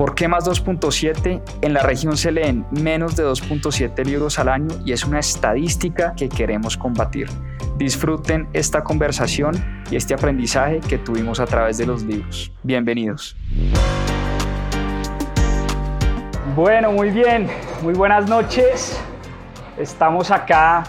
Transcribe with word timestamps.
¿Por 0.00 0.14
qué 0.14 0.28
más 0.28 0.48
2.7? 0.48 1.42
En 1.60 1.74
la 1.74 1.82
región 1.82 2.16
se 2.16 2.32
leen 2.32 2.64
menos 2.70 3.16
de 3.16 3.22
2.7 3.22 4.02
libros 4.06 4.38
al 4.38 4.48
año 4.48 4.68
y 4.82 4.92
es 4.92 5.04
una 5.04 5.18
estadística 5.18 6.14
que 6.16 6.30
queremos 6.30 6.78
combatir. 6.78 7.28
Disfruten 7.76 8.48
esta 8.54 8.82
conversación 8.82 9.62
y 9.90 9.96
este 9.96 10.14
aprendizaje 10.14 10.80
que 10.80 10.96
tuvimos 10.96 11.38
a 11.38 11.44
través 11.44 11.76
de 11.76 11.84
los 11.84 12.02
libros. 12.02 12.50
Bienvenidos. 12.62 13.36
Bueno, 16.56 16.92
muy 16.92 17.10
bien, 17.10 17.48
muy 17.82 17.92
buenas 17.92 18.26
noches. 18.26 18.98
Estamos 19.76 20.30
acá 20.30 20.84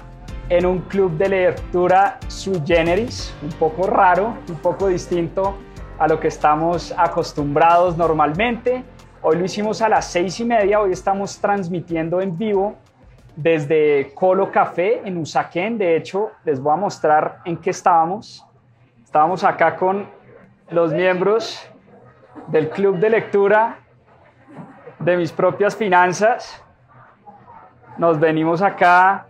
en 0.48 0.66
un 0.66 0.80
club 0.84 1.18
de 1.18 1.28
lectura 1.28 2.18
sui 2.30 2.62
generis, 2.66 3.34
un 3.44 3.50
poco 3.50 3.88
raro, 3.88 4.38
un 4.48 4.56
poco 4.59 4.88
distinto 4.88 5.58
a 6.00 6.08
lo 6.08 6.20
que 6.20 6.30
estamos 6.30 6.92
acostumbrados 6.98 7.96
normalmente. 7.96 8.84
Hoy 9.23 9.38
lo 9.38 9.45
hicimos 9.45 9.83
a 9.83 9.88
las 9.89 10.05
seis 10.05 10.39
y 10.39 10.45
media, 10.45 10.81
hoy 10.81 10.94
estamos 10.94 11.38
transmitiendo 11.38 12.22
en 12.22 12.36
vivo 12.36 12.73
desde 13.36 14.11
Colo 14.16 14.52
Café 14.52 15.00
en 15.05 15.16
Usaquén. 15.17 15.78
De 15.78 15.95
hecho, 15.95 16.31
les 16.44 16.59
voy 16.59 16.73
a 16.73 16.75
mostrar 16.75 17.38
en 17.45 17.55
qué 17.58 17.69
estábamos. 17.69 18.44
Estábamos 19.03 19.44
acá 19.44 19.75
con 19.75 20.08
los 20.72 20.91
miembros 20.91 21.69
del 22.47 22.72
club 22.72 22.97
de 22.97 23.11
lectura 23.11 23.78
de 24.97 25.16
mis 25.17 25.31
propias 25.31 25.75
finanzas. 25.75 26.63
Nos 28.00 28.19
venimos 28.19 28.63
acá 28.63 29.28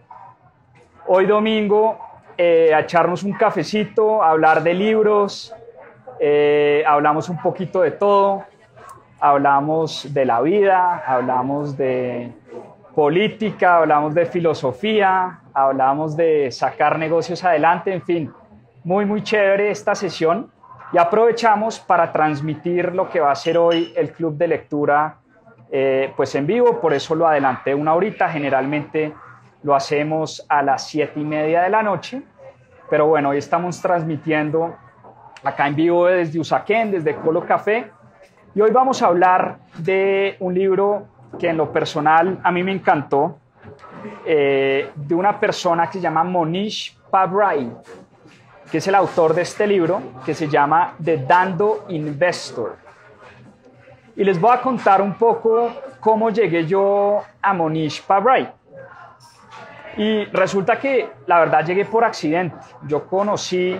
hoy 1.05 1.25
domingo 1.25 1.99
eh, 2.37 2.73
a 2.73 2.79
echarnos 2.79 3.23
un 3.23 3.33
cafecito, 3.33 4.23
a 4.23 4.29
hablar 4.29 4.63
de 4.63 4.73
libros, 4.73 5.53
eh, 6.17 6.81
hablamos 6.87 7.27
un 7.27 7.41
poquito 7.41 7.81
de 7.81 7.91
todo, 7.91 8.45
hablamos 9.21 10.13
de 10.13 10.25
la 10.25 10.41
vida, 10.41 11.03
hablamos 11.05 11.77
de 11.77 12.33
política, 12.95 13.77
hablamos 13.77 14.13
de 14.13 14.25
filosofía, 14.25 15.39
hablamos 15.53 16.17
de 16.17 16.51
sacar 16.51 16.97
negocios 16.97 17.43
adelante, 17.43 17.93
en 17.93 18.01
fin, 18.01 18.33
muy, 18.83 19.05
muy 19.05 19.23
chévere 19.23 19.71
esta 19.71 19.95
sesión. 19.95 20.51
Y 20.91 20.97
aprovechamos 20.97 21.79
para 21.79 22.11
transmitir 22.11 22.93
lo 22.93 23.09
que 23.09 23.21
va 23.21 23.31
a 23.31 23.35
ser 23.35 23.57
hoy 23.57 23.93
el 23.95 24.11
club 24.11 24.35
de 24.35 24.47
lectura 24.49 25.19
eh, 25.71 26.11
pues 26.17 26.35
en 26.35 26.45
vivo, 26.45 26.81
por 26.81 26.93
eso 26.93 27.15
lo 27.15 27.25
adelanté 27.25 27.73
una 27.73 27.93
horita, 27.93 28.27
generalmente 28.27 29.13
lo 29.63 29.73
hacemos 29.73 30.45
a 30.49 30.61
las 30.61 30.85
siete 30.85 31.17
y 31.21 31.23
media 31.23 31.61
de 31.61 31.69
la 31.69 31.81
noche, 31.81 32.23
pero 32.89 33.07
bueno, 33.07 33.29
hoy 33.29 33.37
estamos 33.37 33.81
transmitiendo 33.81 34.75
acá 35.41 35.67
en 35.67 35.75
vivo 35.75 36.07
desde 36.07 36.41
Usaquén, 36.41 36.91
desde 36.91 37.15
Colo 37.15 37.45
Café, 37.45 37.89
y 38.53 38.61
hoy 38.61 38.71
vamos 38.71 39.01
a 39.01 39.07
hablar 39.07 39.59
de 39.77 40.35
un 40.39 40.53
libro 40.53 41.07
que 41.39 41.49
en 41.49 41.57
lo 41.57 41.71
personal 41.71 42.39
a 42.43 42.51
mí 42.51 42.63
me 42.63 42.71
encantó, 42.71 43.37
eh, 44.25 44.91
de 44.95 45.15
una 45.15 45.39
persona 45.39 45.87
que 45.87 45.93
se 45.93 46.01
llama 46.01 46.23
Monish 46.23 46.97
Pabrai, 47.09 47.71
que 48.69 48.77
es 48.79 48.87
el 48.87 48.95
autor 48.95 49.33
de 49.33 49.43
este 49.43 49.65
libro, 49.65 50.01
que 50.25 50.33
se 50.33 50.47
llama 50.47 50.95
The 51.03 51.17
Dando 51.17 51.85
Investor. 51.89 52.77
Y 54.15 54.23
les 54.23 54.39
voy 54.39 54.51
a 54.53 54.61
contar 54.61 55.01
un 55.01 55.13
poco 55.13 55.71
cómo 55.99 56.29
llegué 56.29 56.65
yo 56.65 57.21
a 57.41 57.53
Monish 57.53 58.03
Pabrai. 58.03 58.51
Y 59.97 60.25
resulta 60.25 60.77
que 60.77 61.09
la 61.27 61.39
verdad 61.39 61.65
llegué 61.65 61.85
por 61.85 62.03
accidente. 62.03 62.55
Yo 62.87 63.05
conocí 63.07 63.79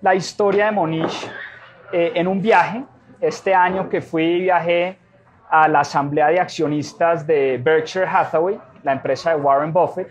la 0.00 0.14
historia 0.14 0.66
de 0.66 0.72
Monish 0.72 1.30
eh, 1.92 2.12
en 2.14 2.28
un 2.28 2.40
viaje. 2.40 2.84
Este 3.20 3.54
año 3.54 3.88
que 3.88 4.00
fui, 4.00 4.40
viajé 4.40 4.96
a 5.50 5.68
la 5.68 5.80
asamblea 5.80 6.28
de 6.28 6.40
accionistas 6.40 7.26
de 7.26 7.60
Berkshire 7.62 8.06
Hathaway, 8.06 8.58
la 8.82 8.92
empresa 8.92 9.30
de 9.30 9.36
Warren 9.36 9.72
Buffett. 9.72 10.08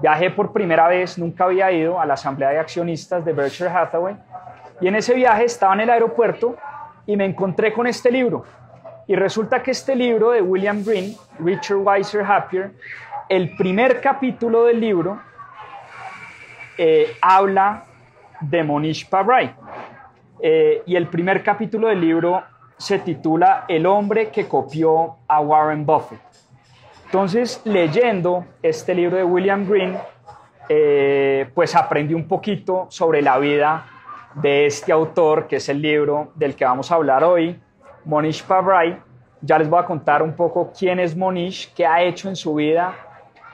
Viajé 0.00 0.30
por 0.30 0.52
primera 0.52 0.88
vez, 0.88 1.18
nunca 1.18 1.44
había 1.44 1.70
ido 1.70 2.00
a 2.00 2.06
la 2.06 2.14
asamblea 2.14 2.50
de 2.50 2.58
accionistas 2.58 3.24
de 3.24 3.32
Berkshire 3.32 3.70
Hathaway. 3.70 4.16
Y 4.80 4.88
en 4.88 4.96
ese 4.96 5.14
viaje 5.14 5.44
estaba 5.44 5.74
en 5.74 5.80
el 5.80 5.90
aeropuerto 5.90 6.56
y 7.06 7.16
me 7.16 7.24
encontré 7.24 7.72
con 7.72 7.86
este 7.86 8.10
libro. 8.10 8.44
Y 9.06 9.14
resulta 9.14 9.62
que 9.62 9.70
este 9.70 9.94
libro 9.94 10.30
de 10.30 10.42
William 10.42 10.84
Green, 10.84 11.14
Richard 11.38 11.78
Weiser 11.78 12.24
Happier, 12.24 12.72
el 13.28 13.56
primer 13.56 14.00
capítulo 14.00 14.64
del 14.64 14.80
libro 14.80 15.20
eh, 16.76 17.16
habla 17.20 17.84
de 18.40 18.62
Monish 18.62 19.08
Pabrai. 19.08 19.54
Eh, 20.40 20.82
y 20.86 20.96
el 20.96 21.08
primer 21.08 21.42
capítulo 21.42 21.88
del 21.88 22.00
libro 22.00 22.42
se 22.76 23.00
titula 23.00 23.64
El 23.68 23.86
hombre 23.86 24.28
que 24.28 24.46
copió 24.46 25.16
a 25.26 25.40
Warren 25.40 25.84
Buffett. 25.84 26.20
Entonces, 27.06 27.60
leyendo 27.64 28.44
este 28.62 28.94
libro 28.94 29.16
de 29.16 29.24
William 29.24 29.68
Green, 29.68 29.96
eh, 30.68 31.50
pues 31.54 31.74
aprendí 31.74 32.14
un 32.14 32.28
poquito 32.28 32.86
sobre 32.90 33.22
la 33.22 33.38
vida 33.38 33.86
de 34.34 34.66
este 34.66 34.92
autor, 34.92 35.48
que 35.48 35.56
es 35.56 35.68
el 35.68 35.80
libro 35.80 36.32
del 36.34 36.54
que 36.54 36.64
vamos 36.64 36.92
a 36.92 36.96
hablar 36.96 37.24
hoy, 37.24 37.58
Monish 38.04 38.44
Pabrai. 38.44 39.00
Ya 39.40 39.58
les 39.58 39.68
voy 39.68 39.80
a 39.80 39.84
contar 39.84 40.22
un 40.22 40.34
poco 40.34 40.70
quién 40.76 41.00
es 41.00 41.16
Monish, 41.16 41.72
qué 41.74 41.86
ha 41.86 42.02
hecho 42.02 42.28
en 42.28 42.36
su 42.36 42.54
vida, 42.54 42.94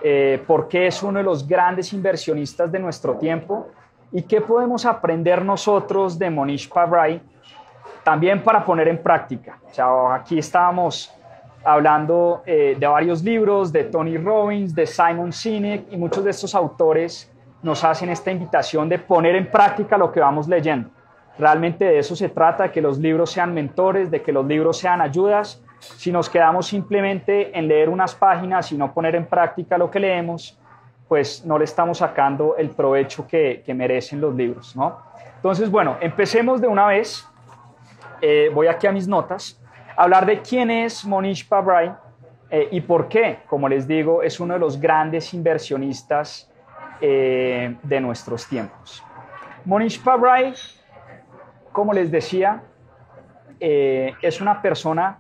eh, 0.03 0.43
por 0.47 0.69
qué 0.69 0.89
es 0.89 1.03
uno 1.03 1.19
de 1.19 1.25
los 1.25 1.47
grandes 1.47 1.93
inversionistas 1.93 2.71
de 2.71 2.79
nuestro 2.79 3.17
tiempo 3.17 3.69
y 4.15 4.23
qué 4.23 4.41
podemos 4.41 4.87
aprender 4.87 5.45
nosotros 5.45 6.17
de 6.17 6.31
Monish 6.31 6.69
Pabrai 6.69 7.21
también 8.05 8.45
para 8.45 8.65
poner 8.65 8.87
en 8.87 9.03
práctica. 9.03 9.59
O 9.69 9.75
sea, 9.75 10.15
aquí 10.15 10.39
estábamos 10.39 11.13
hablando 11.65 12.43
eh, 12.47 12.77
de 12.79 12.87
varios 12.87 13.25
libros, 13.25 13.73
de 13.73 13.83
Tony 13.85 14.17
Robbins, 14.17 14.73
de 14.73 14.87
Simon 14.87 15.33
Sinek, 15.33 15.93
y 15.93 15.97
muchos 15.97 16.23
de 16.23 16.31
estos 16.31 16.55
autores 16.55 17.29
nos 17.61 17.83
hacen 17.83 18.09
esta 18.09 18.31
invitación 18.31 18.89
de 18.89 19.01
poner 19.01 19.35
en 19.35 19.51
práctica 19.51 19.99
lo 19.99 20.13
que 20.13 20.21
vamos 20.21 20.47
leyendo. 20.47 20.91
Realmente 21.37 21.85
de 21.85 21.99
eso 21.99 22.15
se 22.15 22.29
trata, 22.29 22.65
de 22.65 22.71
que 22.71 22.81
los 22.81 22.99
libros 22.99 23.33
sean 23.33 23.53
mentores, 23.53 24.13
de 24.13 24.23
que 24.23 24.31
los 24.31 24.47
libros 24.47 24.79
sean 24.79 25.01
ayudas. 25.01 25.61
Si 25.81 26.13
nos 26.13 26.31
quedamos 26.31 26.69
simplemente 26.69 27.59
en 27.59 27.67
leer 27.67 27.89
unas 27.89 28.15
páginas 28.15 28.71
y 28.71 28.77
no 28.77 28.95
poner 28.95 29.17
en 29.17 29.27
práctica 29.27 29.77
lo 29.77 29.91
que 29.91 29.99
leemos, 29.99 30.57
pues 31.09 31.45
no 31.45 31.59
le 31.59 31.65
estamos 31.65 31.99
sacando 31.99 32.57
el 32.57 32.71
provecho 32.71 33.27
que, 33.27 33.63
que 33.65 33.75
merecen 33.75 34.21
los 34.21 34.35
libros, 34.35 34.75
¿no? 34.75 34.99
Entonces, 35.37 35.71
bueno, 35.71 35.99
empecemos 36.01 36.61
de 36.61 36.69
una 36.69 36.87
vez 36.87 37.29
eh, 38.27 38.51
voy 38.55 38.69
aquí 38.69 38.87
a 38.87 38.93
mis 38.93 39.07
notas, 39.07 39.61
hablar 39.97 40.25
de 40.25 40.41
quién 40.41 40.71
es 40.71 41.05
Monish 41.05 41.47
Pabrai 41.47 41.95
eh, 42.49 42.69
y 42.71 42.81
por 42.81 43.07
qué, 43.07 43.41
como 43.47 43.69
les 43.69 43.87
digo, 43.87 44.23
es 44.23 44.41
uno 44.41 44.55
de 44.55 44.61
los 44.61 44.81
grandes 44.81 45.35
inversionistas 45.35 46.51
eh, 47.03 47.77
de 47.83 48.01
nuestros 48.01 48.47
tiempos. 48.47 49.03
Monish 49.67 50.03
Pabrai, 50.03 50.55
como 51.71 51.93
les 51.93 52.11
decía, 52.11 52.63
es 53.61 54.41
una 54.41 54.63
persona 54.63 55.19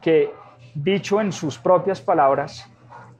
que, 0.00 0.34
dicho 0.74 1.20
en 1.20 1.30
sus 1.30 1.58
propias 1.58 2.00
palabras, 2.00 2.68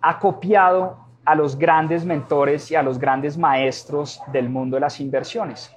ha 0.01 0.19
copiado 0.19 1.02
a 1.25 1.35
los 1.35 1.57
grandes 1.57 2.05
mentores 2.05 2.71
y 2.71 2.75
a 2.75 2.83
los 2.83 2.99
grandes 2.99 3.39
maestros 3.39 4.21
del 4.33 4.49
mundo 4.49 4.77
de 4.77 4.81
las 4.81 5.01
inversiones. 5.01 5.75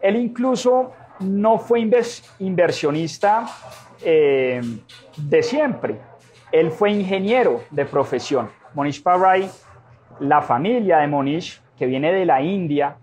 Él 0.00 0.16
incluso 0.16 0.92
no 1.20 1.58
fue 1.58 1.88
inversionista 2.38 3.46
eh, 4.02 4.60
de 5.16 5.42
siempre. 5.42 6.00
Él 6.52 6.70
fue 6.70 6.92
ingeniero 6.92 7.62
de 7.70 7.84
profesión. 7.84 8.50
Monish 8.74 9.02
Pabrai, 9.02 9.48
la 10.20 10.42
familia 10.42 10.98
de 10.98 11.08
Monish, 11.08 11.60
que 11.76 11.86
viene 11.86 12.12
de 12.12 12.24
la 12.24 12.42
India, 12.42 12.96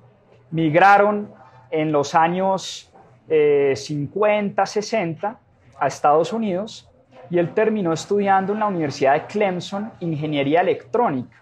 migraron 0.52 1.34
en 1.70 1.92
los 1.92 2.16
años 2.16 2.92
50, 3.28 4.64
eh, 4.64 4.66
60 4.66 5.40
a 5.80 5.88
Estados 5.88 6.34
Unidos 6.34 6.90
y 7.30 7.40
él 7.40 7.54
terminó 7.54 7.94
estudiando 7.94 8.54
en 8.54 8.60
la 8.60 8.68
Universidad 8.68 9.14
de 9.14 9.26
Clemson 9.26 9.92
ingeniería 10.02 10.62
electrónica. 10.62 11.42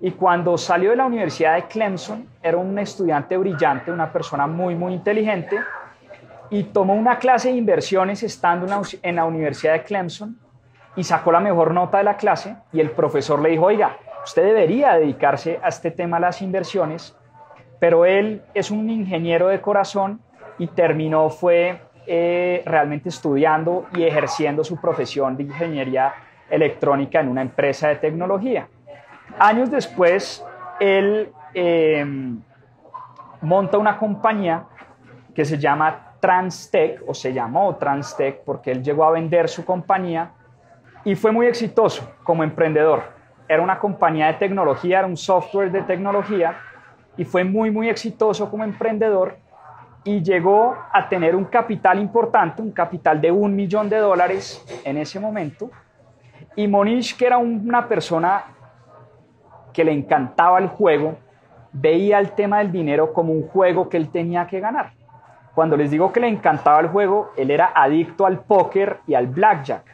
Y 0.00 0.12
cuando 0.12 0.56
salió 0.56 0.90
de 0.90 0.96
la 0.96 1.06
Universidad 1.06 1.56
de 1.56 1.64
Clemson, 1.64 2.28
era 2.42 2.56
un 2.56 2.78
estudiante 2.78 3.36
brillante, 3.36 3.90
una 3.90 4.12
persona 4.12 4.46
muy, 4.46 4.74
muy 4.74 4.94
inteligente, 4.94 5.58
y 6.50 6.64
tomó 6.64 6.94
una 6.94 7.18
clase 7.18 7.48
de 7.48 7.56
inversiones 7.56 8.22
estando 8.22 8.66
en 9.02 9.16
la, 9.16 9.24
Universidad 9.24 9.74
de 9.74 9.82
Clemson 9.82 10.38
y 10.96 11.04
sacó 11.04 11.32
la 11.32 11.40
mejor 11.40 11.74
nota 11.74 11.98
de 11.98 12.04
la 12.04 12.16
clase 12.16 12.56
y 12.72 12.80
el 12.80 12.90
profesor 12.90 13.40
le 13.40 13.50
dijo, 13.50 13.66
oiga, 13.66 13.98
usted 14.24 14.44
debería 14.44 14.94
dedicarse 14.94 15.60
a 15.62 15.68
este 15.68 15.90
tema 15.90 16.16
de 16.16 16.22
las 16.22 16.40
inversiones 16.40 17.14
pero 17.78 18.04
él 18.04 18.42
es 18.54 18.70
un 18.70 18.90
ingeniero 18.90 19.48
de 19.48 19.60
corazón 19.60 20.20
y 20.58 20.66
terminó 20.68 21.30
fue 21.30 21.80
eh, 22.06 22.62
realmente 22.64 23.08
estudiando 23.08 23.86
y 23.94 24.04
ejerciendo 24.04 24.64
su 24.64 24.80
profesión 24.80 25.36
de 25.36 25.44
ingeniería 25.44 26.14
electrónica 26.50 27.20
en 27.20 27.28
una 27.28 27.42
empresa 27.42 27.88
de 27.88 27.96
tecnología. 27.96 28.68
Años 29.38 29.70
después, 29.70 30.44
él 30.80 31.32
em, 31.54 32.40
monta 33.40 33.78
una 33.78 33.98
compañía 33.98 34.64
que 35.34 35.44
se 35.44 35.58
llama 35.58 36.14
Transtech, 36.20 37.02
o 37.06 37.14
se 37.14 37.32
llamó 37.32 37.76
Transtech, 37.76 38.42
porque 38.44 38.72
él 38.72 38.82
llegó 38.82 39.04
a 39.04 39.10
vender 39.12 39.48
su 39.48 39.64
compañía 39.64 40.32
y 41.04 41.14
fue 41.14 41.30
muy 41.30 41.46
exitoso 41.46 42.12
como 42.24 42.42
emprendedor. 42.42 43.02
Era 43.46 43.62
una 43.62 43.78
compañía 43.78 44.26
de 44.26 44.34
tecnología, 44.34 44.98
era 44.98 45.06
un 45.06 45.16
software 45.16 45.70
de 45.70 45.82
tecnología 45.82 46.56
y 47.16 47.24
fue 47.24 47.44
muy, 47.44 47.70
muy 47.70 47.88
exitoso 47.88 48.50
como 48.50 48.64
emprendedor 48.64 49.36
y 50.04 50.22
llegó 50.22 50.76
a 50.92 51.08
tener 51.08 51.36
un 51.36 51.44
capital 51.44 51.98
importante, 51.98 52.62
un 52.62 52.72
capital 52.72 53.20
de 53.20 53.30
un 53.30 53.54
millón 53.54 53.88
de 53.88 53.98
dólares 53.98 54.64
en 54.84 54.96
ese 54.96 55.20
momento. 55.20 55.70
Y 56.56 56.66
Monish, 56.66 57.16
que 57.16 57.26
era 57.26 57.38
una 57.38 57.86
persona 57.86 58.44
que 59.72 59.84
le 59.84 59.92
encantaba 59.92 60.58
el 60.58 60.68
juego, 60.68 61.16
veía 61.72 62.18
el 62.18 62.32
tema 62.32 62.58
del 62.58 62.72
dinero 62.72 63.12
como 63.12 63.32
un 63.32 63.46
juego 63.48 63.88
que 63.88 63.96
él 63.96 64.10
tenía 64.10 64.46
que 64.46 64.60
ganar. 64.60 64.92
Cuando 65.54 65.76
les 65.76 65.90
digo 65.90 66.12
que 66.12 66.20
le 66.20 66.28
encantaba 66.28 66.80
el 66.80 66.88
juego, 66.88 67.32
él 67.36 67.50
era 67.50 67.72
adicto 67.74 68.26
al 68.26 68.40
póker 68.40 69.00
y 69.06 69.14
al 69.14 69.26
blackjack. 69.26 69.84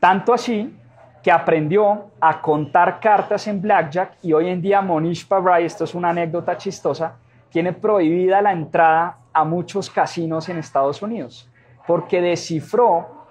Tanto 0.00 0.32
así 0.32 0.76
que 1.22 1.30
aprendió 1.30 2.06
a 2.20 2.40
contar 2.40 3.00
cartas 3.00 3.46
en 3.46 3.60
blackjack 3.60 4.16
y 4.22 4.32
hoy 4.32 4.48
en 4.48 4.60
día 4.60 4.80
Monish 4.80 5.26
Pabrai, 5.26 5.64
esto 5.64 5.84
es 5.84 5.94
una 5.94 6.10
anécdota 6.10 6.56
chistosa, 6.56 7.16
tiene 7.50 7.72
prohibida 7.72 8.42
la 8.42 8.52
entrada 8.52 9.18
a 9.32 9.44
muchos 9.44 9.88
casinos 9.88 10.48
en 10.48 10.58
Estados 10.58 11.00
Unidos 11.02 11.48
porque 11.88 12.20
descifró 12.20 13.24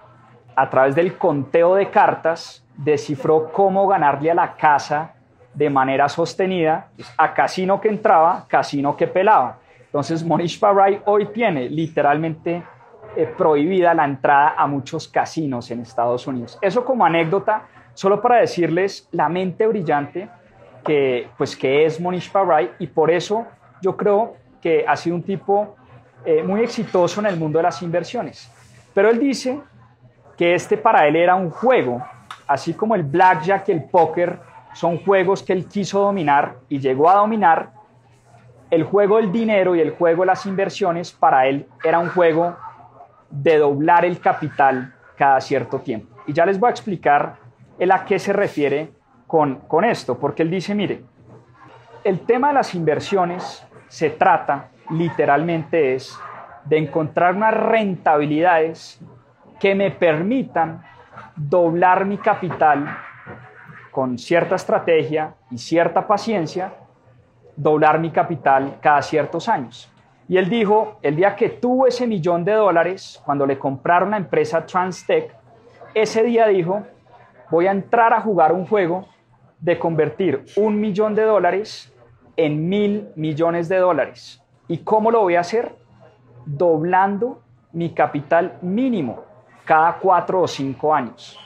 a 0.56 0.68
través 0.68 0.96
del 0.96 1.16
conteo 1.16 1.76
de 1.76 1.92
cartas, 1.92 2.66
descifró 2.76 3.52
cómo 3.54 3.88
ganarle 3.88 4.32
a 4.32 4.34
la 4.34 4.56
casa 4.56 5.14
de 5.58 5.72
manera 5.72 6.08
sostenida, 6.08 6.90
a 7.18 7.34
casino 7.34 7.82
que 7.82 7.90
entraba, 7.90 8.46
casino 8.48 8.96
que 8.96 9.08
pelaba. 9.08 9.58
Entonces 9.86 10.24
Monish 10.24 10.60
Pabrai 10.60 11.02
hoy 11.06 11.26
tiene 11.34 11.68
literalmente 11.68 12.62
eh, 13.16 13.34
prohibida 13.36 13.96
la 13.96 14.06
entrada 14.06 14.54
a 14.56 14.68
muchos 14.68 15.08
casinos 15.08 15.72
en 15.72 15.80
Estados 15.80 16.28
Unidos. 16.28 16.60
Eso 16.62 16.86
como 16.86 17.04
anécdota, 17.04 17.64
solo 17.96 18.22
para 18.22 18.38
decirles 18.38 19.10
la 19.12 19.30
mente 19.30 19.66
brillante 19.66 20.30
que, 20.86 21.28
pues, 21.40 21.56
que 21.56 21.86
es 21.86 22.00
Monish 22.00 22.32
Pabrai 22.32 22.74
y 22.78 22.86
por 22.86 23.10
eso 23.10 23.48
yo 23.82 23.98
creo 23.98 24.36
que 24.62 24.86
ha 24.88 24.96
sido 24.96 25.16
un 25.16 25.24
tipo 25.24 25.76
eh, 26.24 26.44
muy 26.44 26.62
exitoso 26.62 27.20
en 27.20 27.26
el 27.26 27.36
mundo 27.36 27.58
de 27.58 27.64
las 27.64 27.82
inversiones. 27.82 28.52
Pero 28.94 29.10
él 29.10 29.18
dice 29.18 29.60
que 30.38 30.54
este 30.54 30.78
para 30.78 31.08
él 31.08 31.16
era 31.16 31.34
un 31.34 31.50
juego, 31.50 32.06
así 32.46 32.76
como 32.76 32.94
el 32.94 33.02
blackjack 33.02 33.70
y 33.70 33.72
el 33.72 33.86
póker 33.86 34.47
son 34.78 35.00
juegos 35.00 35.42
que 35.42 35.54
él 35.54 35.66
quiso 35.66 36.02
dominar 36.02 36.58
y 36.70 36.78
llegó 36.78 37.10
a 37.10 37.16
dominar. 37.16 37.72
El 38.70 38.84
juego 38.84 39.18
del 39.18 39.32
dinero 39.32 39.76
y 39.76 39.80
el 39.80 39.90
juego 39.90 40.22
de 40.22 40.28
las 40.28 40.46
inversiones 40.46 41.12
para 41.12 41.48
él 41.48 41.66
era 41.84 41.98
un 41.98 42.10
juego 42.10 42.56
de 43.32 43.58
doblar 43.58 44.06
el 44.06 44.20
capital 44.20 44.94
cada 45.16 45.42
cierto 45.42 45.80
tiempo. 45.80 46.16
Y 46.28 46.34
ya 46.34 46.46
les 46.46 46.60
voy 46.60 46.68
a 46.68 46.72
explicar 46.72 47.38
el 47.80 47.92
a 47.92 48.06
qué 48.06 48.20
se 48.20 48.34
refiere 48.34 48.92
con, 49.26 49.56
con 49.68 49.84
esto, 49.84 50.20
porque 50.20 50.44
él 50.44 50.52
dice, 50.52 50.76
mire, 50.76 51.04
el 52.04 52.20
tema 52.20 52.50
de 52.50 52.54
las 52.54 52.76
inversiones 52.76 53.66
se 53.88 54.12
trata 54.12 54.70
literalmente 54.92 55.96
es 55.96 56.16
de 56.66 56.78
encontrar 56.78 57.36
unas 57.36 57.56
rentabilidades 57.56 59.02
que 59.60 59.74
me 59.74 59.90
permitan 59.90 60.84
doblar 61.36 62.06
mi 62.06 62.20
capital 62.20 63.07
con 63.98 64.20
cierta 64.20 64.54
estrategia 64.54 65.34
y 65.50 65.58
cierta 65.58 66.06
paciencia, 66.06 66.72
doblar 67.56 68.00
mi 68.00 68.12
capital 68.12 68.78
cada 68.80 69.02
ciertos 69.02 69.50
años. 69.50 69.92
Y 70.28 70.38
él 70.38 70.50
dijo, 70.50 71.00
el 71.02 71.16
día 71.16 71.36
que 71.36 71.50
tuvo 71.50 71.88
ese 71.88 72.06
millón 72.06 72.46
de 72.46 72.52
dólares, 72.52 73.20
cuando 73.26 73.48
le 73.48 73.58
compraron 73.58 74.12
la 74.12 74.18
empresa 74.18 74.64
Transtech, 74.68 75.34
ese 75.96 76.22
día 76.22 76.46
dijo, 76.46 76.84
voy 77.50 77.66
a 77.66 77.72
entrar 77.72 78.14
a 78.14 78.22
jugar 78.22 78.54
un 78.54 78.68
juego 78.68 79.08
de 79.60 79.80
convertir 79.80 80.46
un 80.58 80.80
millón 80.80 81.16
de 81.16 81.24
dólares 81.24 81.92
en 82.36 82.70
mil 82.70 83.10
millones 83.16 83.68
de 83.68 83.78
dólares. 83.78 84.44
¿Y 84.68 84.78
cómo 84.78 85.10
lo 85.10 85.22
voy 85.22 85.38
a 85.38 85.40
hacer? 85.40 85.76
Doblando 86.46 87.42
mi 87.72 87.96
capital 87.96 88.60
mínimo 88.62 89.24
cada 89.66 89.94
cuatro 89.94 90.44
o 90.44 90.48
cinco 90.48 90.94
años. 90.94 91.40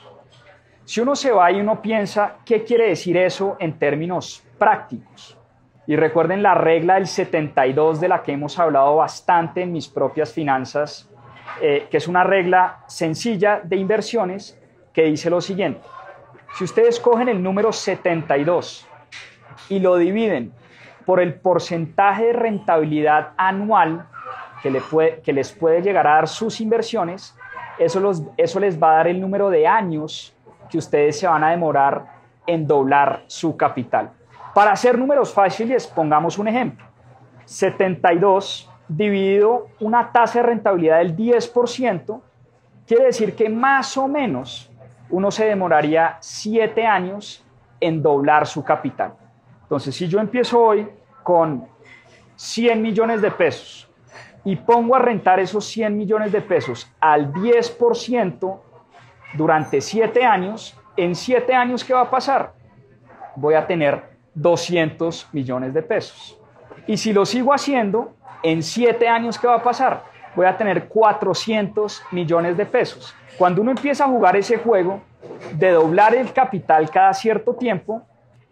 Si 0.92 1.00
uno 1.00 1.16
se 1.16 1.32
va 1.32 1.50
y 1.50 1.62
uno 1.62 1.82
piensa, 1.82 2.40
¿qué 2.44 2.66
quiere 2.66 2.90
decir 2.90 3.16
eso 3.16 3.56
en 3.62 3.80
términos 3.80 4.44
prácticos? 4.58 5.38
Y 5.88 5.96
recuerden 5.96 6.44
la 6.44 6.54
regla 6.54 6.96
del 6.96 7.08
72 7.08 8.02
de 8.02 8.10
la 8.10 8.22
que 8.22 8.34
hemos 8.34 8.60
hablado 8.60 8.98
bastante 8.98 9.62
en 9.62 9.72
mis 9.72 9.88
propias 9.88 10.34
finanzas, 10.34 11.10
eh, 11.62 11.88
que 11.90 11.96
es 11.96 12.10
una 12.10 12.26
regla 12.26 12.80
sencilla 12.88 13.62
de 13.64 13.78
inversiones 13.78 14.62
que 14.92 15.04
dice 15.04 15.30
lo 15.30 15.40
siguiente. 15.40 15.80
Si 16.56 16.66
ustedes 16.66 17.00
cogen 17.00 17.30
el 17.30 17.42
número 17.42 17.72
72 17.72 18.86
y 19.70 19.80
lo 19.80 19.96
dividen 19.96 20.52
por 21.06 21.22
el 21.22 21.36
porcentaje 21.36 22.26
de 22.26 22.34
rentabilidad 22.34 23.30
anual 23.38 24.08
que, 24.62 25.32
les 25.32 25.54
puede 25.54 25.82
llegar 25.82 26.06
a 26.06 26.16
dar 26.16 26.28
sus 26.28 26.60
inversiones, 26.60 27.34
eso 27.80 28.60
les 28.60 28.84
va 28.84 28.92
a 28.92 28.96
dar 28.98 29.08
el 29.08 29.22
número 29.22 29.50
de 29.50 29.66
años 29.66 30.36
que 30.72 30.78
ustedes 30.78 31.20
se 31.20 31.28
van 31.28 31.44
a 31.44 31.52
demorar 31.52 32.06
en 32.48 32.66
doblar 32.66 33.24
su 33.28 33.56
capital. 33.58 34.12
Para 34.56 34.72
hacer 34.72 34.98
números 34.98 35.34
fáciles, 35.34 35.86
pongamos 35.86 36.40
un 36.40 36.48
ejemplo. 36.48 36.86
72 37.46 38.70
dividido 38.88 39.68
una 39.80 40.12
tasa 40.12 40.40
de 40.40 40.48
rentabilidad 40.48 41.00
del 41.00 41.16
10%, 41.16 42.22
quiere 42.88 43.06
decir 43.06 43.36
que 43.36 43.50
más 43.50 43.96
o 43.98 44.08
menos 44.08 44.72
uno 45.10 45.30
se 45.30 45.46
demoraría 45.46 46.18
7 46.20 46.86
años 46.86 47.46
en 47.80 48.02
doblar 48.02 48.48
su 48.48 48.64
capital. 48.64 49.14
Entonces, 49.64 49.96
si 49.96 50.08
yo 50.08 50.20
empiezo 50.20 50.62
hoy 50.62 50.88
con 51.24 51.68
100 52.36 52.82
millones 52.82 53.22
de 53.22 53.32
pesos 53.32 53.90
y 54.44 54.56
pongo 54.56 54.96
a 54.96 55.00
rentar 55.00 55.40
esos 55.40 55.66
100 55.66 55.96
millones 55.96 56.32
de 56.32 56.42
pesos 56.42 56.92
al 57.00 57.32
10% 57.34 58.60
durante 59.34 59.82
7 59.82 60.24
años, 60.26 60.78
en 60.98 61.16
7 61.16 61.54
años, 61.54 61.84
¿qué 61.84 61.94
va 61.94 62.02
a 62.02 62.10
pasar? 62.10 62.54
Voy 63.36 63.54
a 63.54 63.66
tener 63.66 64.04
200 64.34 65.30
millones 65.32 65.74
de 65.74 65.82
pesos. 65.82 66.38
Y 66.88 66.98
si 66.98 67.14
lo 67.14 67.26
sigo 67.26 67.54
haciendo, 67.54 68.14
en 68.44 68.64
7 68.64 69.08
años, 69.08 69.38
¿qué 69.38 69.48
va 69.48 69.56
a 69.56 69.64
pasar? 69.64 70.04
Voy 70.36 70.46
a 70.46 70.58
tener 70.58 70.88
400 70.88 72.04
millones 72.12 72.58
de 72.58 72.66
pesos. 72.66 73.16
Cuando 73.38 73.62
uno 73.62 73.72
empieza 73.72 74.06
a 74.06 74.08
jugar 74.08 74.36
ese 74.36 74.58
juego 74.58 75.02
de 75.54 75.72
doblar 75.72 76.16
el 76.16 76.32
capital 76.34 76.90
cada 76.90 77.14
cierto 77.14 77.56
tiempo, 77.56 78.02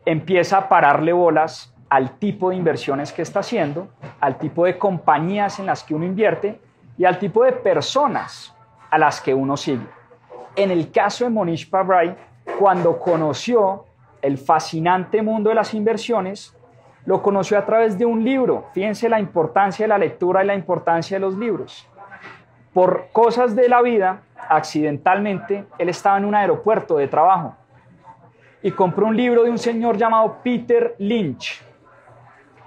empieza 0.05 0.57
a 0.57 0.69
pararle 0.69 1.13
bolas 1.13 1.73
al 1.89 2.17
tipo 2.17 2.49
de 2.49 2.55
inversiones 2.55 3.11
que 3.11 3.21
está 3.21 3.39
haciendo, 3.39 3.89
al 4.19 4.37
tipo 4.37 4.65
de 4.65 4.77
compañías 4.77 5.59
en 5.59 5.65
las 5.65 5.83
que 5.83 5.95
uno 5.95 6.05
invierte 6.05 6.59
y 6.97 7.05
al 7.05 7.17
tipo 7.17 7.43
de 7.43 7.51
personas 7.51 8.55
a 8.89 8.97
las 8.97 9.21
que 9.21 9.33
uno 9.33 9.57
sigue. 9.57 9.85
En 10.55 10.71
el 10.71 10.91
caso 10.91 11.23
de 11.23 11.29
Monish 11.29 11.69
Pabrai, 11.69 12.15
cuando 12.57 12.99
conoció 12.99 13.85
el 14.21 14.37
fascinante 14.37 15.21
mundo 15.21 15.49
de 15.49 15.55
las 15.55 15.73
inversiones, 15.73 16.55
lo 17.05 17.21
conoció 17.21 17.57
a 17.57 17.65
través 17.65 17.97
de 17.97 18.05
un 18.05 18.23
libro. 18.23 18.65
Fíjense 18.73 19.09
la 19.09 19.19
importancia 19.19 19.83
de 19.85 19.87
la 19.87 19.97
lectura 19.97 20.43
y 20.43 20.47
la 20.47 20.55
importancia 20.55 21.15
de 21.15 21.21
los 21.21 21.37
libros. 21.37 21.87
Por 22.73 23.07
cosas 23.11 23.55
de 23.55 23.69
la 23.69 23.81
vida, 23.81 24.21
accidentalmente, 24.49 25.65
él 25.77 25.89
estaba 25.89 26.17
en 26.17 26.25
un 26.25 26.35
aeropuerto 26.35 26.97
de 26.97 27.07
trabajo 27.07 27.55
y 28.61 28.71
compró 28.71 29.07
un 29.07 29.15
libro 29.15 29.43
de 29.43 29.49
un 29.49 29.57
señor 29.57 29.97
llamado 29.97 30.37
Peter 30.43 30.95
Lynch. 30.99 31.63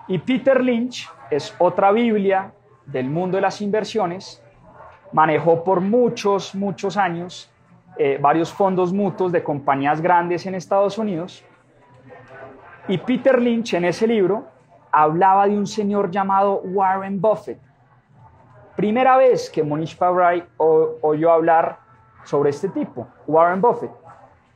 Y 0.09 0.19
Peter 0.19 0.63
Lynch 0.63 1.09
es 1.31 1.55
otra 1.59 1.93
Biblia 1.93 2.53
del 2.87 3.09
mundo 3.09 3.37
de 3.37 3.43
las 3.43 3.61
inversiones. 3.61 4.43
Manejó 5.13 5.63
por 5.63 5.81
muchos, 5.81 6.55
muchos 6.55 6.97
años 6.97 7.52
eh, 7.99 8.19
varios 8.21 8.53
fondos 8.53 8.93
mutuos 8.93 9.33
de 9.33 9.43
compañías 9.43 10.01
grandes 10.01 10.47
en 10.47 10.55
Estados 10.55 10.99
Unidos. 10.99 11.45
Y 12.89 12.99
Peter 12.99 13.41
Lynch 13.41 13.75
en 13.75 13.85
ese 13.85 14.07
libro 14.07 14.47
hablaba 14.91 15.47
de 15.47 15.57
un 15.57 15.67
señor 15.67 16.11
llamado 16.11 16.61
Warren 16.65 17.21
Buffett. 17.21 17.59
Primera 18.77 19.17
vez 19.17 19.51
que 19.51 19.63
Monish 19.63 19.97
Pabrai 19.97 20.45
oyó 20.57 21.31
hablar 21.31 21.79
sobre 22.25 22.51
este 22.51 22.69
tipo, 22.69 23.07
Warren 23.27 23.61
Buffett. 23.61 23.91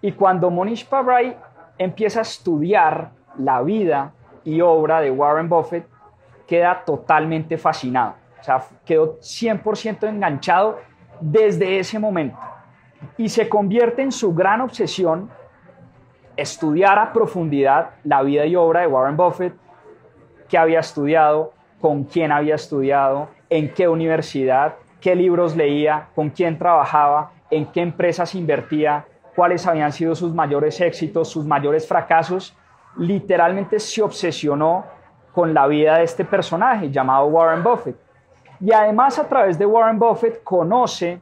Y 0.00 0.12
cuando 0.12 0.50
Monish 0.50 0.86
Pabrai 0.88 1.36
empieza 1.78 2.20
a 2.20 2.22
estudiar 2.22 3.10
la 3.38 3.62
vida 3.62 4.12
y 4.44 4.60
obra 4.60 5.00
de 5.00 5.10
Warren 5.10 5.48
Buffett, 5.48 5.86
queda 6.46 6.82
totalmente 6.84 7.58
fascinado. 7.58 8.14
O 8.40 8.42
sea, 8.42 8.62
quedó 8.84 9.18
100% 9.18 10.08
enganchado 10.08 10.78
desde 11.20 11.78
ese 11.78 11.98
momento. 11.98 12.38
Y 13.18 13.28
se 13.28 13.48
convierte 13.48 14.02
en 14.02 14.12
su 14.12 14.34
gran 14.34 14.60
obsesión 14.60 15.30
estudiar 16.36 16.98
a 16.98 17.12
profundidad 17.12 17.90
la 18.04 18.22
vida 18.22 18.44
y 18.46 18.56
obra 18.56 18.80
de 18.80 18.86
Warren 18.86 19.16
Buffett, 19.16 19.54
qué 20.48 20.58
había 20.58 20.80
estudiado, 20.80 21.52
con 21.80 22.04
quién 22.04 22.32
había 22.32 22.54
estudiado, 22.54 23.28
en 23.48 23.72
qué 23.72 23.88
universidad, 23.88 24.76
qué 25.00 25.14
libros 25.14 25.56
leía, 25.56 26.08
con 26.14 26.30
quién 26.30 26.58
trabajaba, 26.58 27.32
en 27.50 27.66
qué 27.66 27.80
empresas 27.80 28.34
invertía, 28.34 29.06
cuáles 29.34 29.66
habían 29.66 29.92
sido 29.92 30.14
sus 30.14 30.34
mayores 30.34 30.80
éxitos, 30.80 31.28
sus 31.28 31.46
mayores 31.46 31.86
fracasos. 31.86 32.56
Literalmente 32.96 33.78
se 33.78 34.02
obsesionó 34.02 34.84
con 35.32 35.52
la 35.52 35.66
vida 35.66 35.98
de 35.98 36.04
este 36.04 36.24
personaje 36.24 36.90
llamado 36.90 37.26
Warren 37.26 37.62
Buffett. 37.62 37.96
Y 38.58 38.72
además 38.72 39.18
a 39.18 39.28
través 39.28 39.58
de 39.58 39.66
Warren 39.66 39.98
Buffett 39.98 40.42
conoce, 40.42 41.20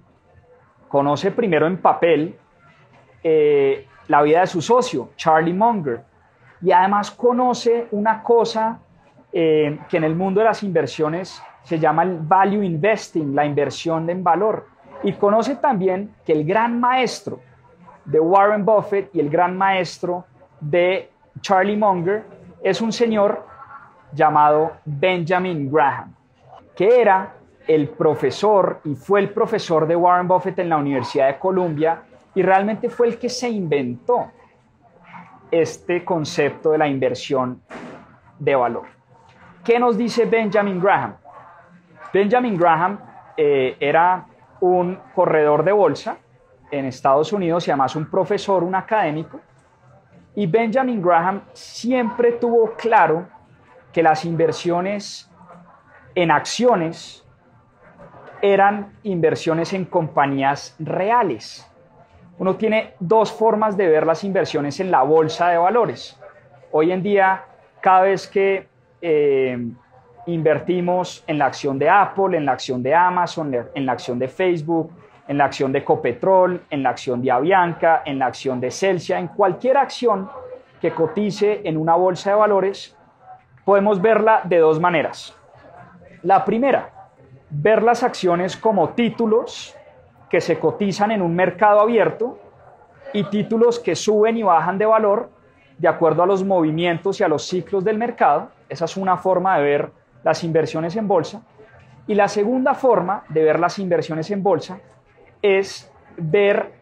conoce 0.88 1.30
primero 1.30 1.66
en 1.66 1.78
papel 1.78 2.36
eh, 3.22 3.86
la 4.08 4.22
vida 4.22 4.40
de 4.40 4.46
su 4.46 4.60
socio, 4.60 5.10
Charlie 5.16 5.52
Munger. 5.52 6.02
Y 6.62 6.72
además 6.72 7.10
conoce 7.10 7.88
una 7.90 8.22
cosa 8.22 8.80
eh, 9.32 9.78
que 9.88 9.96
en 9.96 10.04
el 10.04 10.14
mundo 10.14 10.40
de 10.40 10.46
las 10.46 10.62
inversiones 10.62 11.42
se 11.62 11.78
llama 11.78 12.02
el 12.02 12.18
value 12.18 12.62
investing, 12.62 13.34
la 13.34 13.44
inversión 13.44 14.08
en 14.10 14.22
valor. 14.22 14.66
Y 15.02 15.12
conoce 15.14 15.56
también 15.56 16.14
que 16.24 16.32
el 16.32 16.44
gran 16.44 16.78
maestro 16.80 17.40
de 18.04 18.20
Warren 18.20 18.64
Buffett 18.64 19.14
y 19.14 19.20
el 19.20 19.30
gran 19.30 19.56
maestro 19.56 20.24
de 20.60 21.10
Charlie 21.40 21.76
Munger 21.76 22.24
es 22.62 22.80
un 22.80 22.92
señor 22.92 23.46
llamado 24.12 24.72
Benjamin 24.84 25.70
Graham, 25.70 26.14
que 26.76 27.00
era 27.00 27.34
el 27.66 27.88
profesor 27.88 28.80
y 28.84 28.94
fue 28.94 29.20
el 29.20 29.30
profesor 29.30 29.86
de 29.86 29.96
Warren 29.96 30.28
Buffett 30.28 30.58
en 30.58 30.68
la 30.68 30.76
Universidad 30.76 31.28
de 31.28 31.38
Columbia 31.38 32.02
y 32.34 32.42
realmente 32.42 32.90
fue 32.90 33.08
el 33.08 33.18
que 33.18 33.28
se 33.28 33.48
inventó 33.48 34.30
este 35.50 36.04
concepto 36.04 36.72
de 36.72 36.78
la 36.78 36.88
inversión 36.88 37.62
de 38.38 38.54
valor. 38.54 38.86
¿Qué 39.62 39.78
nos 39.78 39.96
dice 39.96 40.24
Benjamin 40.26 40.80
Graham? 40.80 41.16
Benjamin 42.12 42.56
Graham 42.56 42.98
eh, 43.36 43.76
era 43.80 44.26
un 44.60 44.98
corredor 45.14 45.64
de 45.64 45.72
bolsa 45.72 46.18
en 46.70 46.86
Estados 46.86 47.32
Unidos 47.32 47.66
y 47.66 47.70
además 47.70 47.96
un 47.96 48.10
profesor, 48.10 48.62
un 48.62 48.74
académico. 48.74 49.40
Y 50.34 50.46
Benjamin 50.46 51.00
Graham 51.00 51.42
siempre 51.52 52.32
tuvo 52.32 52.72
claro 52.72 53.26
que 53.92 54.02
las 54.02 54.24
inversiones 54.24 55.30
en 56.14 56.30
acciones 56.30 57.23
eran 58.44 58.92
inversiones 59.04 59.72
en 59.72 59.86
compañías 59.86 60.76
reales. 60.78 61.66
Uno 62.36 62.56
tiene 62.56 62.92
dos 63.00 63.32
formas 63.32 63.74
de 63.74 63.88
ver 63.88 64.04
las 64.04 64.22
inversiones 64.22 64.78
en 64.80 64.90
la 64.90 65.02
bolsa 65.02 65.48
de 65.48 65.56
valores. 65.56 66.20
Hoy 66.70 66.92
en 66.92 67.02
día, 67.02 67.42
cada 67.80 68.02
vez 68.02 68.28
que 68.28 68.68
eh, 69.00 69.66
invertimos 70.26 71.24
en 71.26 71.38
la 71.38 71.46
acción 71.46 71.78
de 71.78 71.88
Apple, 71.88 72.36
en 72.36 72.44
la 72.44 72.52
acción 72.52 72.82
de 72.82 72.94
Amazon, 72.94 73.54
en 73.74 73.86
la 73.86 73.92
acción 73.92 74.18
de 74.18 74.28
Facebook, 74.28 74.92
en 75.26 75.38
la 75.38 75.46
acción 75.46 75.72
de 75.72 75.82
Copetrol, 75.82 76.60
en 76.68 76.82
la 76.82 76.90
acción 76.90 77.22
de 77.22 77.30
Avianca, 77.30 78.02
en 78.04 78.18
la 78.18 78.26
acción 78.26 78.60
de 78.60 78.70
Celsia, 78.70 79.18
en 79.18 79.28
cualquier 79.28 79.78
acción 79.78 80.28
que 80.82 80.90
cotice 80.90 81.62
en 81.64 81.78
una 81.78 81.94
bolsa 81.94 82.28
de 82.28 82.36
valores, 82.36 82.94
podemos 83.64 84.02
verla 84.02 84.42
de 84.44 84.58
dos 84.58 84.78
maneras. 84.78 85.34
La 86.22 86.44
primera, 86.44 86.93
ver 87.56 87.82
las 87.82 88.02
acciones 88.02 88.56
como 88.56 88.90
títulos 88.90 89.76
que 90.28 90.40
se 90.40 90.58
cotizan 90.58 91.12
en 91.12 91.22
un 91.22 91.34
mercado 91.34 91.80
abierto 91.80 92.38
y 93.12 93.24
títulos 93.24 93.78
que 93.78 93.94
suben 93.94 94.36
y 94.36 94.42
bajan 94.42 94.76
de 94.78 94.86
valor 94.86 95.30
de 95.78 95.88
acuerdo 95.88 96.22
a 96.22 96.26
los 96.26 96.44
movimientos 96.44 97.20
y 97.20 97.24
a 97.24 97.28
los 97.28 97.46
ciclos 97.46 97.84
del 97.84 97.98
mercado. 97.98 98.50
Esa 98.68 98.86
es 98.86 98.96
una 98.96 99.16
forma 99.16 99.56
de 99.58 99.64
ver 99.64 99.92
las 100.24 100.42
inversiones 100.42 100.96
en 100.96 101.06
bolsa. 101.06 101.42
Y 102.06 102.14
la 102.14 102.28
segunda 102.28 102.74
forma 102.74 103.24
de 103.28 103.44
ver 103.44 103.60
las 103.60 103.78
inversiones 103.78 104.30
en 104.30 104.42
bolsa 104.42 104.80
es 105.40 105.90
ver 106.16 106.72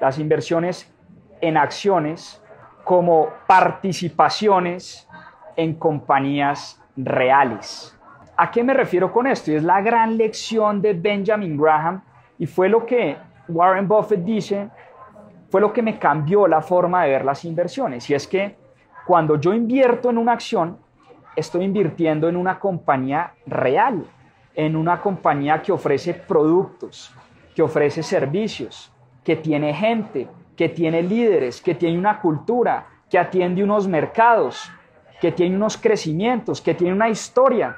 las 0.00 0.18
inversiones 0.18 0.92
en 1.40 1.56
acciones 1.56 2.40
como 2.84 3.28
participaciones 3.46 5.08
en 5.56 5.74
compañías 5.74 6.80
reales. 6.96 7.93
¿A 8.36 8.50
qué 8.50 8.64
me 8.64 8.74
refiero 8.74 9.12
con 9.12 9.26
esto? 9.26 9.52
Y 9.52 9.54
es 9.54 9.62
la 9.62 9.80
gran 9.80 10.16
lección 10.16 10.82
de 10.82 10.92
Benjamin 10.92 11.56
Graham 11.56 12.02
y 12.38 12.46
fue 12.46 12.68
lo 12.68 12.84
que 12.84 13.16
Warren 13.48 13.86
Buffett 13.86 14.24
dice, 14.24 14.68
fue 15.50 15.60
lo 15.60 15.72
que 15.72 15.82
me 15.82 15.98
cambió 15.98 16.48
la 16.48 16.60
forma 16.60 17.04
de 17.04 17.10
ver 17.10 17.24
las 17.24 17.44
inversiones. 17.44 18.10
Y 18.10 18.14
es 18.14 18.26
que 18.26 18.56
cuando 19.06 19.38
yo 19.38 19.54
invierto 19.54 20.10
en 20.10 20.18
una 20.18 20.32
acción, 20.32 20.78
estoy 21.36 21.64
invirtiendo 21.64 22.28
en 22.28 22.36
una 22.36 22.58
compañía 22.58 23.34
real, 23.46 24.04
en 24.54 24.76
una 24.76 25.00
compañía 25.00 25.62
que 25.62 25.72
ofrece 25.72 26.14
productos, 26.14 27.14
que 27.54 27.62
ofrece 27.62 28.02
servicios, 28.02 28.92
que 29.22 29.36
tiene 29.36 29.72
gente, 29.74 30.28
que 30.56 30.68
tiene 30.68 31.02
líderes, 31.02 31.60
que 31.60 31.74
tiene 31.74 31.98
una 31.98 32.20
cultura, 32.20 32.86
que 33.08 33.18
atiende 33.18 33.62
unos 33.62 33.86
mercados, 33.86 34.70
que 35.20 35.32
tiene 35.32 35.56
unos 35.56 35.76
crecimientos, 35.76 36.60
que 36.60 36.74
tiene 36.74 36.92
una 36.92 37.08
historia. 37.08 37.76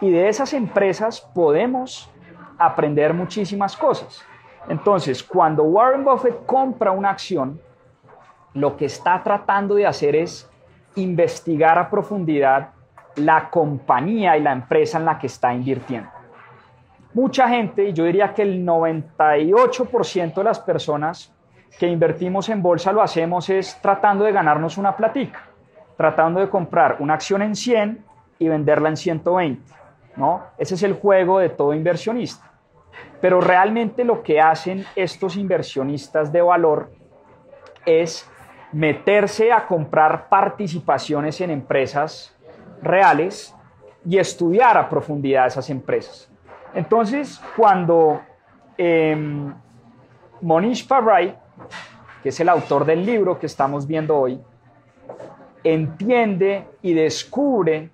Y 0.00 0.10
de 0.10 0.28
esas 0.28 0.52
empresas 0.52 1.20
podemos 1.20 2.10
aprender 2.58 3.14
muchísimas 3.14 3.76
cosas. 3.76 4.24
Entonces, 4.68 5.22
cuando 5.22 5.62
Warren 5.64 6.04
Buffett 6.04 6.44
compra 6.46 6.92
una 6.92 7.10
acción, 7.10 7.60
lo 8.54 8.76
que 8.76 8.86
está 8.86 9.22
tratando 9.22 9.74
de 9.74 9.86
hacer 9.86 10.16
es 10.16 10.50
investigar 10.94 11.78
a 11.78 11.88
profundidad 11.88 12.70
la 13.16 13.50
compañía 13.50 14.36
y 14.36 14.42
la 14.42 14.52
empresa 14.52 14.98
en 14.98 15.04
la 15.04 15.18
que 15.18 15.26
está 15.26 15.52
invirtiendo. 15.52 16.10
Mucha 17.14 17.48
gente, 17.48 17.88
y 17.88 17.92
yo 17.92 18.04
diría 18.04 18.34
que 18.34 18.42
el 18.42 18.64
98% 18.64 20.34
de 20.34 20.44
las 20.44 20.60
personas 20.60 21.32
que 21.78 21.86
invertimos 21.86 22.48
en 22.48 22.62
bolsa 22.62 22.92
lo 22.92 23.02
hacemos 23.02 23.48
es 23.50 23.80
tratando 23.80 24.24
de 24.24 24.32
ganarnos 24.32 24.78
una 24.78 24.94
platica, 24.96 25.40
tratando 25.96 26.40
de 26.40 26.48
comprar 26.48 26.96
una 27.00 27.14
acción 27.14 27.42
en 27.42 27.56
100 27.56 28.04
y 28.38 28.48
venderla 28.48 28.90
en 28.90 28.96
120, 28.96 29.72
¿no? 30.18 30.42
Ese 30.58 30.74
es 30.74 30.82
el 30.82 30.94
juego 30.94 31.38
de 31.38 31.48
todo 31.48 31.72
inversionista. 31.72 32.50
Pero 33.20 33.40
realmente 33.40 34.04
lo 34.04 34.22
que 34.22 34.40
hacen 34.40 34.84
estos 34.96 35.36
inversionistas 35.36 36.32
de 36.32 36.42
valor 36.42 36.90
es 37.86 38.28
meterse 38.72 39.52
a 39.52 39.66
comprar 39.66 40.28
participaciones 40.28 41.40
en 41.40 41.50
empresas 41.50 42.36
reales 42.82 43.54
y 44.04 44.18
estudiar 44.18 44.76
a 44.76 44.88
profundidad 44.88 45.46
esas 45.46 45.70
empresas. 45.70 46.30
Entonces, 46.74 47.40
cuando 47.56 48.20
eh, 48.76 49.16
Monish 50.40 50.86
Pabrai, 50.86 51.38
que 52.22 52.28
es 52.28 52.40
el 52.40 52.48
autor 52.48 52.84
del 52.84 53.06
libro 53.06 53.38
que 53.38 53.46
estamos 53.46 53.86
viendo 53.86 54.18
hoy, 54.18 54.40
entiende 55.62 56.66
y 56.82 56.92
descubre 56.92 57.90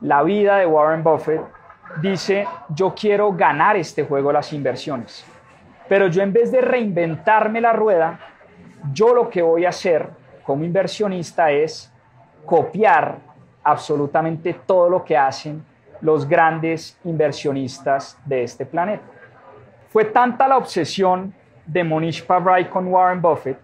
la 0.00 0.22
vida 0.22 0.56
de 0.56 0.66
Warren 0.66 1.02
Buffett, 1.02 1.42
dice, 2.00 2.46
yo 2.68 2.94
quiero 2.94 3.32
ganar 3.32 3.76
este 3.76 4.04
juego 4.04 4.32
las 4.32 4.52
inversiones. 4.52 5.24
Pero 5.88 6.06
yo 6.06 6.22
en 6.22 6.32
vez 6.32 6.52
de 6.52 6.60
reinventarme 6.60 7.60
la 7.60 7.72
rueda, 7.72 8.18
yo 8.92 9.14
lo 9.14 9.28
que 9.28 9.42
voy 9.42 9.64
a 9.64 9.70
hacer 9.70 10.08
como 10.44 10.64
inversionista 10.64 11.50
es 11.50 11.92
copiar 12.44 13.18
absolutamente 13.62 14.54
todo 14.66 14.88
lo 14.88 15.04
que 15.04 15.16
hacen 15.16 15.64
los 16.00 16.26
grandes 16.26 16.98
inversionistas 17.04 18.18
de 18.24 18.44
este 18.44 18.64
planeta. 18.64 19.04
Fue 19.90 20.06
tanta 20.06 20.48
la 20.48 20.56
obsesión 20.56 21.34
de 21.66 21.84
Monish 21.84 22.24
Pabrai 22.24 22.70
con 22.70 22.86
Warren 22.86 23.20
Buffett 23.20 23.58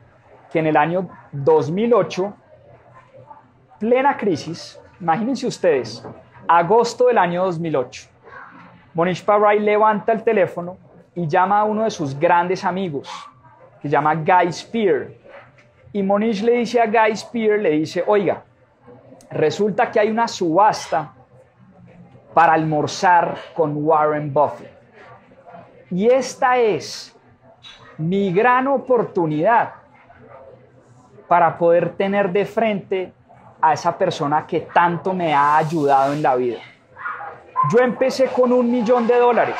que 0.50 0.58
en 0.58 0.66
el 0.66 0.76
año 0.76 1.08
2008, 1.32 2.34
plena 3.80 4.16
crisis, 4.16 4.80
imagínense 5.00 5.46
ustedes, 5.46 6.06
agosto 6.48 7.06
del 7.06 7.18
año 7.18 7.44
2008, 7.44 8.08
Monish 8.94 9.24
Pabrai 9.24 9.58
levanta 9.58 10.12
el 10.12 10.22
teléfono 10.22 10.78
y 11.14 11.26
llama 11.26 11.60
a 11.60 11.64
uno 11.64 11.84
de 11.84 11.90
sus 11.90 12.18
grandes 12.18 12.64
amigos, 12.64 13.08
que 13.80 13.88
se 13.88 13.92
llama 13.92 14.14
Guy 14.14 14.52
Spear. 14.52 15.08
Y 15.92 16.02
Monish 16.02 16.42
le 16.42 16.52
dice 16.52 16.80
a 16.80 16.86
Guy 16.86 17.16
Spear, 17.16 17.58
le 17.58 17.70
dice, 17.70 18.04
oiga, 18.06 18.42
resulta 19.30 19.90
que 19.90 20.00
hay 20.00 20.10
una 20.10 20.28
subasta 20.28 21.12
para 22.34 22.52
almorzar 22.52 23.36
con 23.54 23.76
Warren 23.76 24.32
Buffett. 24.32 24.70
Y 25.90 26.06
esta 26.06 26.58
es 26.58 27.16
mi 27.98 28.32
gran 28.32 28.66
oportunidad 28.66 29.72
para 31.28 31.56
poder 31.56 31.90
tener 31.90 32.30
de 32.30 32.44
frente 32.44 33.12
a 33.60 33.72
esa 33.72 33.96
persona 33.96 34.46
que 34.46 34.60
tanto 34.60 35.12
me 35.12 35.34
ha 35.34 35.56
ayudado 35.56 36.12
en 36.12 36.22
la 36.22 36.36
vida. 36.36 36.58
Yo 37.72 37.78
empecé 37.80 38.26
con 38.26 38.52
un 38.52 38.70
millón 38.70 39.06
de 39.06 39.16
dólares 39.16 39.56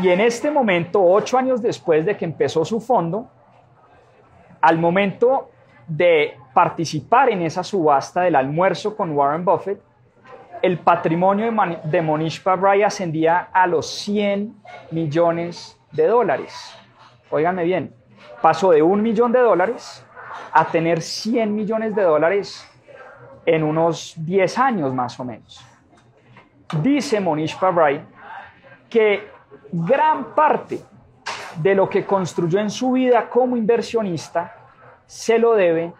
y 0.00 0.10
en 0.10 0.20
este 0.20 0.50
momento, 0.50 1.04
ocho 1.04 1.38
años 1.38 1.60
después 1.60 2.06
de 2.06 2.16
que 2.16 2.24
empezó 2.24 2.64
su 2.64 2.80
fondo, 2.80 3.28
al 4.60 4.78
momento 4.78 5.50
de 5.88 6.36
participar 6.54 7.30
en 7.30 7.42
esa 7.42 7.64
subasta 7.64 8.22
del 8.22 8.36
almuerzo 8.36 8.96
con 8.96 9.10
Warren 9.10 9.44
Buffett, 9.44 9.80
el 10.62 10.78
patrimonio 10.78 11.52
de 11.84 12.02
Monish 12.02 12.42
Pabrai 12.42 12.82
ascendía 12.82 13.48
a 13.52 13.66
los 13.66 13.88
100 14.00 14.54
millones 14.90 15.80
de 15.92 16.06
dólares. 16.06 16.76
Óiganme 17.30 17.64
bien, 17.64 17.94
pasó 18.40 18.70
de 18.70 18.82
un 18.82 19.02
millón 19.02 19.32
de 19.32 19.40
dólares 19.40 20.04
a 20.52 20.64
tener 20.66 21.00
100 21.02 21.54
millones 21.54 21.94
de 21.94 22.02
dólares 22.02 22.66
en 23.46 23.62
unos 23.62 24.14
10 24.16 24.58
años 24.58 24.94
más 24.94 25.18
o 25.18 25.24
menos. 25.24 25.64
Dice 26.82 27.20
Monish 27.20 27.58
Pabrai 27.58 28.04
que 28.90 29.30
gran 29.72 30.34
parte 30.34 30.80
de 31.56 31.74
lo 31.74 31.88
que 31.88 32.04
construyó 32.04 32.60
en 32.60 32.70
su 32.70 32.92
vida 32.92 33.28
como 33.28 33.56
inversionista 33.56 34.54
se 35.06 35.38
lo 35.38 35.54
debe 35.54 35.92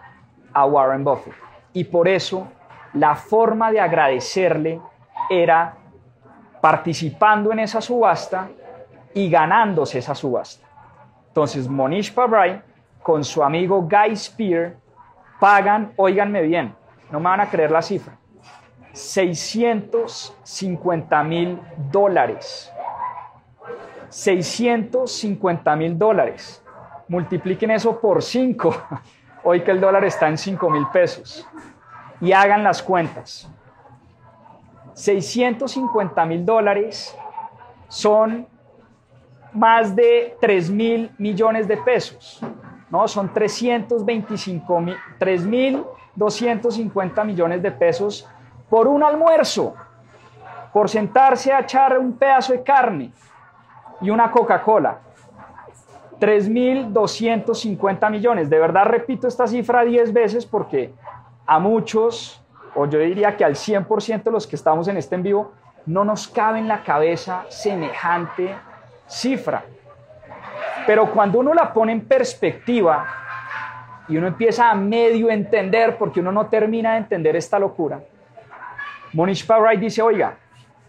a 0.52 0.66
Warren 0.66 1.04
Buffett. 1.04 1.34
Y 1.72 1.84
por 1.84 2.08
eso 2.08 2.48
la 2.92 3.14
forma 3.14 3.70
de 3.70 3.80
agradecerle 3.80 4.80
era 5.30 5.76
participando 6.60 7.52
en 7.52 7.60
esa 7.60 7.80
subasta 7.80 8.48
y 9.14 9.30
ganándose 9.30 9.98
esa 9.98 10.14
subasta. 10.14 10.66
Entonces 11.28 11.68
Monish 11.68 12.12
Pabrai 12.12 12.62
con 13.08 13.24
su 13.24 13.42
amigo 13.42 13.88
Guy 13.88 14.14
Spear 14.14 14.76
pagan, 15.40 15.94
oíganme 15.96 16.42
bien, 16.42 16.74
no 17.10 17.18
me 17.18 17.30
van 17.30 17.40
a 17.40 17.48
creer 17.48 17.70
la 17.70 17.80
cifra, 17.80 18.18
650 18.92 21.24
mil 21.24 21.58
dólares. 21.90 22.70
650 24.10 25.76
mil 25.76 25.98
dólares. 25.98 26.62
Multipliquen 27.08 27.70
eso 27.70 27.98
por 27.98 28.22
5, 28.22 28.76
hoy 29.44 29.62
que 29.62 29.70
el 29.70 29.80
dólar 29.80 30.04
está 30.04 30.28
en 30.28 30.36
5 30.36 30.68
mil 30.68 30.86
pesos, 30.88 31.48
y 32.20 32.32
hagan 32.32 32.62
las 32.62 32.82
cuentas. 32.82 33.50
650 34.92 36.26
mil 36.26 36.44
dólares 36.44 37.16
son 37.88 38.46
más 39.54 39.96
de 39.96 40.36
3 40.42 40.70
mil 40.70 41.10
millones 41.16 41.66
de 41.66 41.78
pesos. 41.78 42.44
¿No? 42.90 43.08
Son 43.08 43.32
325 43.32 44.80
mil, 44.80 44.96
3.250 45.18 47.24
millones 47.24 47.62
de 47.62 47.70
pesos 47.70 48.28
por 48.68 48.86
un 48.86 49.02
almuerzo, 49.02 49.74
por 50.72 50.88
sentarse 50.88 51.52
a 51.52 51.60
echar 51.60 51.98
un 51.98 52.14
pedazo 52.14 52.52
de 52.52 52.62
carne 52.62 53.12
y 54.00 54.10
una 54.10 54.30
Coca-Cola. 54.30 54.98
3.250 56.20 58.10
millones. 58.10 58.50
De 58.50 58.58
verdad 58.58 58.86
repito 58.86 59.28
esta 59.28 59.46
cifra 59.46 59.84
10 59.84 60.12
veces 60.12 60.44
porque 60.44 60.92
a 61.46 61.58
muchos, 61.58 62.42
o 62.74 62.86
yo 62.86 62.98
diría 62.98 63.36
que 63.36 63.44
al 63.44 63.54
100% 63.54 64.24
de 64.24 64.30
los 64.30 64.46
que 64.46 64.56
estamos 64.56 64.88
en 64.88 64.96
este 64.96 65.14
en 65.14 65.22
vivo, 65.22 65.52
no 65.86 66.04
nos 66.04 66.28
cabe 66.28 66.58
en 66.58 66.68
la 66.68 66.82
cabeza 66.82 67.44
semejante 67.48 68.54
cifra. 69.06 69.64
Pero 70.88 71.12
cuando 71.12 71.40
uno 71.40 71.52
la 71.52 71.70
pone 71.70 71.92
en 71.92 72.00
perspectiva 72.00 73.06
y 74.08 74.16
uno 74.16 74.26
empieza 74.26 74.70
a 74.70 74.74
medio 74.74 75.28
entender, 75.28 75.98
porque 75.98 76.20
uno 76.20 76.32
no 76.32 76.46
termina 76.46 76.92
de 76.92 77.00
entender 77.00 77.36
esta 77.36 77.58
locura, 77.58 78.00
Monish 79.12 79.46
Pabrai 79.46 79.76
dice, 79.76 80.00
oiga, 80.00 80.38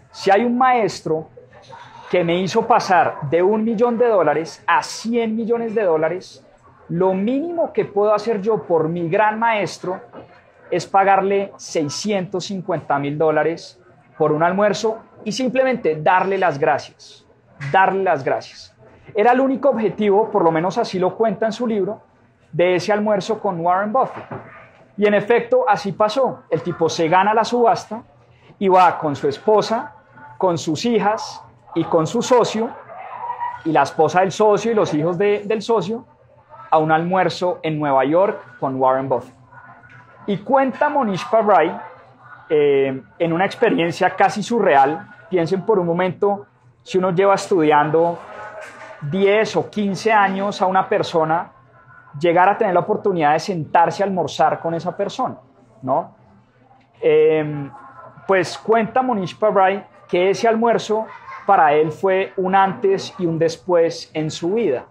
si 0.10 0.32
hay 0.32 0.46
un 0.46 0.58
maestro 0.58 1.28
que 2.10 2.24
me 2.24 2.40
hizo 2.40 2.66
pasar 2.66 3.18
de 3.30 3.44
un 3.44 3.66
millón 3.66 3.98
de 3.98 4.08
dólares 4.08 4.64
a 4.66 4.82
100 4.82 5.36
millones 5.36 5.76
de 5.76 5.84
dólares, 5.84 6.48
lo 6.88 7.14
mínimo 7.14 7.74
que 7.74 7.84
puedo 7.84 8.14
hacer 8.14 8.40
yo 8.40 8.64
por 8.64 8.88
mi 8.88 9.10
gran 9.10 9.38
maestro 9.38 10.00
es 10.72 10.88
pagarle 10.88 11.52
650 11.58 13.00
mil 13.00 13.18
dólares 13.18 13.78
por 14.18 14.32
un 14.32 14.44
almuerzo 14.44 15.00
y 15.26 15.34
simplemente 15.34 16.02
darle 16.02 16.38
las 16.38 16.58
gracias, 16.58 17.26
darle 17.74 18.04
las 18.04 18.24
gracias. 18.24 18.69
Era 19.16 19.32
el 19.32 19.40
único 19.40 19.70
objetivo, 19.70 20.30
por 20.30 20.44
lo 20.44 20.52
menos 20.52 20.78
así 20.78 21.00
lo 21.00 21.16
cuenta 21.16 21.46
en 21.46 21.52
su 21.52 21.68
libro, 21.68 22.02
de 22.52 22.76
ese 22.76 22.92
almuerzo 22.92 23.40
con 23.40 23.60
Warren 23.60 23.92
Buffett. 23.92 24.26
Y 24.98 25.06
en 25.08 25.14
efecto, 25.14 25.66
así 25.68 25.92
pasó. 25.92 26.44
El 26.50 26.62
tipo 26.62 26.90
se 26.90 27.08
gana 27.08 27.34
la 27.34 27.44
subasta 27.44 28.04
y 28.58 28.68
va 28.68 28.98
con 28.98 29.16
su 29.16 29.28
esposa, 29.28 29.94
con 30.38 30.58
sus 30.58 30.86
hijas 30.86 31.44
y 31.76 31.84
con 31.86 32.08
su 32.08 32.22
socio, 32.22 32.70
y 33.66 33.72
la 33.72 33.84
esposa 33.84 34.22
del 34.22 34.32
socio 34.32 34.72
y 34.72 34.76
los 34.76 34.94
hijos 34.94 35.18
del 35.18 35.62
socio, 35.62 36.06
a 36.72 36.78
un 36.78 36.92
almuerzo 36.92 37.60
en 37.64 37.80
Nueva 37.80 38.06
York 38.06 38.58
con 38.60 38.76
Warren 38.76 39.10
Buffett. 39.10 39.34
Y 40.28 40.38
cuenta 40.38 40.90
Monish 40.90 41.28
Pabrai 41.30 41.76
eh, 42.50 43.02
en 43.18 43.34
una 43.34 43.46
experiencia 43.46 44.16
casi 44.16 44.44
surreal. 44.44 45.08
Piensen 45.30 45.66
por 45.66 45.80
un 45.80 45.86
momento 45.86 46.46
si 46.84 46.98
uno 46.98 47.12
lleva 47.12 47.36
estudiando 47.36 48.20
10 49.02 49.56
o 49.56 49.70
15 49.70 50.12
años 50.12 50.62
a 50.62 50.66
una 50.66 50.88
persona, 50.88 51.52
llegar 52.20 52.50
a 52.50 52.58
tener 52.58 52.74
la 52.74 52.82
oportunidad 52.82 53.34
de 53.34 53.40
sentarse 53.40 54.04
a 54.04 54.06
almorzar 54.06 54.60
con 54.60 54.74
esa 54.74 54.96
persona, 54.96 55.38
¿no? 55.82 56.16
Em, 57.02 57.72
pues 58.28 58.58
cuenta 58.58 59.02
Monish 59.02 59.38
Pabrai 59.38 59.86
que 60.08 60.32
ese 60.32 60.48
almuerzo 60.48 61.06
para 61.46 61.74
él 61.74 61.92
fue 61.92 62.34
un 62.38 62.56
antes 62.56 63.14
y 63.18 63.26
un 63.26 63.40
después 63.40 64.12
en 64.14 64.30
su 64.30 64.54
vida, 64.54 64.86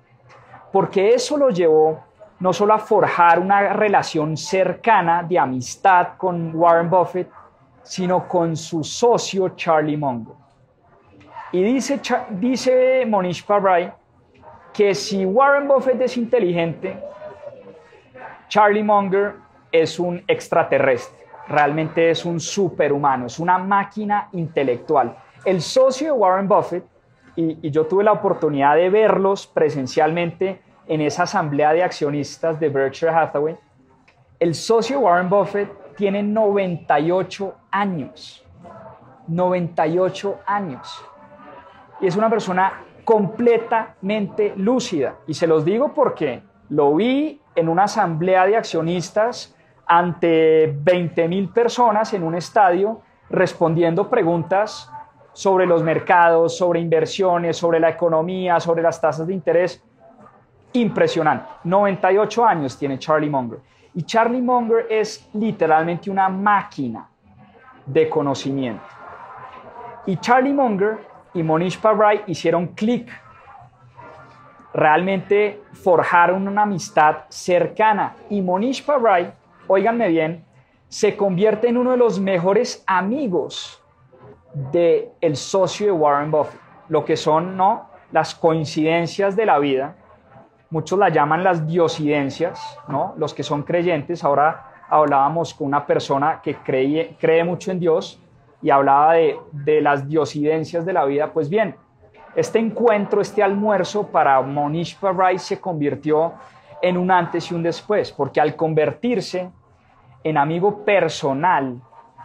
porque 0.73 1.11
eso 1.15 1.37
lo 1.37 1.51
llevó 1.51 2.03
no 2.41 2.53
solo 2.53 2.75
a 2.75 2.79
forjar 2.79 3.39
una 3.39 3.73
relación 3.73 4.37
cercana 4.37 5.23
de 5.23 5.39
amistad 5.39 6.17
con 6.17 6.55
Warren 6.55 6.89
Buffett, 6.89 7.29
sino 7.83 8.29
con 8.29 8.57
su 8.57 8.85
socio 8.85 9.51
Charlie 9.51 9.97
Munger. 9.97 10.35
Y 11.51 11.63
dice, 11.63 12.01
dice 12.31 13.05
Monish 13.07 13.45
Pabrai 13.45 13.93
que 14.73 14.95
si 14.95 15.25
Warren 15.25 15.67
Buffett 15.69 16.01
es 16.01 16.17
inteligente, 16.17 16.97
Charlie 18.49 18.83
Munger 18.83 19.35
es 19.71 19.99
un 19.99 20.23
extraterrestre, 20.27 21.27
realmente 21.49 22.11
es 22.11 22.25
un 22.25 22.41
superhumano, 22.41 23.27
es 23.27 23.39
una 23.39 23.59
máquina 23.59 24.29
intelectual. 24.33 25.17
El 25.45 25.61
socio 25.61 26.09
de 26.09 26.13
Warren 26.13 26.49
Buffett, 26.49 26.85
y, 27.37 27.59
y 27.63 27.71
yo 27.71 27.87
tuve 27.87 28.05
la 28.05 28.13
oportunidad 28.13 28.77
de 28.77 28.91
verlos 28.91 29.47
presencialmente 29.47 30.61
en 30.87 31.03
esa 31.03 31.25
asamblea 31.25 31.73
de 31.73 31.83
accionistas 31.83 32.59
de 32.59 32.69
Berkshire 32.69 33.13
Hathaway, 33.13 33.57
el 34.41 34.55
socio 34.55 35.01
Warren 35.01 35.29
Buffett 35.29 35.95
tiene 35.97 36.23
98 36.23 37.55
años. 37.71 38.45
98 39.27 40.41
años. 40.47 41.05
Y 42.01 42.07
es 42.07 42.17
una 42.17 42.31
persona 42.31 42.85
completamente 43.09 44.53
lúcida. 44.55 45.17
Y 45.27 45.33
se 45.33 45.47
los 45.47 45.65
digo 45.65 45.95
porque 45.95 46.43
lo 46.69 46.95
vi 46.95 47.41
en 47.55 47.71
una 47.71 47.85
asamblea 47.85 48.45
de 48.45 48.55
accionistas 48.55 49.57
ante 49.87 50.77
20 50.79 51.27
mil 51.27 51.49
personas 51.49 52.13
en 52.13 52.23
un 52.23 52.35
estadio 52.35 53.01
respondiendo 53.31 54.11
preguntas 54.11 54.93
sobre 55.33 55.65
los 55.65 55.83
mercados, 55.83 56.59
sobre 56.59 56.81
inversiones, 56.81 57.57
sobre 57.57 57.81
la 57.81 57.89
economía, 57.89 58.61
sobre 58.61 58.83
las 58.83 59.01
tasas 59.01 59.27
de 59.27 59.33
interés. 59.33 59.83
Impresionante. 60.75 61.49
98 61.65 62.45
años 62.45 62.79
tiene 62.79 62.99
Charlie 62.99 63.31
Munger. 63.31 63.61
Y 63.95 64.03
Charlie 64.03 64.43
Munger 64.43 64.87
es 64.91 65.31
literalmente 65.33 66.11
una 66.11 66.29
máquina 66.29 67.09
de 67.87 68.07
conocimiento. 68.07 68.85
Y 70.05 70.19
Charlie 70.19 70.53
Munger 70.53 70.99
y 71.39 71.43
Monish 71.45 71.79
Pabrai 71.79 72.23
hicieron 72.27 72.69
clic. 72.69 73.09
Realmente 74.75 75.63
forjaron 75.73 76.49
una 76.49 76.63
amistad 76.63 77.19
cercana. 77.29 78.17
Y 78.29 78.43
Monish 78.43 78.85
Pabrai, 78.85 79.33
oíganme 79.69 80.09
bien, 80.09 80.45
se 80.89 81.17
convierte 81.17 81.69
en 81.69 81.77
uno 81.77 81.93
de 81.93 81.97
los 81.97 82.19
mejores 82.19 82.83
amigos 82.87 83.83
del 84.53 85.11
el 85.21 85.37
socio 85.37 85.87
de 85.87 85.93
Warren 85.93 86.31
Buffett. 86.31 86.61
Lo 86.89 87.05
que 87.05 87.17
son, 87.17 87.57
¿no? 87.57 87.89
Las 88.11 88.35
coincidencias 88.35 89.37
de 89.37 89.47
la 89.47 89.59
vida 89.59 89.95
muchos 90.71 90.99
la 90.99 91.09
llaman 91.09 91.45
las 91.45 91.67
diosidencias, 91.67 92.79
¿no? 92.89 93.15
Los 93.17 93.33
que 93.33 93.43
son 93.43 93.63
creyentes, 93.63 94.25
ahora 94.25 94.73
hablábamos 94.89 95.55
con 95.55 95.69
una 95.69 95.87
persona 95.87 96.41
que 96.43 96.57
cree, 96.57 97.17
cree 97.21 97.45
mucho 97.45 97.71
en 97.71 97.79
Dios 97.79 98.21
y 98.63 98.71
hablaba 98.71 99.15
de, 99.15 99.39
de 99.53 99.81
las 99.81 100.07
diosidencias 100.09 100.85
de 100.85 100.93
la 100.93 101.05
vida. 101.05 101.33
Pues 101.33 101.49
bien, 101.49 101.77
este 102.35 102.59
encuentro, 102.59 103.21
este 103.21 103.43
almuerzo 103.43 104.07
para 104.07 104.41
Monish 104.43 104.99
Pabrai 104.99 105.39
se 105.39 105.61
convirtió 105.61 106.35
en 106.81 106.97
un 106.97 107.11
antes 107.11 107.51
y 107.51 107.55
un 107.55 107.63
después, 107.63 108.13
porque 108.13 108.41
al 108.41 108.55
convertirse 108.55 109.51
en 110.23 110.37
amigo 110.37 110.85
personal 110.85 111.81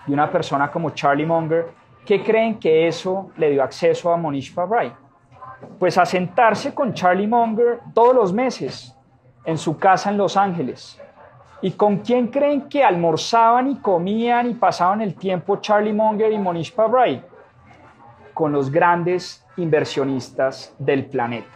de 0.06 0.13
una 0.13 0.30
persona 0.30 0.69
como 0.72 0.91
Charlie 0.91 1.26
Munger, 1.26 1.67
¿qué 2.06 2.22
creen 2.22 2.60
que 2.60 2.88
eso 2.88 3.32
le 3.38 3.52
dio 3.52 3.63
acceso 3.63 4.12
a 4.12 4.17
Monish 4.17 4.54
Pabrai? 4.54 4.93
Pues 5.80 5.98
a 5.98 6.06
sentarse 6.06 6.74
con 6.74 6.93
Charlie 6.93 7.28
Munger 7.28 7.80
todos 7.93 8.13
los 8.13 8.34
meses 8.34 8.96
en 9.46 9.58
su 9.58 9.78
casa 9.78 10.10
en 10.10 10.17
Los 10.17 10.36
Ángeles. 10.36 11.02
¿Y 11.63 11.71
con 11.71 11.99
quién 11.99 12.28
creen 12.28 12.67
que 12.67 12.84
almorzaban 12.84 13.69
y 13.71 13.78
comían 13.78 14.49
y 14.49 14.54
pasaban 14.54 14.99
el 14.99 15.15
tiempo 15.15 15.62
Charlie 15.62 15.93
Munger 15.93 16.30
y 16.34 16.38
Monish 16.38 16.76
Pabrai? 16.76 17.23
Con 18.34 18.52
los 18.52 18.69
grandes 18.69 19.45
inversionistas 19.56 20.76
del 20.78 21.06
planeta. 21.06 21.47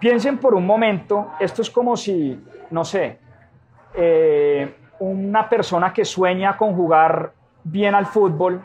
Piensen 0.00 0.38
por 0.38 0.54
un 0.54 0.64
momento, 0.64 1.32
esto 1.38 1.60
es 1.60 1.68
como 1.68 1.98
si, 1.98 2.42
no 2.70 2.82
sé, 2.82 3.18
eh, 3.92 4.74
una 5.00 5.50
persona 5.50 5.92
que 5.92 6.06
sueña 6.06 6.56
con 6.56 6.74
jugar 6.74 7.30
bien 7.62 7.94
al 7.94 8.06
fútbol, 8.06 8.62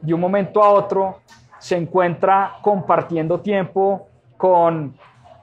de 0.00 0.14
un 0.14 0.20
momento 0.20 0.62
a 0.62 0.70
otro 0.70 1.22
se 1.58 1.76
encuentra 1.76 2.58
compartiendo 2.62 3.40
tiempo 3.40 4.06
con 4.36 4.96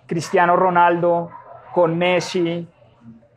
Cristiano 0.06 0.56
Ronaldo, 0.56 1.30
con 1.74 1.98
Messi, 1.98 2.66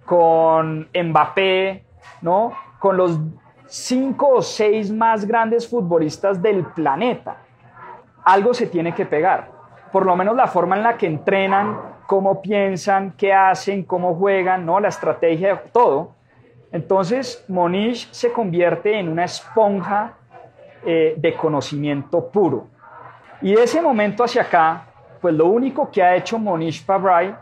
con 0.06 0.88
Mbappé, 0.94 1.84
¿no? 2.22 2.52
Con 2.78 2.96
los 2.96 3.18
cinco 3.66 4.28
o 4.36 4.42
seis 4.42 4.90
más 4.90 5.26
grandes 5.26 5.68
futbolistas 5.68 6.40
del 6.40 6.64
planeta. 6.64 7.36
Algo 8.24 8.54
se 8.54 8.66
tiene 8.68 8.94
que 8.94 9.04
pegar. 9.04 9.50
Por 9.92 10.06
lo 10.06 10.16
menos 10.16 10.36
la 10.36 10.46
forma 10.46 10.76
en 10.76 10.82
la 10.82 10.96
que 10.96 11.06
entrenan, 11.06 11.78
cómo 12.06 12.40
piensan, 12.40 13.12
qué 13.12 13.32
hacen, 13.32 13.82
cómo 13.82 14.14
juegan, 14.14 14.64
¿no? 14.64 14.80
La 14.80 14.88
estrategia, 14.88 15.62
todo. 15.72 16.12
Entonces, 16.72 17.44
Monish 17.48 18.10
se 18.10 18.32
convierte 18.32 18.98
en 18.98 19.08
una 19.08 19.24
esponja 19.24 20.14
eh, 20.84 21.14
de 21.16 21.34
conocimiento 21.34 22.28
puro. 22.28 22.66
Y 23.40 23.54
de 23.54 23.64
ese 23.64 23.82
momento 23.82 24.24
hacia 24.24 24.42
acá, 24.42 24.84
pues 25.20 25.34
lo 25.34 25.46
único 25.46 25.90
que 25.90 26.02
ha 26.02 26.14
hecho 26.14 26.38
Monish 26.38 26.84
Pabrai 26.84 27.34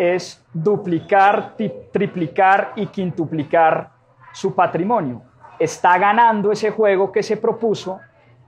es 0.00 0.42
duplicar, 0.54 1.56
triplicar 1.92 2.72
y 2.74 2.86
quintuplicar 2.86 3.90
su 4.32 4.54
patrimonio. 4.54 5.20
Está 5.58 5.98
ganando 5.98 6.50
ese 6.50 6.70
juego 6.70 7.12
que 7.12 7.22
se 7.22 7.36
propuso 7.36 8.00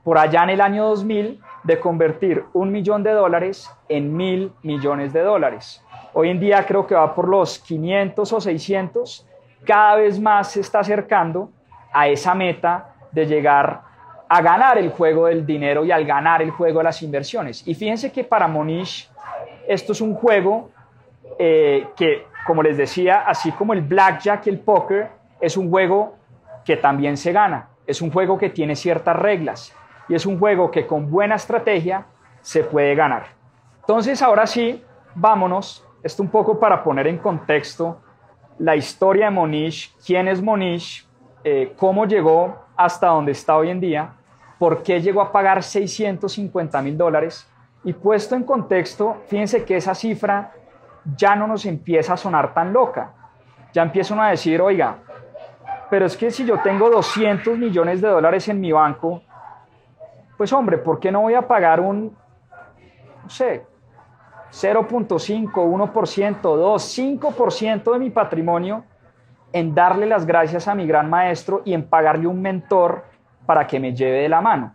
por 0.02 0.16
allá 0.16 0.44
en 0.44 0.50
el 0.50 0.62
año 0.62 0.88
2000 0.88 1.38
de 1.62 1.78
convertir 1.78 2.42
un 2.54 2.72
millón 2.72 3.02
de 3.02 3.10
dólares 3.10 3.70
en 3.86 4.16
mil 4.16 4.50
millones 4.62 5.12
de 5.12 5.20
dólares. 5.20 5.84
Hoy 6.14 6.30
en 6.30 6.40
día 6.40 6.64
creo 6.64 6.86
que 6.86 6.94
va 6.94 7.14
por 7.14 7.28
los 7.28 7.58
500 7.58 8.32
o 8.32 8.40
600. 8.40 9.28
Cada 9.66 9.96
vez 9.96 10.18
más 10.18 10.52
se 10.52 10.60
está 10.60 10.78
acercando 10.78 11.50
a 11.92 12.08
esa 12.08 12.34
meta 12.34 12.94
de 13.10 13.26
llegar 13.26 13.82
a 14.26 14.40
ganar 14.40 14.78
el 14.78 14.88
juego 14.88 15.26
del 15.26 15.44
dinero 15.44 15.84
y 15.84 15.92
al 15.92 16.06
ganar 16.06 16.40
el 16.40 16.50
juego 16.50 16.78
de 16.78 16.84
las 16.84 17.02
inversiones. 17.02 17.68
Y 17.68 17.74
fíjense 17.74 18.10
que 18.10 18.24
para 18.24 18.48
Monish 18.48 19.10
esto 19.68 19.92
es 19.92 20.00
un 20.00 20.14
juego 20.14 20.70
eh, 21.38 21.88
que, 21.96 22.26
como 22.46 22.62
les 22.62 22.76
decía, 22.76 23.24
así 23.26 23.52
como 23.52 23.72
el 23.72 23.82
blackjack 23.82 24.46
y 24.46 24.50
el 24.50 24.58
póker, 24.60 25.10
es 25.40 25.56
un 25.56 25.70
juego 25.70 26.16
que 26.64 26.76
también 26.76 27.16
se 27.16 27.32
gana. 27.32 27.68
Es 27.86 28.00
un 28.00 28.10
juego 28.10 28.38
que 28.38 28.50
tiene 28.50 28.76
ciertas 28.76 29.16
reglas 29.16 29.74
y 30.08 30.14
es 30.14 30.26
un 30.26 30.38
juego 30.38 30.70
que 30.70 30.86
con 30.86 31.10
buena 31.10 31.34
estrategia 31.34 32.06
se 32.40 32.64
puede 32.64 32.94
ganar. 32.94 33.26
Entonces, 33.80 34.22
ahora 34.22 34.46
sí, 34.46 34.82
vámonos, 35.14 35.84
esto 36.02 36.22
un 36.22 36.28
poco 36.28 36.58
para 36.58 36.82
poner 36.82 37.06
en 37.06 37.18
contexto 37.18 38.00
la 38.58 38.76
historia 38.76 39.26
de 39.26 39.30
Monish, 39.32 39.94
quién 40.04 40.28
es 40.28 40.40
Monish, 40.40 41.06
eh, 41.44 41.72
cómo 41.76 42.06
llegó 42.06 42.56
hasta 42.76 43.08
donde 43.08 43.32
está 43.32 43.56
hoy 43.56 43.70
en 43.70 43.80
día 43.80 44.12
por 44.62 44.84
qué 44.84 45.00
llegó 45.00 45.20
a 45.20 45.32
pagar 45.32 45.60
650 45.60 46.80
mil 46.82 46.96
dólares. 46.96 47.48
Y 47.82 47.92
puesto 47.92 48.36
en 48.36 48.44
contexto, 48.44 49.16
fíjense 49.26 49.64
que 49.64 49.76
esa 49.76 49.92
cifra 49.92 50.52
ya 51.16 51.34
no 51.36 51.46
nos 51.46 51.66
empieza 51.66 52.14
a 52.14 52.16
sonar 52.16 52.54
tan 52.54 52.72
loca. 52.72 53.12
Ya 53.72 53.82
empiezan 53.82 54.20
a 54.20 54.30
decir, 54.30 54.60
oiga, 54.60 54.98
pero 55.90 56.06
es 56.06 56.16
que 56.16 56.30
si 56.30 56.44
yo 56.44 56.58
tengo 56.60 56.90
200 56.90 57.58
millones 57.58 58.00
de 58.00 58.08
dólares 58.08 58.48
en 58.48 58.60
mi 58.60 58.72
banco, 58.72 59.22
pues 60.36 60.52
hombre, 60.52 60.78
¿por 60.78 60.98
qué 60.98 61.12
no 61.12 61.22
voy 61.22 61.34
a 61.34 61.46
pagar 61.46 61.80
un, 61.80 62.16
no 63.22 63.28
sé, 63.28 63.66
0.5, 64.50 65.50
1%, 65.52 66.40
2, 66.40 66.98
5% 66.98 67.92
de 67.92 67.98
mi 67.98 68.10
patrimonio 68.10 68.84
en 69.52 69.74
darle 69.74 70.06
las 70.06 70.26
gracias 70.26 70.68
a 70.68 70.74
mi 70.74 70.86
gran 70.86 71.08
maestro 71.08 71.62
y 71.64 71.74
en 71.74 71.88
pagarle 71.88 72.26
un 72.26 72.40
mentor 72.40 73.04
para 73.46 73.66
que 73.66 73.80
me 73.80 73.94
lleve 73.94 74.20
de 74.20 74.28
la 74.28 74.40
mano. 74.40 74.74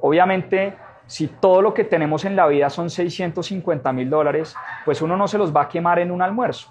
Obviamente, 0.00 0.76
si 1.06 1.28
todo 1.28 1.62
lo 1.62 1.74
que 1.74 1.84
tenemos 1.84 2.24
en 2.24 2.36
la 2.36 2.46
vida 2.46 2.70
son 2.70 2.90
650 2.90 3.92
mil 3.92 4.08
dólares, 4.08 4.54
pues 4.84 5.02
uno 5.02 5.16
no 5.16 5.28
se 5.28 5.38
los 5.38 5.54
va 5.54 5.62
a 5.62 5.68
quemar 5.68 5.98
en 5.98 6.10
un 6.10 6.22
almuerzo. 6.22 6.70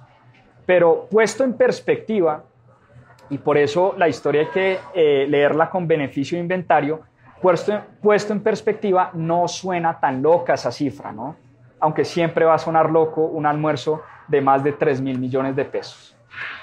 Pero 0.65 1.07
puesto 1.09 1.43
en 1.43 1.53
perspectiva, 1.53 2.43
y 3.29 3.37
por 3.37 3.57
eso 3.57 3.93
la 3.97 4.07
historia 4.07 4.41
hay 4.41 4.47
que 4.47 4.79
eh, 4.93 5.25
leerla 5.29 5.69
con 5.69 5.87
beneficio 5.87 6.37
de 6.37 6.41
inventario, 6.41 7.01
puesto, 7.41 7.79
puesto 8.01 8.33
en 8.33 8.41
perspectiva 8.41 9.11
no 9.13 9.47
suena 9.47 9.99
tan 9.99 10.21
loca 10.21 10.53
esa 10.53 10.71
cifra, 10.71 11.11
¿no? 11.11 11.35
Aunque 11.79 12.05
siempre 12.05 12.45
va 12.45 12.55
a 12.55 12.59
sonar 12.59 12.89
loco 12.89 13.21
un 13.21 13.45
almuerzo 13.45 14.03
de 14.27 14.41
más 14.41 14.63
de 14.63 14.73
3 14.73 15.01
mil 15.01 15.19
millones 15.19 15.55
de 15.55 15.65
pesos. 15.65 16.15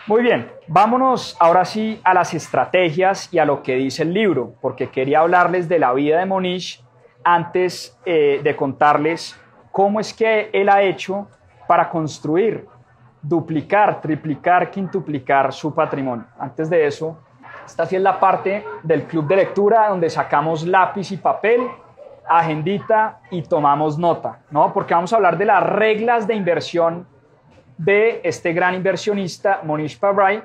Muy 0.06 0.22
bien, 0.22 0.50
vámonos 0.66 1.36
ahora 1.38 1.64
sí 1.64 2.00
a 2.02 2.14
las 2.14 2.32
estrategias 2.32 3.32
y 3.32 3.38
a 3.38 3.44
lo 3.44 3.62
que 3.62 3.76
dice 3.76 4.02
el 4.02 4.14
libro, 4.14 4.54
porque 4.60 4.88
quería 4.88 5.20
hablarles 5.20 5.68
de 5.68 5.78
la 5.78 5.92
vida 5.92 6.18
de 6.18 6.26
Monish 6.26 6.82
antes 7.34 7.98
eh, 8.06 8.40
de 8.42 8.56
contarles 8.56 9.38
cómo 9.70 10.00
es 10.00 10.14
que 10.14 10.50
él 10.52 10.68
ha 10.68 10.82
hecho 10.82 11.28
para 11.66 11.88
construir, 11.90 12.66
duplicar, 13.20 14.00
triplicar, 14.00 14.70
quintuplicar 14.70 15.52
su 15.52 15.74
patrimonio. 15.74 16.24
Antes 16.38 16.70
de 16.70 16.86
eso, 16.86 17.18
esta 17.66 17.84
sí 17.84 17.96
es 17.96 18.02
la 18.02 18.18
parte 18.18 18.64
del 18.82 19.04
club 19.04 19.26
de 19.26 19.36
lectura 19.36 19.88
donde 19.88 20.08
sacamos 20.08 20.66
lápiz 20.66 21.12
y 21.12 21.18
papel, 21.18 21.68
agendita 22.26 23.20
y 23.30 23.42
tomamos 23.42 23.98
nota, 23.98 24.40
¿no? 24.50 24.72
Porque 24.72 24.94
vamos 24.94 25.12
a 25.12 25.16
hablar 25.16 25.36
de 25.36 25.44
las 25.44 25.62
reglas 25.62 26.26
de 26.26 26.34
inversión 26.34 27.06
de 27.76 28.20
este 28.24 28.52
gran 28.52 28.74
inversionista, 28.74 29.60
Monish 29.62 29.98
Pabrai, 29.98 30.42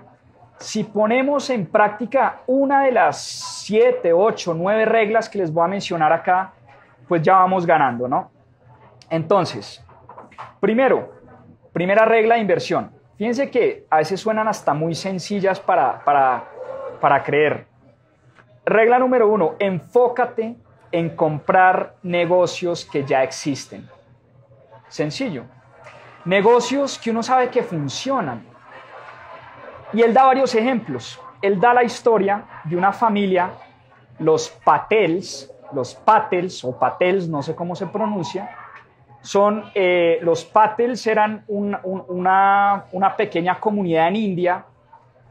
si 0.57 0.83
ponemos 0.83 1.49
en 1.49 1.65
práctica 1.65 2.41
una 2.45 2.83
de 2.83 2.91
las 2.91 3.21
siete, 3.21 4.13
ocho, 4.13 4.53
nueve 4.53 4.85
reglas 4.85 5.27
que 5.27 5.39
les 5.39 5.51
voy 5.51 5.65
a 5.65 5.67
mencionar 5.67 6.13
acá, 6.13 6.53
pues 7.13 7.21
ya 7.21 7.36
vamos 7.36 7.65
ganando, 7.65 8.08
¿no? 8.08 8.32
Entonces, 9.10 9.84
primero, 10.60 11.13
primera 11.71 12.06
regla 12.06 12.36
de 12.36 12.41
inversión. 12.41 12.91
Fíjense 13.17 13.49
que 13.49 13.86
a 13.89 13.97
veces 13.97 14.19
suenan 14.19 14.47
hasta 14.47 14.73
muy 14.73 14.95
sencillas 14.95 15.60
para, 15.60 16.04
para, 16.04 16.43
para 16.99 17.23
creer. 17.23 17.67
Regla 18.65 18.99
número 18.99 19.28
uno, 19.28 19.56
enfócate 19.60 20.58
en 20.91 21.15
comprar 21.15 21.95
negocios 22.02 22.86
que 22.86 23.04
ya 23.04 23.23
existen. 23.23 23.88
Sencillo 24.88 25.45
negocios 26.26 26.97
que 26.97 27.12
uno 27.12 27.23
sabe 27.23 27.49
que 27.49 27.63
funcionan. 27.63 28.45
Y 29.91 30.02
él 30.02 30.13
da 30.13 30.26
varios 30.26 30.56
ejemplos. 30.56 31.19
Él 31.41 31.60
da 31.60 31.73
la 31.73 31.84
historia 31.84 32.45
de 32.63 32.78
una 32.78 32.93
familia, 32.93 33.52
los 34.19 34.49
Patels, 34.49 35.52
los 35.73 35.95
Patels 35.95 36.63
o 36.63 36.77
Patels, 36.77 37.27
no 37.27 37.41
sé 37.41 37.55
cómo 37.55 37.75
se 37.75 37.88
pronuncia, 37.88 38.49
son, 39.21 39.65
eh, 39.73 40.19
los 40.21 40.43
Patels 40.43 41.05
eran 41.07 41.43
una, 41.47 42.86
una 42.91 43.15
pequeña 43.15 43.59
comunidad 43.59 44.09
en 44.09 44.15
India 44.17 44.65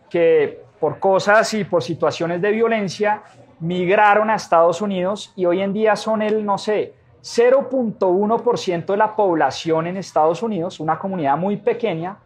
que 0.08 0.62
por 0.80 0.98
cosas 0.98 1.52
y 1.54 1.64
por 1.64 1.82
situaciones 1.82 2.40
de 2.40 2.50
violencia 2.50 3.22
migraron 3.60 4.30
a 4.30 4.34
Estados 4.34 4.82
Unidos 4.82 5.32
y 5.36 5.44
hoy 5.46 5.62
en 5.62 5.72
día 5.72 5.94
son 5.94 6.22
el, 6.22 6.44
no 6.44 6.58
sé, 6.58 6.94
0.1% 7.22 8.86
de 8.86 8.96
la 8.96 9.14
población 9.14 9.86
en 9.86 9.96
Estados 9.96 10.42
Unidos, 10.42 10.80
una 10.80 10.98
comunidad 10.98 11.36
muy 11.36 11.56
pequeña, 11.56 12.16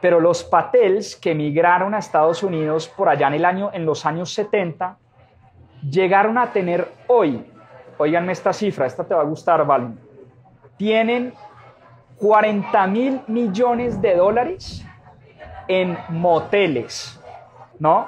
pero 0.00 0.18
los 0.18 0.42
Patels 0.42 1.16
que 1.16 1.32
emigraron 1.32 1.94
a 1.94 1.98
Estados 1.98 2.42
Unidos 2.42 2.88
por 2.88 3.10
allá 3.10 3.28
en, 3.28 3.34
el 3.34 3.44
año, 3.44 3.70
en 3.74 3.84
los 3.84 4.06
años 4.06 4.32
70 4.32 4.96
llegaron 5.88 6.38
a 6.38 6.52
tener 6.52 6.90
hoy, 7.06 7.44
oiganme 8.00 8.32
esta 8.32 8.54
cifra, 8.54 8.86
esta 8.86 9.04
te 9.04 9.14
va 9.14 9.20
a 9.20 9.24
gustar, 9.24 9.64
Val, 9.66 9.92
tienen 10.78 11.34
40 12.16 12.86
mil 12.86 13.20
millones 13.26 14.00
de 14.00 14.16
dólares 14.16 14.82
en 15.68 15.98
moteles, 16.08 17.20
¿no? 17.78 18.06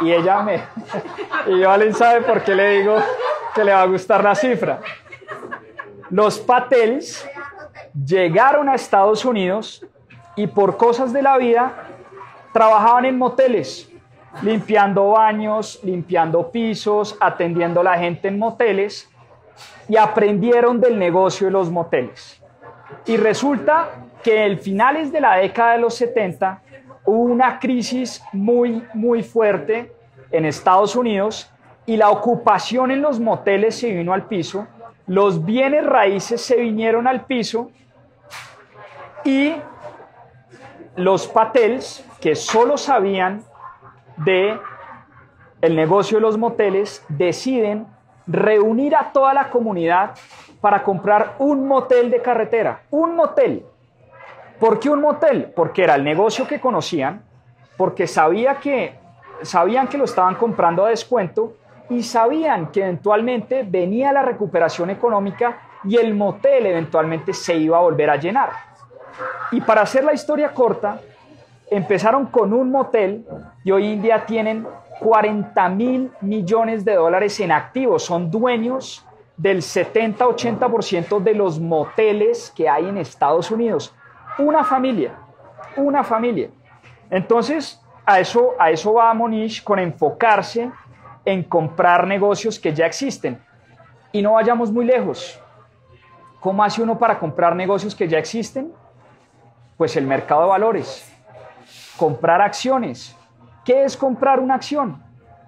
Y 0.00 0.12
ella 0.12 0.40
me... 0.40 0.62
Y 1.46 1.62
Valen 1.62 1.92
sabe 1.92 2.22
por 2.22 2.42
qué 2.42 2.54
le 2.54 2.78
digo 2.78 2.96
que 3.54 3.64
le 3.64 3.72
va 3.74 3.82
a 3.82 3.86
gustar 3.86 4.24
la 4.24 4.34
cifra. 4.34 4.80
Los 6.08 6.38
Patels 6.38 7.28
llegaron 7.92 8.70
a 8.70 8.76
Estados 8.76 9.26
Unidos 9.26 9.84
y 10.36 10.46
por 10.46 10.78
cosas 10.78 11.12
de 11.12 11.20
la 11.20 11.36
vida 11.36 11.86
trabajaban 12.54 13.04
en 13.04 13.18
moteles. 13.18 13.89
Limpiando 14.42 15.10
baños, 15.10 15.80
limpiando 15.82 16.50
pisos, 16.50 17.16
atendiendo 17.20 17.80
a 17.80 17.84
la 17.84 17.98
gente 17.98 18.28
en 18.28 18.38
moteles 18.38 19.10
y 19.88 19.96
aprendieron 19.96 20.80
del 20.80 20.98
negocio 20.98 21.48
de 21.48 21.52
los 21.52 21.70
moteles. 21.70 22.42
Y 23.06 23.16
resulta 23.16 23.90
que 24.22 24.46
en 24.46 24.58
finales 24.58 25.12
de 25.12 25.20
la 25.20 25.36
década 25.36 25.72
de 25.72 25.78
los 25.78 25.94
70 25.94 26.62
hubo 27.04 27.24
una 27.24 27.58
crisis 27.58 28.22
muy, 28.32 28.84
muy 28.94 29.22
fuerte 29.22 29.92
en 30.30 30.44
Estados 30.44 30.94
Unidos 30.94 31.50
y 31.86 31.96
la 31.96 32.10
ocupación 32.10 32.90
en 32.90 33.02
los 33.02 33.18
moteles 33.18 33.78
se 33.78 33.90
vino 33.92 34.12
al 34.12 34.26
piso, 34.26 34.66
los 35.06 35.44
bienes 35.44 35.84
raíces 35.84 36.40
se 36.40 36.56
vinieron 36.56 37.06
al 37.08 37.24
piso 37.24 37.70
y 39.24 39.54
los 40.96 41.26
patels, 41.26 42.04
que 42.20 42.34
solo 42.34 42.76
sabían 42.76 43.42
de 44.24 44.58
el 45.60 45.76
negocio 45.76 46.18
de 46.18 46.22
los 46.22 46.38
moteles, 46.38 47.04
deciden 47.08 47.86
reunir 48.26 48.94
a 48.94 49.12
toda 49.12 49.34
la 49.34 49.50
comunidad 49.50 50.12
para 50.60 50.82
comprar 50.82 51.34
un 51.38 51.66
motel 51.66 52.10
de 52.10 52.22
carretera, 52.22 52.82
un 52.90 53.16
motel. 53.16 53.64
¿Por 54.58 54.78
qué 54.78 54.90
un 54.90 55.00
motel? 55.00 55.52
Porque 55.54 55.82
era 55.84 55.94
el 55.94 56.04
negocio 56.04 56.46
que 56.46 56.60
conocían, 56.60 57.22
porque 57.76 58.06
sabía 58.06 58.56
que, 58.56 58.98
sabían 59.42 59.88
que 59.88 59.98
lo 59.98 60.04
estaban 60.04 60.34
comprando 60.34 60.84
a 60.84 60.90
descuento 60.90 61.56
y 61.88 62.02
sabían 62.02 62.70
que 62.70 62.82
eventualmente 62.82 63.64
venía 63.66 64.12
la 64.12 64.22
recuperación 64.22 64.90
económica 64.90 65.58
y 65.84 65.96
el 65.96 66.14
motel 66.14 66.66
eventualmente 66.66 67.32
se 67.32 67.56
iba 67.56 67.78
a 67.78 67.80
volver 67.80 68.10
a 68.10 68.16
llenar. 68.16 68.50
Y 69.50 69.60
para 69.60 69.82
hacer 69.82 70.04
la 70.04 70.12
historia 70.12 70.52
corta, 70.52 71.00
empezaron 71.70 72.26
con 72.26 72.52
un 72.52 72.70
motel 72.70 73.24
y 73.64 73.70
hoy 73.70 73.92
en 73.92 74.02
día 74.02 74.26
tienen 74.26 74.66
40 75.00 75.68
mil 75.70 76.10
millones 76.20 76.84
de 76.84 76.94
dólares 76.94 77.38
en 77.40 77.52
activos. 77.52 78.04
Son 78.04 78.30
dueños 78.30 79.06
del 79.36 79.58
70-80% 79.58 81.20
de 81.20 81.34
los 81.34 81.58
moteles 81.58 82.52
que 82.54 82.68
hay 82.68 82.88
en 82.88 82.98
Estados 82.98 83.50
Unidos. 83.50 83.94
Una 84.38 84.64
familia, 84.64 85.14
una 85.76 86.04
familia. 86.04 86.50
Entonces, 87.08 87.80
a 88.04 88.20
eso, 88.20 88.50
a 88.58 88.70
eso 88.70 88.94
va 88.94 89.14
Monish 89.14 89.62
con 89.62 89.78
enfocarse 89.78 90.70
en 91.24 91.42
comprar 91.42 92.06
negocios 92.06 92.58
que 92.58 92.74
ya 92.74 92.86
existen. 92.86 93.40
Y 94.12 94.20
no 94.22 94.32
vayamos 94.32 94.70
muy 94.70 94.84
lejos. 94.84 95.40
¿Cómo 96.40 96.64
hace 96.64 96.82
uno 96.82 96.98
para 96.98 97.18
comprar 97.18 97.54
negocios 97.54 97.94
que 97.94 98.08
ya 98.08 98.18
existen? 98.18 98.72
Pues 99.76 99.96
el 99.96 100.06
mercado 100.06 100.42
de 100.42 100.48
valores. 100.48 101.09
Comprar 101.96 102.40
acciones. 102.40 103.16
¿Qué 103.64 103.84
es 103.84 103.96
comprar 103.96 104.40
una 104.40 104.54
acción? 104.54 105.02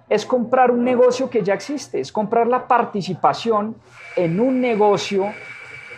Es 0.09 0.25
comprar 0.25 0.69
un 0.71 0.83
negocio 0.83 1.29
que 1.29 1.43
ya 1.43 1.53
existe, 1.53 1.99
es 1.99 2.11
comprar 2.11 2.47
la 2.47 2.67
participación 2.67 3.75
en 4.15 4.39
un 4.39 4.61
negocio 4.61 5.33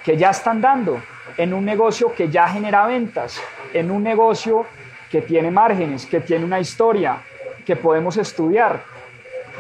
que 0.03 0.15
ya 0.15 0.29
están 0.29 0.61
dando, 0.61 1.01
en 1.37 1.53
un 1.53 1.65
negocio 1.65 2.13
que 2.13 2.29
ya 2.29 2.47
genera 2.47 2.85
ventas, 2.85 3.41
en 3.73 3.91
un 3.91 4.03
negocio 4.03 4.65
que 5.09 5.21
tiene 5.21 5.51
márgenes, 5.51 6.05
que 6.05 6.21
tiene 6.21 6.45
una 6.45 6.59
historia, 6.59 7.17
que 7.65 7.75
podemos 7.75 8.15
estudiar. 8.17 8.83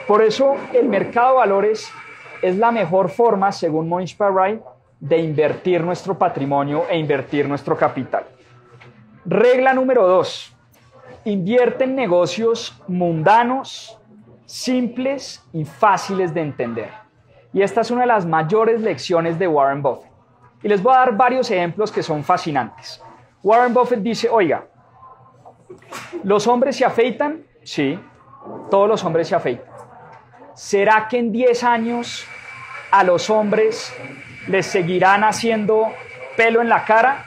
Por 0.07 0.21
eso 0.21 0.55
el 0.71 0.87
mercado 0.87 1.31
de 1.31 1.37
valores 1.37 1.91
es 2.41 2.55
la 2.57 2.71
mejor 2.71 3.09
forma, 3.09 3.51
según 3.51 3.89
Monish 3.89 4.15
Parray, 4.15 4.61
de 4.99 5.17
invertir 5.17 5.83
nuestro 5.83 6.17
patrimonio 6.17 6.85
e 6.89 6.97
invertir 6.97 7.47
nuestro 7.47 7.75
capital. 7.75 8.25
Regla 9.25 9.73
número 9.73 10.07
dos, 10.07 10.54
invierte 11.25 11.83
en 11.83 11.95
negocios 11.95 12.79
mundanos, 12.87 13.99
simples 14.45 15.43
y 15.51 15.65
fáciles 15.65 16.33
de 16.33 16.41
entender. 16.41 16.91
Y 17.51 17.61
esta 17.61 17.81
es 17.81 17.91
una 17.91 18.01
de 18.01 18.07
las 18.07 18.25
mayores 18.25 18.81
lecciones 18.81 19.39
de 19.39 19.47
Warren 19.47 19.81
Buffett. 19.81 20.11
Y 20.61 20.67
les 20.67 20.81
voy 20.81 20.93
a 20.93 20.99
dar 20.99 21.17
varios 21.17 21.49
ejemplos 21.49 21.91
que 21.91 22.03
son 22.03 22.23
fascinantes. 22.23 23.01
Warren 23.43 23.73
Buffett 23.73 24.01
dice, 24.01 24.29
oiga, 24.29 24.65
¿los 26.23 26.47
hombres 26.47 26.75
se 26.75 26.85
afeitan? 26.85 27.43
Sí, 27.63 27.99
todos 28.69 28.87
los 28.87 29.03
hombres 29.03 29.27
se 29.27 29.35
afeitan. 29.35 29.65
¿Será 30.53 31.07
que 31.07 31.17
en 31.17 31.31
10 31.31 31.63
años 31.63 32.25
a 32.91 33.03
los 33.03 33.29
hombres 33.29 33.93
les 34.47 34.65
seguirán 34.65 35.23
haciendo 35.23 35.91
pelo 36.37 36.61
en 36.61 36.69
la 36.69 36.85
cara? 36.85 37.25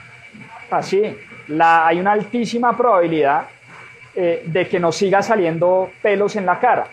Así, 0.71 1.15
hay 1.59 1.99
una 1.99 2.13
altísima 2.13 2.75
probabilidad 2.75 3.47
eh, 4.21 4.43
de 4.47 4.67
que 4.67 4.81
nos 4.81 4.97
siga 4.97 5.21
saliendo 5.21 5.91
pelos 6.01 6.35
en 6.35 6.45
la 6.45 6.59
cara. 6.59 6.87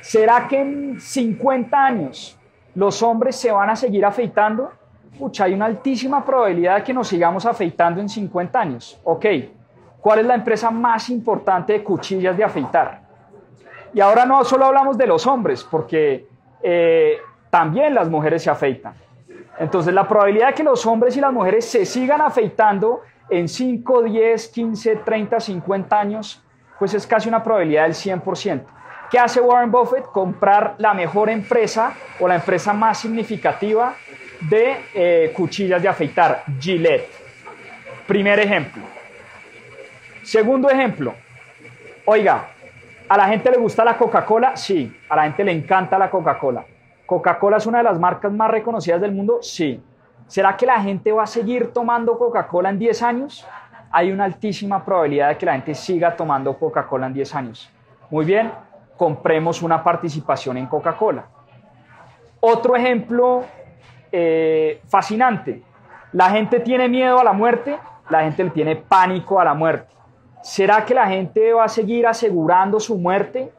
¿Será 0.00 0.48
que 0.48 0.58
en 0.58 0.98
50 0.98 1.84
años 1.84 2.38
los 2.74 3.02
hombres 3.02 3.36
se 3.36 3.52
van 3.52 3.68
a 3.68 3.76
seguir 3.76 4.02
afeitando? 4.02 4.72
Pucha, 5.18 5.44
hay 5.44 5.52
una 5.52 5.66
altísima 5.66 6.24
probabilidad 6.24 6.76
de 6.76 6.84
que 6.84 6.94
nos 6.94 7.08
sigamos 7.08 7.44
afeitando 7.44 8.00
en 8.00 8.08
50 8.08 8.58
años. 8.58 8.98
Ok, 9.04 9.26
¿cuál 10.00 10.20
es 10.20 10.24
la 10.24 10.36
empresa 10.36 10.70
más 10.70 11.10
importante 11.10 11.74
de 11.74 11.84
cuchillas 11.84 12.34
de 12.34 12.44
afeitar? 12.44 13.02
Y 13.92 14.00
ahora 14.00 14.24
no 14.24 14.42
solo 14.42 14.64
hablamos 14.64 14.96
de 14.96 15.06
los 15.06 15.26
hombres, 15.26 15.62
porque 15.70 16.26
eh, 16.62 17.18
también 17.50 17.94
las 17.94 18.08
mujeres 18.08 18.42
se 18.42 18.48
afeitan. 18.48 18.94
Entonces 19.58 19.92
la 19.92 20.08
probabilidad 20.08 20.46
de 20.46 20.54
que 20.54 20.62
los 20.62 20.86
hombres 20.86 21.14
y 21.14 21.20
las 21.20 21.30
mujeres 21.30 21.66
se 21.66 21.84
sigan 21.84 22.22
afeitando 22.22 23.02
en 23.28 23.48
5, 23.48 24.02
10, 24.04 24.48
15, 24.48 24.96
30, 24.96 25.40
50 25.40 26.00
años 26.00 26.40
pues 26.78 26.94
es 26.94 27.06
casi 27.06 27.28
una 27.28 27.42
probabilidad 27.42 27.84
del 27.84 27.94
100%. 27.94 28.62
¿Qué 29.10 29.18
hace 29.18 29.40
Warren 29.40 29.70
Buffett? 29.70 30.06
Comprar 30.06 30.74
la 30.78 30.94
mejor 30.94 31.30
empresa 31.30 31.92
o 32.18 32.26
la 32.26 32.36
empresa 32.36 32.72
más 32.72 32.98
significativa 32.98 33.94
de 34.40 34.76
eh, 34.94 35.32
cuchillas 35.34 35.80
de 35.80 35.88
afeitar, 35.88 36.42
Gillette. 36.58 37.08
Primer 38.06 38.40
ejemplo. 38.40 38.82
Segundo 40.22 40.68
ejemplo. 40.70 41.14
Oiga, 42.06 42.48
¿a 43.08 43.16
la 43.16 43.28
gente 43.28 43.50
le 43.50 43.56
gusta 43.56 43.84
la 43.84 43.96
Coca-Cola? 43.96 44.56
Sí, 44.56 44.94
a 45.08 45.16
la 45.16 45.24
gente 45.24 45.44
le 45.44 45.52
encanta 45.52 45.98
la 45.98 46.10
Coca-Cola. 46.10 46.64
¿Coca-Cola 47.06 47.58
es 47.58 47.66
una 47.66 47.78
de 47.78 47.84
las 47.84 47.98
marcas 47.98 48.32
más 48.32 48.50
reconocidas 48.50 49.00
del 49.00 49.12
mundo? 49.12 49.38
Sí. 49.42 49.82
¿Será 50.26 50.56
que 50.56 50.66
la 50.66 50.80
gente 50.80 51.12
va 51.12 51.24
a 51.24 51.26
seguir 51.26 51.72
tomando 51.72 52.18
Coca-Cola 52.18 52.70
en 52.70 52.78
10 52.78 53.02
años? 53.02 53.46
Hay 53.96 54.10
una 54.10 54.24
altísima 54.24 54.84
probabilidad 54.84 55.28
de 55.28 55.38
que 55.38 55.46
la 55.46 55.52
gente 55.52 55.72
siga 55.72 56.16
tomando 56.16 56.58
Coca-Cola 56.58 57.06
en 57.06 57.12
10 57.12 57.34
años. 57.36 57.70
Muy 58.10 58.24
bien, 58.24 58.50
compremos 58.96 59.62
una 59.62 59.84
participación 59.84 60.56
en 60.56 60.66
Coca-Cola. 60.66 61.24
Otro 62.40 62.74
ejemplo 62.74 63.44
eh, 64.10 64.80
fascinante. 64.88 65.62
La 66.10 66.28
gente 66.30 66.58
tiene 66.58 66.88
miedo 66.88 67.20
a 67.20 67.22
la 67.22 67.32
muerte, 67.32 67.78
la 68.10 68.22
gente 68.22 68.42
le 68.42 68.50
tiene 68.50 68.74
pánico 68.74 69.38
a 69.38 69.44
la 69.44 69.54
muerte. 69.54 69.94
¿Será 70.42 70.84
que 70.84 70.92
la 70.92 71.06
gente 71.06 71.52
va 71.52 71.66
a 71.66 71.68
seguir 71.68 72.04
asegurando 72.08 72.80
su 72.80 72.98
muerte? 72.98 73.52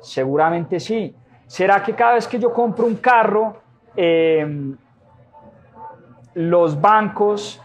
Seguramente 0.00 0.80
sí. 0.80 1.14
¿Será 1.46 1.80
que 1.84 1.94
cada 1.94 2.14
vez 2.14 2.26
que 2.26 2.40
yo 2.40 2.52
compro 2.52 2.86
un 2.86 2.96
carro, 2.96 3.58
eh, 3.94 4.74
los 6.34 6.80
bancos 6.80 7.62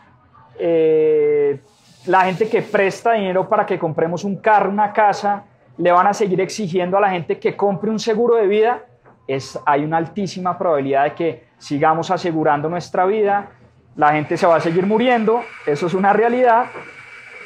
eh, 0.60 1.60
la 2.06 2.22
gente 2.22 2.50
que 2.50 2.62
presta 2.62 3.14
dinero 3.14 3.48
para 3.48 3.66
que 3.66 3.78
compremos 3.78 4.24
un 4.24 4.38
carro, 4.38 4.70
una 4.70 4.92
casa, 4.92 5.44
le 5.78 5.92
van 5.92 6.08
a 6.08 6.14
seguir 6.14 6.42
exigiendo 6.42 6.98
a 6.98 7.02
la 7.02 7.10
gente 7.10 7.40
que 7.40 7.56
compre 7.56 7.90
un 7.90 8.00
seguro 8.00 8.36
de 8.36 8.48
vida, 8.48 8.84
es, 9.28 9.60
hay 9.66 9.84
una 9.84 9.98
altísima 9.98 10.58
probabilidad 10.58 11.04
de 11.06 11.14
que 11.14 11.46
sigamos 11.58 12.12
asegurando 12.12 12.70
nuestra 12.70 13.06
vida, 13.06 13.52
la 13.96 14.14
gente 14.14 14.38
se 14.38 14.48
va 14.48 14.56
a 14.56 14.60
seguir 14.60 14.86
muriendo, 14.86 15.44
eso 15.66 15.88
es 15.88 15.94
una 15.94 16.14
realidad, 16.14 16.66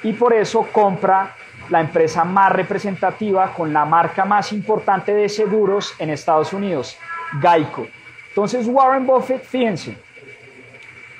y 0.04 0.13
por 0.13 0.34
eso 0.34 0.68
compra 0.72 1.34
la 1.70 1.82
empresa 1.82 2.24
más 2.24 2.52
representativa 2.52 3.52
con 3.54 3.74
la 3.74 3.86
marca 3.86 4.24
más 4.24 4.54
importante 4.54 5.13
de 5.13 5.28
seguros 5.28 5.94
en 6.00 6.12
Estados 6.12 6.54
Unidos, 6.54 6.98
Geico. 7.41 7.88
Entonces 8.30 8.68
Warren 8.68 9.06
Buffett, 9.06 9.44
fíjense, 9.44 9.98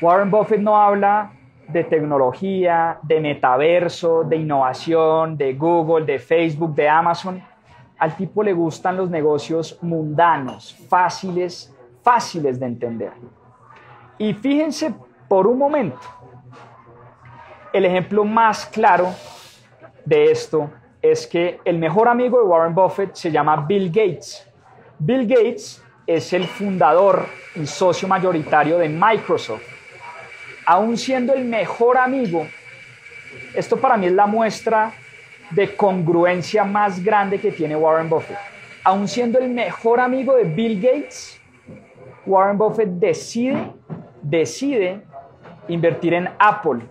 Warren 0.02 0.30
Buffett 0.30 0.60
no 0.60 0.80
habla 0.80 1.32
de 1.68 1.84
tecnología, 1.84 3.00
de 3.02 3.20
metaverso, 3.20 4.24
de 4.24 4.38
innovación, 4.38 5.38
de 5.38 5.54
Google, 5.54 6.06
de 6.06 6.20
Facebook, 6.20 6.76
de 6.76 6.88
Amazon. 6.88 7.44
Al 7.98 8.16
tipo 8.16 8.44
le 8.44 8.54
gustan 8.54 8.98
los 8.98 9.10
negocios 9.10 9.78
mundanos, 9.82 10.76
fáciles, 10.90 11.74
fáciles 12.04 12.60
de 12.60 12.66
entender. 12.66 13.14
Y 14.18 14.34
fíjense 14.34 14.94
por 15.28 15.48
un 15.48 15.58
momento, 15.58 16.00
el 17.74 17.86
ejemplo 17.86 18.24
más 18.24 18.66
claro 18.68 19.10
de 20.06 20.32
esto 20.32 20.70
es 21.02 21.28
que 21.28 21.60
el 21.66 21.78
mejor 21.78 22.08
amigo 22.08 22.40
de 22.40 22.46
Warren 22.46 22.74
Buffett 22.74 23.16
se 23.16 23.32
llama 23.32 23.58
Bill 23.68 23.88
Gates. 23.90 24.50
Bill 25.00 25.28
Gates 25.28 25.84
es 26.08 26.32
el 26.34 26.46
fundador 26.46 27.26
y 27.56 27.66
socio 27.66 28.08
mayoritario 28.08 28.78
de 28.78 28.88
Microsoft 28.90 29.75
aún 30.66 30.98
siendo 30.98 31.34
el 31.34 31.46
mejor 31.46 31.98
amigo, 31.98 32.48
esto 33.54 33.78
para 33.78 33.98
mí 33.98 34.08
es 34.08 34.14
la 34.14 34.26
muestra 34.26 34.92
de 35.52 35.76
congruencia 35.76 36.64
más 36.64 37.04
grande 37.04 37.40
que 37.40 37.52
tiene 37.52 37.76
Warren 37.76 38.10
Buffett. 38.10 38.38
Aun 38.84 39.08
siendo 39.08 39.40
el 39.40 39.50
mejor 39.50 40.00
amigo 40.00 40.36
de 40.36 40.44
Bill 40.44 40.82
Gates, 40.82 41.42
Warren 42.26 42.58
Buffett 42.58 42.90
decide, 42.90 43.72
decide 44.22 45.02
invertir 45.68 46.14
en 46.14 46.30
Apple 46.40 46.82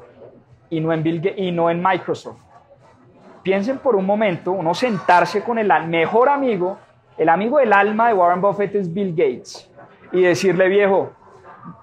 y 0.71 0.81
no 0.81 0.93
en, 0.93 1.03
Bill 1.03 1.35
y 1.37 1.53
no 1.53 1.71
en 1.71 1.83
Microsoft. 1.83 2.41
Piensen 3.43 3.79
por 3.79 3.95
un 3.95 4.07
momento, 4.07 4.53
uno 4.53 4.75
sentarse 4.75 5.43
con 5.43 5.59
el 5.59 5.71
mejor 5.87 6.29
amigo, 6.29 6.79
el 7.19 7.29
amigo 7.29 7.59
del 7.59 7.73
alma 7.73 8.09
de 8.09 8.15
Warren 8.15 8.41
Buffett 8.41 8.75
es 8.75 8.93
Bill 8.93 9.11
Gates, 9.11 9.71
y 10.13 10.23
decirle, 10.23 10.69
viejo, 10.69 11.13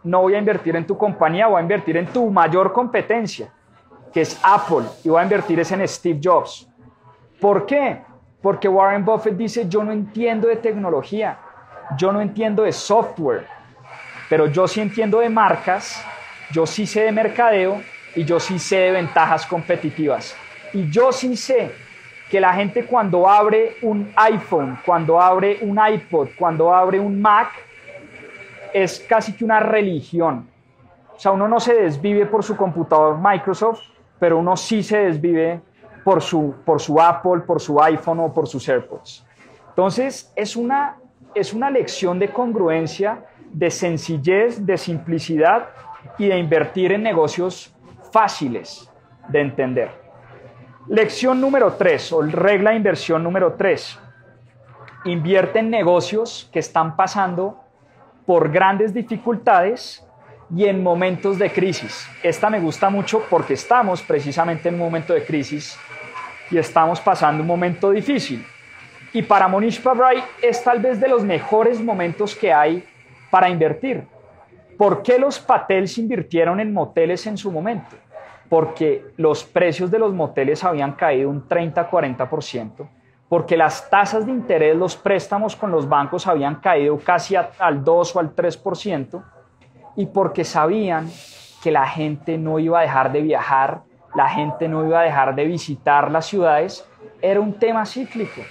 no 0.04 0.22
voy 0.22 0.36
a 0.36 0.40
invertir 0.40 0.76
en 0.76 0.86
tu 0.86 0.98
compañía, 0.98 1.48
voy 1.48 1.60
a 1.60 1.62
invertir 1.62 1.98
en 1.98 2.08
tu 2.08 2.30
mayor 2.30 2.74
competencia, 2.74 3.52
que 4.14 4.22
es 4.22 4.40
Apple, 4.44 4.86
y 5.04 5.10
voy 5.10 5.20
a 5.20 5.24
invertir 5.24 5.60
es 5.60 5.72
en 5.72 5.88
Steve 5.88 6.20
Jobs. 6.24 6.68
¿Por 7.40 7.66
qué? 7.66 8.02
Porque 8.42 8.68
Warren 8.68 9.06
Buffett 9.06 9.36
dice, 9.36 9.68
yo 9.68 9.84
no 9.84 9.92
entiendo 9.92 10.48
de 10.48 10.56
tecnología, 10.56 11.38
yo 11.98 12.12
no 12.12 12.22
entiendo 12.22 12.64
de 12.64 12.72
software, 12.72 13.48
pero 14.30 14.48
yo 14.48 14.68
sí 14.68 14.82
entiendo 14.82 15.20
de 15.20 15.30
marcas, 15.30 16.04
yo 16.52 16.66
sí 16.66 16.86
sé 16.86 17.02
de 17.02 17.12
mercadeo 17.12 17.82
y 18.16 18.24
yo 18.26 18.40
sí 18.40 18.60
sé 18.60 18.78
de 18.78 18.92
ventajas 18.92 19.46
competitivas. 19.46 20.36
Y 20.74 20.90
yo 20.90 21.12
sí 21.12 21.36
sé 21.36 21.72
que 22.30 22.40
la 22.40 22.54
gente 22.54 22.86
cuando 22.86 23.28
abre 23.28 23.76
un 23.82 24.12
iPhone, 24.16 24.80
cuando 24.86 25.22
abre 25.22 25.60
un 25.62 25.78
iPod, 25.78 26.30
cuando 26.38 26.74
abre 26.74 27.00
un 27.00 27.22
Mac, 27.22 27.52
es 28.74 29.00
casi 29.00 29.36
que 29.36 29.44
una 29.44 29.60
religión. 29.60 30.50
O 31.16 31.20
sea, 31.20 31.32
uno 31.32 31.48
no 31.48 31.60
se 31.60 31.74
desvive 31.74 32.26
por 32.26 32.44
su 32.44 32.56
computador 32.56 33.18
Microsoft, 33.22 33.82
pero 34.20 34.38
uno 34.40 34.58
sí 34.58 34.84
se 34.84 34.98
desvive 34.98 35.62
por 36.04 36.22
su, 36.22 36.56
por 36.66 36.82
su 36.82 37.00
Apple, 37.00 37.42
por 37.46 37.62
su 37.62 37.82
iPhone 37.82 38.20
o 38.20 38.34
por 38.34 38.48
sus 38.48 38.68
AirPods. 38.68 39.26
Entonces, 39.70 40.32
es 40.36 40.56
una, 40.56 40.98
es 41.36 41.54
una 41.54 41.70
lección 41.70 42.20
de 42.20 42.30
congruencia, 42.30 43.26
de 43.52 43.70
sencillez, 43.70 44.66
de 44.66 44.78
simplicidad 44.78 45.70
y 46.18 46.28
de 46.28 46.38
invertir 46.38 46.92
en 46.92 47.04
negocios 47.04 47.74
fáciles 48.12 48.92
de 49.30 49.42
entender. 49.42 49.92
Lección 50.88 51.40
número 51.40 51.74
3 51.74 52.12
o 52.14 52.22
regla 52.24 52.72
de 52.72 52.78
inversión 52.78 53.24
número 53.24 53.54
3. 53.54 54.00
Invierte 55.06 55.60
en 55.60 55.70
negocios 55.70 56.50
que 56.52 56.60
están 56.60 56.96
pasando 56.96 57.60
por 58.26 58.52
grandes 58.52 58.94
dificultades 58.94 60.06
y 60.56 60.66
en 60.66 60.84
momentos 60.84 61.40
de 61.40 61.50
crisis. 61.50 62.08
Esta 62.24 62.50
me 62.50 62.60
gusta 62.60 62.90
mucho 62.90 63.24
porque 63.30 63.54
estamos 63.54 64.02
precisamente 64.02 64.70
en 64.70 64.76
un 64.76 64.82
momento 64.82 65.14
de 65.14 65.24
crisis 65.24 65.78
y 66.50 66.58
estamos 66.58 67.00
pasando 67.00 67.42
un 67.42 67.48
momento 67.48 67.92
difícil. 67.92 68.46
Y 69.14 69.22
para 69.22 69.48
Monish 69.48 69.82
Pabrai 69.82 70.24
es 70.42 70.64
tal 70.64 70.80
vez 70.80 71.00
de 71.00 71.08
los 71.08 71.24
mejores 71.24 71.82
momentos 71.82 72.36
que 72.36 72.54
hay 72.54 72.84
para 73.30 73.50
invertir. 73.50 74.04
¿Por 74.78 75.04
qué 75.04 75.18
los 75.20 75.40
Patels 75.40 75.98
invirtieron 75.98 76.60
en 76.60 76.74
moteles 76.74 77.26
en 77.28 77.38
su 77.38 77.52
momento? 77.52 77.96
Porque 78.50 79.06
los 79.18 79.44
precios 79.44 79.92
de 79.92 80.00
los 80.00 80.14
moteles 80.14 80.64
habían 80.64 80.94
caído 80.94 81.30
un 81.30 81.48
30-40% 81.48 82.88
porque 83.32 83.56
las 83.56 83.90
tasas 83.90 84.26
de 84.26 84.32
interés, 84.34 84.76
los 84.76 84.98
préstamos 84.98 85.56
con 85.56 85.72
los 85.72 85.88
bancos 85.88 86.28
habían 86.28 86.56
caído 86.56 87.00
casi 87.00 87.38
al 87.38 87.82
2 87.82 88.16
o 88.18 88.20
al 88.20 88.36
3%, 88.36 89.24
y 89.96 90.08
porque 90.08 90.44
sabían 90.44 91.10
que 91.64 91.72
la 91.72 91.88
gente 91.88 92.38
no 92.38 92.60
iba 92.60 92.80
a 92.80 92.82
dejar 92.82 93.14
de 93.14 93.22
viajar, 93.22 93.84
la 94.16 94.28
gente 94.28 94.68
no 94.68 94.86
iba 94.86 95.00
a 95.00 95.04
dejar 95.04 95.34
de 95.34 95.46
visitar 95.46 96.12
las 96.12 96.26
ciudades, 96.26 96.86
era 97.22 97.40
un 97.40 97.54
tema 97.54 97.86
cíclico. 97.86 98.42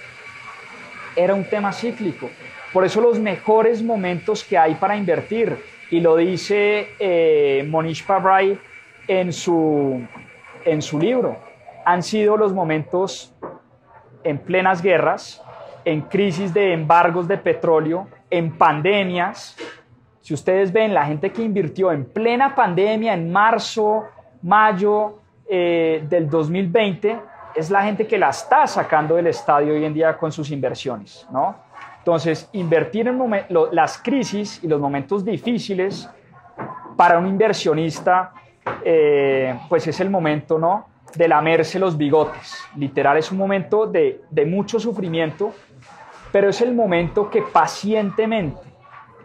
Era 1.15 1.35
un 1.35 1.43
tema 1.47 1.71
cíclico. 1.73 2.27
Por 2.73 2.83
eso 2.83 3.01
los 3.01 3.19
mejores 3.19 3.83
momentos 3.83 4.43
que 4.43 4.57
hay 4.57 4.73
para 4.73 4.97
invertir, 4.97 5.63
y 5.91 5.99
lo 5.99 6.15
dice 6.15 6.87
eh, 6.97 7.67
Monish 7.69 8.03
Pabrai 8.03 8.59
en 9.07 9.31
su, 9.31 10.01
en 10.65 10.81
su 10.81 10.97
libro, 10.97 11.37
han 11.85 12.01
sido 12.01 12.35
los 12.35 12.51
momentos 12.51 13.30
en 14.23 14.37
plenas 14.37 14.81
guerras, 14.81 15.41
en 15.85 16.01
crisis 16.01 16.53
de 16.53 16.73
embargos 16.73 17.27
de 17.27 17.37
petróleo, 17.37 18.07
en 18.29 18.57
pandemias. 18.57 19.55
Si 20.21 20.33
ustedes 20.33 20.71
ven, 20.71 20.93
la 20.93 21.05
gente 21.05 21.31
que 21.31 21.41
invirtió 21.41 21.91
en 21.91 22.05
plena 22.05 22.55
pandemia, 22.55 23.13
en 23.13 23.31
marzo, 23.31 24.05
mayo 24.41 25.19
eh, 25.49 26.05
del 26.07 26.29
2020, 26.29 27.19
es 27.55 27.69
la 27.69 27.83
gente 27.83 28.07
que 28.07 28.17
la 28.17 28.29
está 28.29 28.65
sacando 28.67 29.15
del 29.15 29.27
estadio 29.27 29.73
hoy 29.73 29.83
en 29.83 29.93
día 29.93 30.17
con 30.17 30.31
sus 30.31 30.51
inversiones, 30.51 31.27
¿no? 31.31 31.55
Entonces, 31.97 32.49
invertir 32.53 33.07
en 33.07 33.19
las 33.71 33.99
crisis 33.99 34.59
y 34.63 34.67
los 34.67 34.81
momentos 34.81 35.23
difíciles 35.23 36.09
para 36.97 37.19
un 37.19 37.27
inversionista, 37.27 38.33
eh, 38.83 39.59
pues 39.69 39.85
es 39.85 39.99
el 39.99 40.09
momento, 40.09 40.57
¿no? 40.57 40.87
De 41.15 41.27
lamerse 41.27 41.79
los 41.79 41.97
bigotes. 41.97 42.57
Literal 42.75 43.17
es 43.17 43.31
un 43.31 43.37
momento 43.37 43.85
de, 43.85 44.21
mucho 44.47 44.79
sufrimiento, 44.79 45.53
pero 46.31 46.49
es 46.49 46.61
el 46.61 46.73
momento 46.73 47.29
que 47.29 47.41
pacientemente 47.41 48.61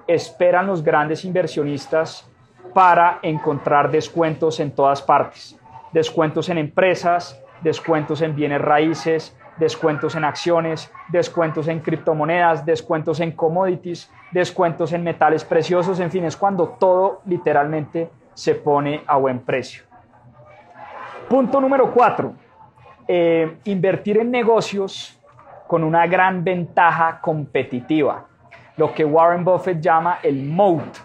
esperan 0.07 0.67
los 0.67 0.83
grandes 0.83 1.25
inversionistas 1.25 2.29
para 2.75 3.19
encontrar 3.23 3.91
descuentos 3.91 4.61
en 4.61 4.71
todas 4.71 5.03
partes. 5.03 5.59
Descuentos 5.93 6.49
en 6.49 6.59
empresas, 6.59 7.41
descuentos 7.63 8.21
en 8.23 8.35
bienes 8.35 8.61
raíces, 8.61 9.37
descuentos 9.57 10.15
en 10.15 10.25
acciones, 10.25 10.93
descuentos 11.09 11.69
en 11.69 11.81
criptomonedas, 11.81 12.67
descuentos 12.67 13.21
en 13.21 13.33
commodities, 13.33 14.11
descuentos 14.33 14.93
en 14.93 15.03
metales 15.03 15.45
preciosos, 15.45 15.99
en 16.01 16.11
fin, 16.11 16.25
es 16.25 16.37
cuando 16.37 16.77
todo 16.79 17.23
literalmente 17.25 18.11
se 18.35 18.55
pone 18.55 19.03
a 19.07 19.17
buen 19.17 19.41
precio. 19.41 19.86
Punto 21.29 21.61
número 21.61 21.93
cuatro, 21.93 22.35
eh, 23.09 23.59
invertir 23.65 24.19
en 24.19 24.31
negocios 24.31 25.21
con 25.67 25.83
una 25.83 26.07
gran 26.07 26.45
ventaja 26.45 27.21
competitiva, 27.21 28.27
lo 28.77 28.95
que 28.95 29.05
Warren 29.05 29.45
Buffett 29.45 29.81
llama 29.81 30.21
el 30.23 30.45
MOAT, 30.45 30.99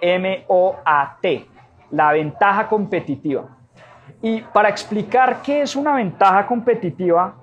M-O-A-T, 0.00 1.46
la 1.90 2.12
ventaja 2.12 2.66
competitiva. 2.66 3.48
Y 4.22 4.40
para 4.40 4.70
explicar 4.70 5.42
qué 5.42 5.60
es 5.60 5.76
una 5.76 5.94
ventaja 5.94 6.46
competitiva, 6.46 7.34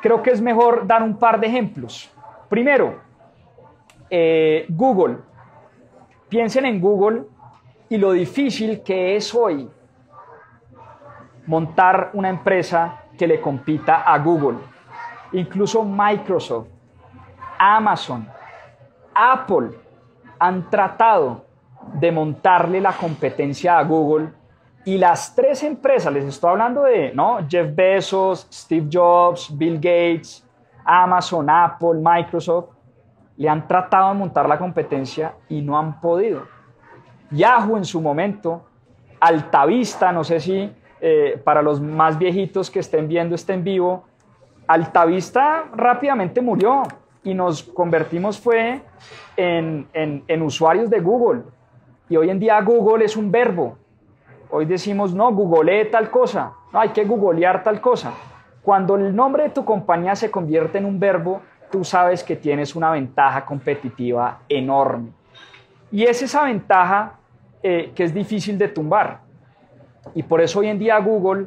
creo 0.00 0.22
que 0.22 0.30
es 0.30 0.40
mejor 0.40 0.86
dar 0.86 1.02
un 1.02 1.18
par 1.18 1.40
de 1.40 1.48
ejemplos. 1.48 2.14
Primero, 2.48 3.00
eh, 4.08 4.66
Google. 4.68 5.16
Piensen 6.28 6.64
en 6.64 6.80
Google 6.80 7.24
y 7.88 7.96
lo 7.96 8.12
difícil 8.12 8.82
que 8.84 9.16
es 9.16 9.34
hoy 9.34 9.68
montar 11.46 12.10
una 12.14 12.28
empresa 12.28 13.02
que 13.16 13.26
le 13.26 13.40
compita 13.40 14.02
a 14.02 14.18
Google. 14.18 14.58
Incluso 15.32 15.84
Microsoft, 15.84 16.68
Amazon, 17.58 18.28
Apple 19.14 19.70
han 20.38 20.68
tratado 20.70 21.44
de 21.94 22.12
montarle 22.12 22.80
la 22.80 22.92
competencia 22.92 23.78
a 23.78 23.84
Google 23.84 24.32
y 24.84 24.98
las 24.98 25.34
tres 25.34 25.62
empresas, 25.62 26.12
les 26.12 26.24
estoy 26.24 26.50
hablando 26.50 26.82
de 26.82 27.12
¿no? 27.14 27.38
Jeff 27.48 27.74
Bezos, 27.74 28.48
Steve 28.52 28.88
Jobs, 28.92 29.56
Bill 29.56 29.76
Gates, 29.76 30.44
Amazon, 30.84 31.48
Apple, 31.48 32.00
Microsoft, 32.02 32.70
le 33.36 33.48
han 33.48 33.66
tratado 33.66 34.08
de 34.08 34.14
montar 34.14 34.48
la 34.48 34.58
competencia 34.58 35.34
y 35.48 35.62
no 35.62 35.78
han 35.78 36.00
podido. 36.00 36.46
Yahoo 37.30 37.76
en 37.76 37.84
su 37.84 38.00
momento, 38.00 38.64
Altavista, 39.20 40.10
no 40.12 40.24
sé 40.24 40.40
si 40.40 40.70
eh, 41.04 41.36
para 41.42 41.62
los 41.62 41.80
más 41.80 42.16
viejitos 42.16 42.70
que 42.70 42.78
estén 42.78 43.08
viendo 43.08 43.34
este 43.34 43.52
en 43.52 43.64
vivo, 43.64 44.04
Altavista 44.68 45.64
rápidamente 45.74 46.40
murió 46.40 46.84
y 47.24 47.34
nos 47.34 47.64
convertimos 47.64 48.38
fue 48.38 48.80
en, 49.36 49.88
en, 49.92 50.42
usuarios 50.42 50.88
de 50.90 51.00
Google. 51.00 51.42
Y 52.08 52.16
hoy 52.16 52.30
en 52.30 52.38
día 52.38 52.60
Google 52.60 53.04
es 53.04 53.16
un 53.16 53.32
verbo. 53.32 53.76
Hoy 54.48 54.64
decimos, 54.64 55.12
no, 55.12 55.32
googleé 55.32 55.86
tal 55.86 56.08
cosa, 56.08 56.52
no, 56.72 56.78
hay 56.78 56.90
que 56.90 57.04
googlear 57.04 57.64
tal 57.64 57.80
cosa. 57.80 58.12
Cuando 58.62 58.94
el 58.94 59.16
nombre 59.16 59.42
de 59.42 59.50
tu 59.50 59.64
compañía 59.64 60.14
se 60.14 60.30
convierte 60.30 60.78
en 60.78 60.84
un 60.84 61.00
verbo, 61.00 61.40
tú 61.72 61.82
sabes 61.82 62.22
que 62.22 62.36
tienes 62.36 62.76
una 62.76 62.92
ventaja 62.92 63.44
competitiva 63.44 64.42
enorme. 64.48 65.10
Y 65.90 66.04
es 66.04 66.22
esa 66.22 66.44
ventaja 66.44 67.14
eh, 67.60 67.90
que 67.92 68.04
es 68.04 68.14
difícil 68.14 68.56
de 68.56 68.68
tumbar. 68.68 69.21
Y 70.14 70.22
por 70.22 70.40
eso 70.40 70.60
hoy 70.60 70.68
en 70.68 70.78
día 70.78 70.98
Google 70.98 71.46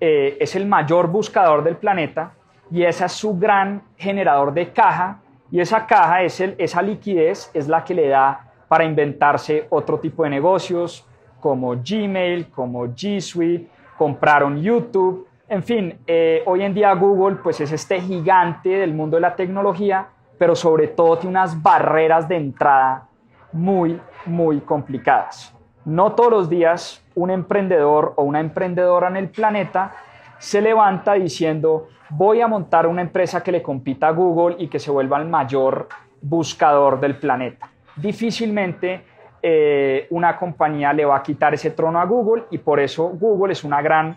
eh, 0.00 0.36
es 0.40 0.54
el 0.56 0.66
mayor 0.66 1.08
buscador 1.08 1.64
del 1.64 1.76
planeta 1.76 2.32
y 2.70 2.82
esa 2.84 3.06
es 3.06 3.12
su 3.12 3.38
gran 3.38 3.82
generador 3.96 4.52
de 4.52 4.72
caja 4.72 5.20
y 5.50 5.60
esa 5.60 5.86
caja, 5.86 6.22
es 6.22 6.40
el, 6.40 6.54
esa 6.58 6.82
liquidez 6.82 7.50
es 7.54 7.68
la 7.68 7.82
que 7.82 7.94
le 7.94 8.08
da 8.08 8.52
para 8.68 8.84
inventarse 8.84 9.66
otro 9.70 9.98
tipo 9.98 10.24
de 10.24 10.30
negocios 10.30 11.06
como 11.40 11.74
Gmail, 11.76 12.50
como 12.50 12.86
G 12.86 13.20
Suite, 13.20 13.68
compraron 13.96 14.60
YouTube, 14.60 15.26
En 15.50 15.62
fin, 15.62 15.98
eh, 16.06 16.42
hoy 16.44 16.62
en 16.62 16.74
día 16.74 16.92
Google 16.94 17.36
pues 17.36 17.58
es 17.62 17.72
este 17.72 18.00
gigante 18.02 18.68
del 18.68 18.92
mundo 18.92 19.16
de 19.16 19.22
la 19.22 19.34
tecnología, 19.34 20.06
pero 20.36 20.54
sobre 20.54 20.88
todo 20.88 21.16
tiene 21.16 21.30
unas 21.30 21.62
barreras 21.62 22.28
de 22.28 22.36
entrada 22.36 23.08
muy, 23.50 23.98
muy 24.26 24.60
complicadas. 24.60 25.54
No 25.86 26.12
todos 26.12 26.30
los 26.30 26.48
días 26.50 27.02
un 27.18 27.30
emprendedor 27.30 28.14
o 28.16 28.22
una 28.22 28.40
emprendedora 28.40 29.08
en 29.08 29.16
el 29.16 29.28
planeta 29.28 29.92
se 30.38 30.60
levanta 30.60 31.14
diciendo 31.14 31.88
voy 32.10 32.40
a 32.40 32.46
montar 32.46 32.86
una 32.86 33.02
empresa 33.02 33.42
que 33.42 33.50
le 33.52 33.60
compita 33.60 34.08
a 34.08 34.12
Google 34.12 34.56
y 34.58 34.68
que 34.68 34.78
se 34.78 34.90
vuelva 34.90 35.18
el 35.18 35.28
mayor 35.28 35.88
buscador 36.22 37.00
del 37.00 37.16
planeta. 37.16 37.68
Difícilmente 37.96 39.02
eh, 39.42 40.06
una 40.10 40.36
compañía 40.36 40.92
le 40.92 41.04
va 41.04 41.16
a 41.16 41.22
quitar 41.22 41.54
ese 41.54 41.72
trono 41.72 42.00
a 42.00 42.04
Google 42.04 42.44
y 42.50 42.58
por 42.58 42.78
eso 42.78 43.08
Google 43.08 43.52
es, 43.52 43.64
una 43.64 43.82
gran, 43.82 44.16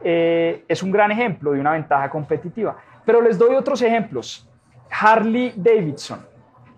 eh, 0.00 0.64
es 0.66 0.82
un 0.82 0.90
gran 0.90 1.12
ejemplo 1.12 1.52
de 1.52 1.60
una 1.60 1.72
ventaja 1.72 2.10
competitiva. 2.10 2.76
Pero 3.04 3.22
les 3.22 3.38
doy 3.38 3.54
otros 3.54 3.80
ejemplos. 3.82 4.48
Harley 4.90 5.54
Davidson, 5.56 6.20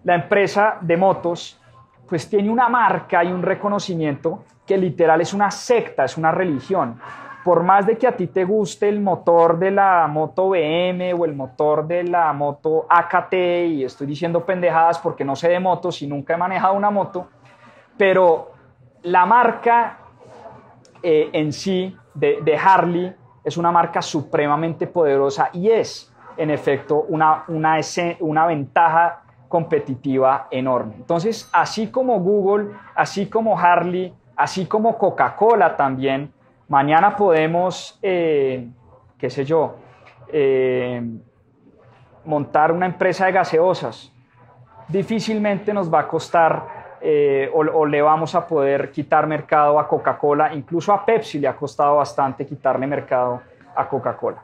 la 0.05 0.15
empresa 0.15 0.77
de 0.81 0.97
motos, 0.97 1.59
pues 2.07 2.29
tiene 2.29 2.51
una 2.51 2.69
marca 2.69 3.25
y 3.25 3.33
un 3.33 3.43
reconocimiento 3.43 4.45
que 4.67 4.79
literal 4.79 5.21
es 5.21 5.35
una 5.35 5.51
secta, 5.51 6.05
es 6.05 6.17
una 6.17 6.33
religión. 6.33 6.99
Por 7.45 7.63
más 7.63 7.87
de 7.87 7.99
que 7.99 8.07
a 8.07 8.17
ti 8.17 8.29
te 8.29 8.45
guste 8.45 8.89
el 8.89 9.01
motor 9.01 9.59
de 9.59 9.71
la 9.71 10.07
moto 10.07 10.49
BM 10.49 11.13
o 11.13 11.25
el 11.27 11.35
motor 11.35 11.87
de 11.87 12.05
la 12.05 12.33
moto 12.33 12.87
AKT, 12.89 13.35
y 13.69 13.85
estoy 13.85 14.07
diciendo 14.07 14.47
pendejadas 14.47 14.99
porque 14.99 15.25
no 15.25 15.37
sé 15.37 15.49
de 15.49 15.61
motos 15.61 16.01
y 16.01 16.07
nunca 16.07 16.35
he 16.35 16.37
manejado 16.39 16.75
una 16.75 16.91
moto, 16.91 17.29
pero 17.99 18.53
la 19.03 19.27
marca 19.27 19.99
eh, 21.03 21.29
en 21.35 21.53
sí 21.53 21.95
de, 22.15 22.57
Harley 22.57 23.15
es 23.45 23.59
una 23.59 23.71
marca 23.71 24.01
supremamente 24.01 24.87
poderosa 24.87 25.51
y 25.53 25.69
es, 25.69 26.11
en 26.39 26.49
efecto, 26.51 27.05
una, 27.09 27.45
una, 27.49 27.79
una 28.21 28.47
ventaja 28.47 29.23
competitiva 29.49 30.49
enorme. 30.51 30.95
Entonces, 30.97 31.49
así 31.53 31.89
como 31.89 32.19
Google, 32.21 32.71
así 32.95 33.27
como 33.27 33.59
Harley, 33.59 34.15
así 34.37 34.67
como 34.67 34.99
Coca-Cola 34.99 35.77
también, 35.77 36.33
mañana 36.69 37.17
podemos, 37.17 37.99
eh, 38.03 38.69
qué 39.19 39.31
sé 39.31 39.45
yo, 39.45 39.77
eh, 40.29 41.03
montar 42.25 42.73
una 42.73 42.87
empresa 42.87 43.27
de 43.27 43.33
gaseosas. 43.33 44.13
Difícilmente 44.89 45.73
nos 45.73 45.93
va 45.93 46.01
a 46.01 46.09
costar 46.09 46.85
eh, 47.01 47.51
o, 47.53 47.85
le 47.85 48.01
vamos 48.01 48.35
a 48.35 48.47
poder 48.47 48.91
quitar 48.91 49.27
mercado 49.27 49.79
a 49.79 49.87
Coca-Cola, 49.87 50.55
incluso 50.55 50.93
a 50.93 51.05
Pepsi 51.05 51.39
le 51.39 51.49
ha 51.49 51.55
costado 51.55 51.97
bastante 51.97 52.47
quitarle 52.47 52.87
mercado 52.87 53.43
a 53.77 53.87
Coca-Cola. 53.87 54.43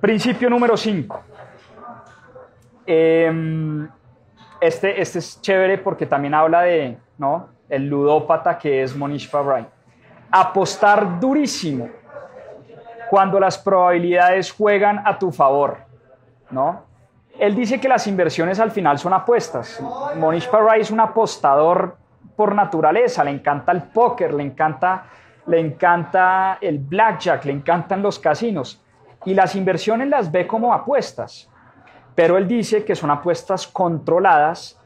Principio 0.00 0.48
número 0.48 0.76
5. 0.76 1.20
Em, 2.86 3.86
este, 4.60 5.00
este 5.00 5.18
es 5.18 5.42
chévere 5.42 5.76
porque 5.76 6.06
también 6.06 6.32
habla 6.32 6.62
de 6.62 6.96
¿no? 7.18 7.48
El 7.68 7.88
ludópata 7.88 8.58
que 8.58 8.82
es 8.82 8.96
Monish 8.96 9.30
Pabrai. 9.30 9.66
Apostar 10.30 11.18
durísimo 11.18 11.88
cuando 13.10 13.40
las 13.40 13.58
probabilidades 13.58 14.52
juegan 14.52 15.02
a 15.04 15.18
tu 15.18 15.32
favor, 15.32 15.78
¿no? 16.50 16.88
Él 17.38 17.54
dice 17.54 17.80
que 17.80 17.88
las 17.88 18.06
inversiones 18.06 18.58
al 18.58 18.70
final 18.70 18.98
son 18.98 19.12
apuestas. 19.12 19.80
Monish 20.16 20.48
Parrai 20.48 20.80
es 20.80 20.90
un 20.90 21.00
apostador 21.00 21.96
por 22.34 22.54
naturaleza, 22.54 23.22
le 23.24 23.30
encanta 23.30 23.72
el 23.72 23.82
póker, 23.82 24.34
le 24.34 24.42
encanta, 24.42 25.04
le 25.46 25.60
encanta 25.60 26.58
el 26.60 26.78
blackjack, 26.78 27.44
le 27.44 27.52
encantan 27.52 28.02
los 28.02 28.18
casinos. 28.18 28.82
Y 29.24 29.34
las 29.34 29.54
inversiones 29.54 30.08
las 30.08 30.30
ve 30.30 30.46
como 30.46 30.74
apuestas. 30.74 31.48
Pero 32.14 32.36
él 32.36 32.48
dice 32.48 32.84
que 32.84 32.96
son 32.96 33.10
apuestas 33.10 33.68
controladas 33.68 34.77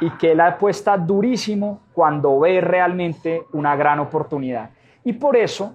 y 0.00 0.10
que 0.10 0.32
él 0.32 0.40
apuesta 0.40 0.96
durísimo 0.96 1.80
cuando 1.92 2.40
ve 2.40 2.60
realmente 2.60 3.44
una 3.52 3.76
gran 3.76 4.00
oportunidad. 4.00 4.70
Y 5.04 5.14
por 5.14 5.36
eso, 5.36 5.74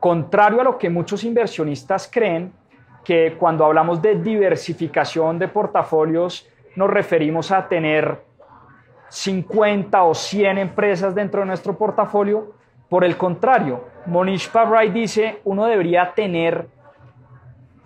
contrario 0.00 0.60
a 0.60 0.64
lo 0.64 0.78
que 0.78 0.90
muchos 0.90 1.24
inversionistas 1.24 2.08
creen, 2.12 2.52
que 3.04 3.36
cuando 3.38 3.64
hablamos 3.64 4.00
de 4.00 4.16
diversificación 4.16 5.38
de 5.38 5.48
portafolios 5.48 6.48
nos 6.74 6.90
referimos 6.90 7.52
a 7.52 7.68
tener 7.68 8.22
50 9.08 10.02
o 10.02 10.14
100 10.14 10.58
empresas 10.58 11.14
dentro 11.14 11.40
de 11.40 11.46
nuestro 11.46 11.76
portafolio. 11.76 12.54
Por 12.88 13.04
el 13.04 13.16
contrario, 13.16 13.84
Monish 14.06 14.50
Pabrai 14.50 14.90
dice 14.90 15.40
uno 15.44 15.66
debería 15.66 16.12
tener 16.14 16.68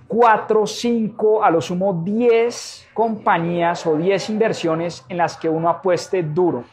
4, 0.08 0.66
5, 0.66 1.44
a 1.44 1.50
lo 1.50 1.60
sumo 1.60 2.02
10 2.02 2.88
compañías 2.94 3.86
o 3.86 3.96
10 3.96 4.30
inversiones 4.30 5.04
en 5.08 5.18
las 5.18 5.36
que 5.36 5.48
uno 5.48 5.68
apueste 5.68 6.22
duro. 6.22 6.64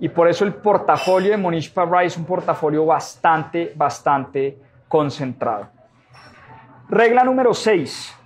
Y 0.00 0.08
por 0.08 0.28
eso 0.28 0.44
el 0.44 0.54
portafolio 0.54 1.30
de 1.30 1.36
Monish 1.36 1.72
Pabrai 1.72 2.08
es 2.08 2.16
un 2.16 2.24
portafolio 2.24 2.84
bastante, 2.84 3.72
bastante 3.76 4.58
concentrado. 4.88 5.68
Regla 6.88 7.22
número 7.22 7.54
6. 7.54 8.18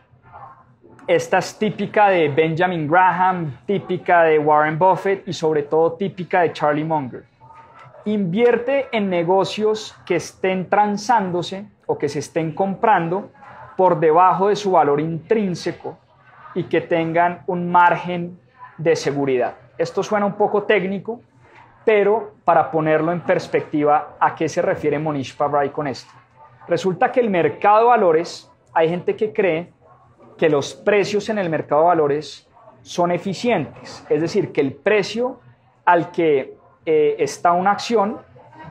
Esta 1.07 1.39
es 1.39 1.59
típica 1.59 2.09
de 2.09 2.29
Benjamin 2.29 2.89
Graham, 2.89 3.59
típica 3.67 4.23
de 4.23 4.39
Warren 4.39 4.79
Buffett 4.79 5.29
y 5.29 5.35
sobre 5.35 5.65
todo 5.65 5.93
típica 5.93 6.41
de 6.41 6.53
Charlie 6.53 6.83
Munger. 6.83 7.25
Invierte 8.07 8.89
en 8.91 9.11
negocios 9.11 9.95
que 10.07 10.17
estén 10.17 10.69
transándose 10.71 11.67
o 11.87 11.99
que 11.99 12.09
se 12.09 12.21
estén 12.21 12.53
comprando 12.55 13.31
por 13.77 14.01
debajo 14.01 14.49
de 14.49 14.57
su 14.57 14.73
valor 14.73 15.01
intrínseco 15.01 15.99
y 16.55 16.65
que 16.65 16.81
tengan 16.81 17.43
un 17.47 17.71
margen 17.71 18.39
de 18.79 18.97
seguridad. 18.97 19.55
Esto 19.79 20.03
suena 20.03 20.27
un 20.27 20.35
poco 20.35 20.63
técnico, 20.63 21.21
pero 21.85 22.33
para 22.45 22.71
ponerlo 22.71 23.13
en 23.13 23.21
perspectiva, 23.21 24.17
¿a 24.19 24.35
qué 24.35 24.49
se 24.49 24.63
refiere 24.63 24.99
Monish 24.99 25.37
Pabrai 25.37 25.71
con 25.71 25.87
esto? 25.87 26.13
Resulta 26.67 27.13
que 27.13 27.21
el 27.21 27.31
mercado 27.31 27.81
de 27.81 27.85
valores 27.85 28.51
hay 28.73 28.89
gente 28.89 29.17
que 29.17 29.33
cree 29.33 29.73
que 30.37 30.49
los 30.49 30.75
precios 30.75 31.29
en 31.29 31.39
el 31.39 31.49
mercado 31.49 31.83
de 31.83 31.89
valores 31.89 32.49
son 32.83 33.11
eficientes, 33.11 34.05
es 34.09 34.21
decir, 34.21 34.53
que 34.53 34.61
el 34.61 34.73
precio 34.75 35.41
al 35.85 36.11
que 36.11 36.57
eh, 36.85 37.17
está 37.19 37.53
una 37.53 37.73
acción 37.73 38.19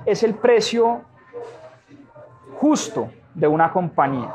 es 0.05 0.23
el 0.23 0.35
precio 0.35 1.01
justo 2.57 3.09
de 3.33 3.47
una 3.47 3.71
compañía. 3.71 4.33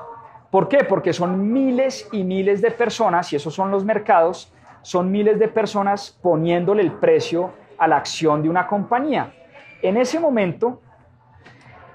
¿Por 0.51 0.68
qué? 0.68 0.84
Porque 0.84 1.12
son 1.12 1.53
miles 1.53 2.09
y 2.12 2.24
miles 2.24 2.61
de 2.61 2.72
personas, 2.72 3.32
y 3.32 3.36
esos 3.36 3.55
son 3.55 3.70
los 3.70 3.84
mercados, 3.84 4.53
son 4.82 5.11
miles 5.11 5.38
de 5.38 5.48
personas 5.48 6.18
poniéndole 6.20 6.82
el 6.82 6.92
precio 6.92 7.53
a 7.78 7.86
la 7.86 7.96
acción 7.96 8.42
de 8.42 8.48
una 8.48 8.66
compañía. 8.66 9.32
En 9.80 9.96
ese 9.96 10.18
momento, 10.18 10.80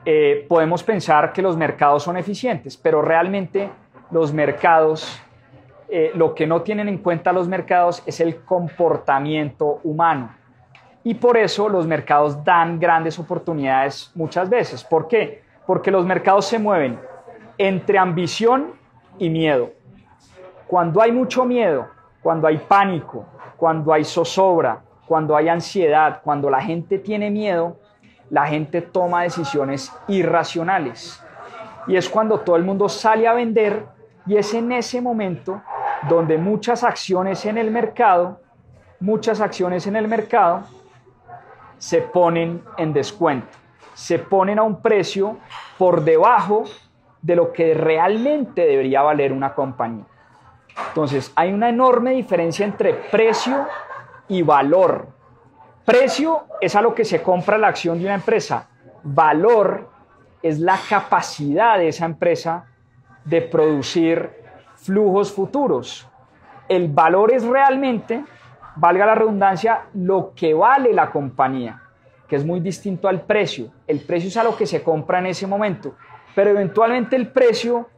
eh, 0.05 0.45
podemos 0.47 0.83
pensar 0.83 1.33
que 1.33 1.41
los 1.41 1.57
mercados 1.57 2.03
son 2.03 2.15
eficientes, 2.15 2.77
pero 2.77 3.01
realmente 3.01 3.69
los 4.11 4.31
mercados, 4.31 5.21
eh, 5.89 6.11
lo 6.15 6.33
que 6.33 6.47
no 6.47 6.61
tienen 6.61 6.87
en 6.87 6.99
cuenta 6.99 7.33
los 7.33 7.47
mercados 7.47 8.03
es 8.05 8.19
el 8.21 8.37
comportamiento 8.43 9.81
humano. 9.83 10.29
Y 11.03 11.15
por 11.15 11.37
eso 11.37 11.67
los 11.69 11.85
mercados 11.85 12.43
dan 12.43 12.79
grandes 12.79 13.19
oportunidades 13.19 14.11
muchas 14.15 14.49
veces. 14.49 14.83
¿Por 14.83 15.07
qué? 15.07 15.43
Porque 15.67 15.91
los 15.91 16.05
mercados 16.05 16.45
se 16.45 16.57
mueven 16.57 16.99
entre 17.57 17.97
ambición 17.97 18.73
y 19.17 19.29
miedo. 19.29 19.71
Cuando 20.67 21.01
hay 21.01 21.11
mucho 21.11 21.45
miedo, 21.45 21.87
cuando 22.21 22.47
hay 22.47 22.57
pánico, 22.57 23.25
cuando 23.57 23.93
hay 23.93 24.03
zozobra, 24.03 24.81
cuando 25.07 25.35
hay 25.35 25.47
ansiedad, 25.47 26.21
cuando 26.23 26.49
la 26.49 26.61
gente 26.61 26.97
tiene 26.97 27.29
miedo, 27.29 27.77
la 28.29 28.47
gente 28.47 28.81
toma 28.81 29.23
decisiones 29.23 29.93
irracionales. 30.07 31.23
Y 31.87 31.95
es 31.95 32.09
cuando 32.09 32.39
todo 32.39 32.55
el 32.55 32.63
mundo 32.63 32.89
sale 32.89 33.27
a 33.27 33.33
vender 33.33 33.85
y 34.25 34.37
es 34.37 34.53
en 34.53 34.71
ese 34.71 35.01
momento 35.01 35.61
donde 36.09 36.37
muchas 36.37 36.83
acciones 36.83 37.45
en 37.45 37.57
el 37.57 37.69
mercado, 37.69 38.41
muchas 38.99 39.39
acciones 39.39 39.85
en 39.85 39.95
el 39.95 40.07
mercado 40.07 40.63
se 41.77 42.01
ponen 42.01 42.63
en 42.77 42.93
descuento, 42.93 43.47
se 43.93 44.17
ponen 44.17 44.57
a 44.57 44.63
un 44.63 44.81
precio 44.81 45.37
por 45.77 46.03
debajo 46.03 46.63
de 47.21 47.35
lo 47.35 47.51
que 47.51 47.73
realmente 47.73 48.65
debería 48.65 49.01
valer 49.01 49.33
una 49.33 49.53
compañía. 49.53 50.05
Entonces, 50.89 51.31
hay 51.35 51.53
una 51.53 51.69
enorme 51.69 52.11
diferencia 52.11 52.65
entre 52.65 52.93
precio 52.93 53.65
y 54.27 54.41
valor. 54.41 55.07
Precio 55.85 56.45
es 56.59 56.75
a 56.75 56.81
lo 56.81 56.93
que 56.93 57.05
se 57.05 57.21
compra 57.21 57.57
la 57.57 57.67
acción 57.67 57.99
de 57.99 58.05
una 58.05 58.15
empresa. 58.15 58.67
Valor 59.03 59.89
es 60.41 60.59
la 60.59 60.77
capacidad 60.89 61.77
de 61.77 61.87
esa 61.87 62.05
empresa 62.05 62.65
de 63.23 63.41
producir 63.41 64.29
flujos 64.75 65.31
futuros. 65.31 66.07
El 66.67 66.87
valor 66.87 67.31
es 67.31 67.43
realmente, 67.43 68.23
valga 68.75 69.05
la 69.05 69.15
redundancia, 69.15 69.85
lo 69.93 70.33
que 70.35 70.53
vale 70.53 70.93
la 70.93 71.09
compañía, 71.11 71.81
que 72.27 72.35
es 72.35 72.45
muy 72.45 72.59
distinto 72.59 73.07
al 73.07 73.21
precio. 73.21 73.71
El 73.87 73.99
precio 74.01 74.29
es 74.29 74.37
a 74.37 74.43
lo 74.43 74.55
que 74.55 74.65
se 74.65 74.83
compra 74.83 75.19
en 75.19 75.27
ese 75.27 75.47
momento. 75.47 75.95
Pero 76.35 76.51
eventualmente 76.51 77.15
el 77.15 77.29
precio 77.29 77.89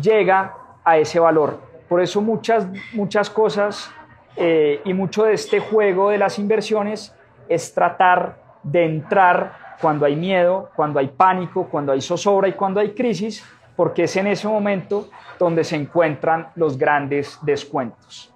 llega 0.00 0.54
a 0.84 0.98
ese 0.98 1.18
valor. 1.18 1.58
Por 1.88 2.00
eso 2.00 2.20
muchas, 2.20 2.66
muchas 2.92 3.28
cosas 3.28 3.90
eh, 4.36 4.80
y 4.84 4.94
mucho 4.94 5.24
de 5.24 5.34
este 5.34 5.58
juego 5.58 6.10
de 6.10 6.18
las 6.18 6.38
inversiones 6.38 7.14
es 7.48 7.74
tratar 7.74 8.36
de 8.62 8.84
entrar 8.84 9.76
cuando 9.80 10.06
hay 10.06 10.14
miedo, 10.14 10.70
cuando 10.76 11.00
hay 11.00 11.08
pánico, 11.08 11.68
cuando 11.68 11.92
hay 11.92 12.00
zozobra 12.00 12.48
y 12.48 12.52
cuando 12.52 12.78
hay 12.78 12.92
crisis, 12.92 13.44
porque 13.74 14.04
es 14.04 14.16
en 14.16 14.28
ese 14.28 14.46
momento 14.46 15.08
donde 15.38 15.64
se 15.64 15.76
encuentran 15.76 16.48
los 16.54 16.78
grandes 16.78 17.38
descuentos. 17.42 18.32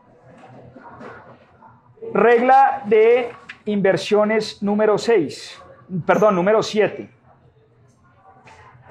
Regla 2.12 2.82
de 2.86 3.30
inversiones 3.64 4.62
número 4.62 4.98
6, 4.98 5.62
perdón, 6.04 6.34
número 6.34 6.62
7. 6.62 7.15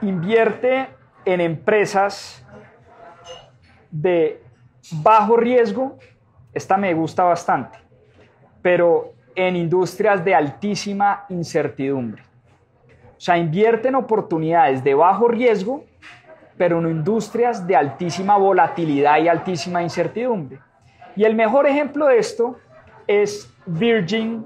Invierte 0.01 0.89
en 1.25 1.41
empresas 1.41 2.45
de 3.89 4.41
bajo 4.91 5.37
riesgo, 5.37 5.97
esta 6.53 6.77
me 6.77 6.93
gusta 6.93 7.23
bastante, 7.23 7.77
pero 8.61 9.13
en 9.35 9.55
industrias 9.55 10.23
de 10.23 10.35
altísima 10.35 11.25
incertidumbre. 11.29 12.23
O 13.17 13.19
sea, 13.19 13.37
invierte 13.37 13.87
en 13.87 13.95
oportunidades 13.95 14.83
de 14.83 14.93
bajo 14.93 15.27
riesgo, 15.27 15.83
pero 16.57 16.79
en 16.79 16.87
industrias 16.87 17.65
de 17.65 17.75
altísima 17.75 18.37
volatilidad 18.37 19.19
y 19.19 19.27
altísima 19.27 19.81
incertidumbre. 19.81 20.59
Y 21.15 21.23
el 21.23 21.35
mejor 21.35 21.67
ejemplo 21.67 22.07
de 22.07 22.17
esto 22.17 22.57
es 23.07 23.51
Virgin 23.65 24.45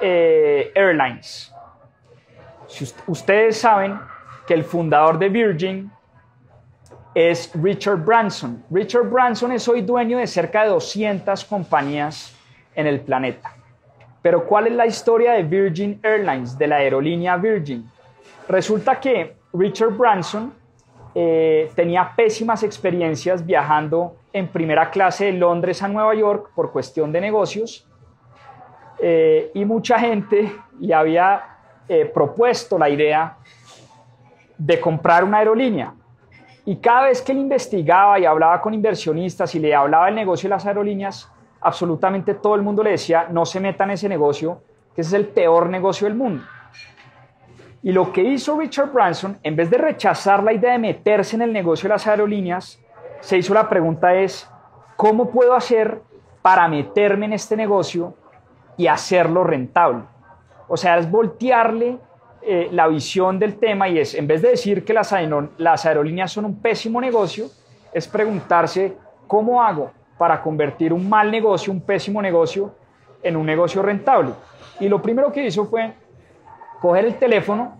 eh, 0.00 0.70
Airlines. 0.74 1.54
Si 2.66 2.86
ustedes 3.06 3.58
saben 3.58 3.98
que 4.46 4.54
el 4.54 4.64
fundador 4.64 5.18
de 5.18 5.28
Virgin 5.28 5.90
es 7.14 7.50
Richard 7.54 8.04
Branson. 8.04 8.64
Richard 8.70 9.08
Branson 9.10 9.52
es 9.52 9.68
hoy 9.68 9.82
dueño 9.82 10.18
de 10.18 10.26
cerca 10.26 10.62
de 10.62 10.70
200 10.70 11.44
compañías 11.44 12.34
en 12.74 12.86
el 12.86 13.00
planeta. 13.00 13.54
Pero 14.22 14.46
¿cuál 14.46 14.68
es 14.68 14.72
la 14.72 14.86
historia 14.86 15.32
de 15.32 15.42
Virgin 15.42 16.00
Airlines, 16.02 16.56
de 16.56 16.66
la 16.66 16.76
aerolínea 16.76 17.36
Virgin? 17.36 17.88
Resulta 18.48 18.98
que 18.98 19.36
Richard 19.52 19.90
Branson 19.90 20.52
eh, 21.14 21.70
tenía 21.74 22.12
pésimas 22.16 22.62
experiencias 22.62 23.44
viajando 23.44 24.16
en 24.32 24.48
primera 24.48 24.90
clase 24.90 25.26
de 25.26 25.32
Londres 25.32 25.82
a 25.82 25.88
Nueva 25.88 26.14
York 26.14 26.50
por 26.54 26.72
cuestión 26.72 27.12
de 27.12 27.20
negocios 27.20 27.86
eh, 28.98 29.50
y 29.52 29.64
mucha 29.64 29.98
gente 29.98 30.52
le 30.80 30.94
había 30.94 31.42
eh, 31.88 32.06
propuesto 32.06 32.78
la 32.78 32.88
idea 32.88 33.36
de 34.64 34.80
comprar 34.80 35.24
una 35.24 35.38
aerolínea. 35.38 35.92
Y 36.64 36.76
cada 36.76 37.06
vez 37.06 37.20
que 37.20 37.32
él 37.32 37.38
investigaba 37.38 38.18
y 38.20 38.24
hablaba 38.24 38.60
con 38.60 38.72
inversionistas 38.72 39.54
y 39.56 39.58
le 39.58 39.74
hablaba 39.74 40.06
del 40.06 40.14
negocio 40.14 40.48
de 40.48 40.54
las 40.54 40.64
aerolíneas, 40.66 41.30
absolutamente 41.60 42.34
todo 42.34 42.54
el 42.54 42.62
mundo 42.62 42.82
le 42.82 42.90
decía, 42.90 43.26
no 43.28 43.44
se 43.44 43.58
meta 43.58 43.82
en 43.84 43.90
ese 43.90 44.08
negocio, 44.08 44.62
que 44.94 45.00
ese 45.00 45.16
es 45.16 45.20
el 45.20 45.26
peor 45.28 45.68
negocio 45.68 46.06
del 46.06 46.16
mundo. 46.16 46.44
Y 47.82 47.90
lo 47.90 48.12
que 48.12 48.22
hizo 48.22 48.56
Richard 48.56 48.92
Branson, 48.92 49.38
en 49.42 49.56
vez 49.56 49.68
de 49.68 49.78
rechazar 49.78 50.44
la 50.44 50.52
idea 50.52 50.72
de 50.72 50.78
meterse 50.78 51.34
en 51.34 51.42
el 51.42 51.52
negocio 51.52 51.88
de 51.88 51.94
las 51.94 52.06
aerolíneas, 52.06 52.80
se 53.18 53.38
hizo 53.38 53.54
la 53.54 53.68
pregunta 53.68 54.14
es, 54.14 54.48
¿cómo 54.94 55.30
puedo 55.30 55.54
hacer 55.54 56.00
para 56.40 56.68
meterme 56.68 57.26
en 57.26 57.32
este 57.32 57.56
negocio 57.56 58.14
y 58.76 58.86
hacerlo 58.86 59.42
rentable? 59.42 60.04
O 60.68 60.76
sea, 60.76 60.98
es 60.98 61.10
voltearle 61.10 61.98
eh, 62.44 62.68
la 62.72 62.88
visión 62.88 63.38
del 63.38 63.56
tema 63.56 63.88
y 63.88 63.98
es, 63.98 64.14
en 64.14 64.26
vez 64.26 64.42
de 64.42 64.50
decir 64.50 64.84
que 64.84 64.92
las, 64.92 65.14
las 65.58 65.86
aerolíneas 65.86 66.32
son 66.32 66.44
un 66.44 66.60
pésimo 66.60 67.00
negocio, 67.00 67.46
es 67.92 68.08
preguntarse 68.08 68.96
cómo 69.26 69.62
hago 69.62 69.92
para 70.18 70.42
convertir 70.42 70.92
un 70.92 71.08
mal 71.08 71.30
negocio, 71.30 71.72
un 71.72 71.80
pésimo 71.80 72.20
negocio, 72.20 72.74
en 73.22 73.36
un 73.36 73.46
negocio 73.46 73.82
rentable. 73.82 74.32
Y 74.80 74.88
lo 74.88 75.00
primero 75.00 75.30
que 75.30 75.46
hizo 75.46 75.66
fue 75.66 75.94
coger 76.80 77.04
el 77.04 77.16
teléfono 77.16 77.76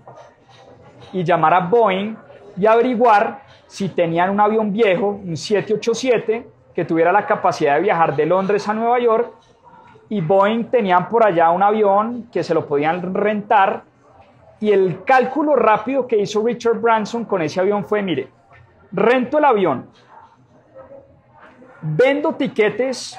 y 1.13 1.25
llamar 1.25 1.55
a 1.55 1.61
Boeing 1.61 2.17
y 2.57 2.67
averiguar 2.67 3.43
si 3.67 3.89
tenían 3.89 4.31
un 4.31 4.41
avión 4.41 4.73
viejo, 4.73 5.09
un 5.09 5.37
787, 5.37 6.47
que 6.75 6.85
tuviera 6.85 7.11
la 7.11 7.27
capacidad 7.27 7.75
de 7.75 7.83
viajar 7.83 8.15
de 8.15 8.27
Londres 8.27 8.69
a 8.69 8.75
Nueva 8.75 8.99
York. 9.01 9.33
Y 10.09 10.21
Boeing 10.21 10.65
tenían 10.65 11.09
por 11.09 11.25
allá 11.25 11.51
un 11.51 11.63
avión 11.63 12.29
que 12.31 12.45
se 12.45 12.55
lo 12.55 12.67
podían 12.67 13.15
rentar 13.15 13.85
y 14.63 14.71
el 14.71 15.03
cálculo 15.03 15.57
rápido 15.57 16.07
que 16.07 16.17
hizo 16.17 16.41
Richard 16.41 16.81
Branson 16.81 17.25
con 17.25 17.43
ese 17.43 17.59
avión 17.59 17.85
fue, 17.85 18.01
mire, 18.01 18.29
rento 18.93 19.39
el 19.39 19.45
avión, 19.45 19.89
vendo 21.81 22.37
tiquetes, 22.37 23.19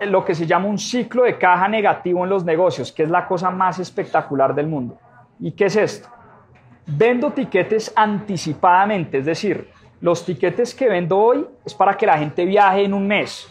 lo 0.00 0.24
que 0.24 0.34
se 0.34 0.46
llama 0.46 0.66
un 0.66 0.78
ciclo 0.78 1.24
de 1.24 1.36
caja 1.36 1.68
negativo 1.68 2.24
en 2.24 2.30
los 2.30 2.42
negocios, 2.42 2.90
que 2.90 3.02
es 3.02 3.10
la 3.10 3.26
cosa 3.26 3.50
más 3.50 3.80
espectacular 3.80 4.54
del 4.54 4.66
mundo. 4.66 4.98
¿Y 5.40 5.52
qué 5.52 5.66
es 5.66 5.76
esto? 5.76 6.08
Vendo 6.86 7.30
tiquetes 7.32 7.92
anticipadamente, 7.94 9.18
es 9.18 9.26
decir, 9.26 9.70
los 10.00 10.24
tiquetes 10.24 10.74
que 10.74 10.88
vendo 10.88 11.18
hoy 11.18 11.46
es 11.66 11.74
para 11.74 11.98
que 11.98 12.06
la 12.06 12.16
gente 12.16 12.46
viaje 12.46 12.82
en 12.82 12.94
un 12.94 13.06
mes, 13.06 13.46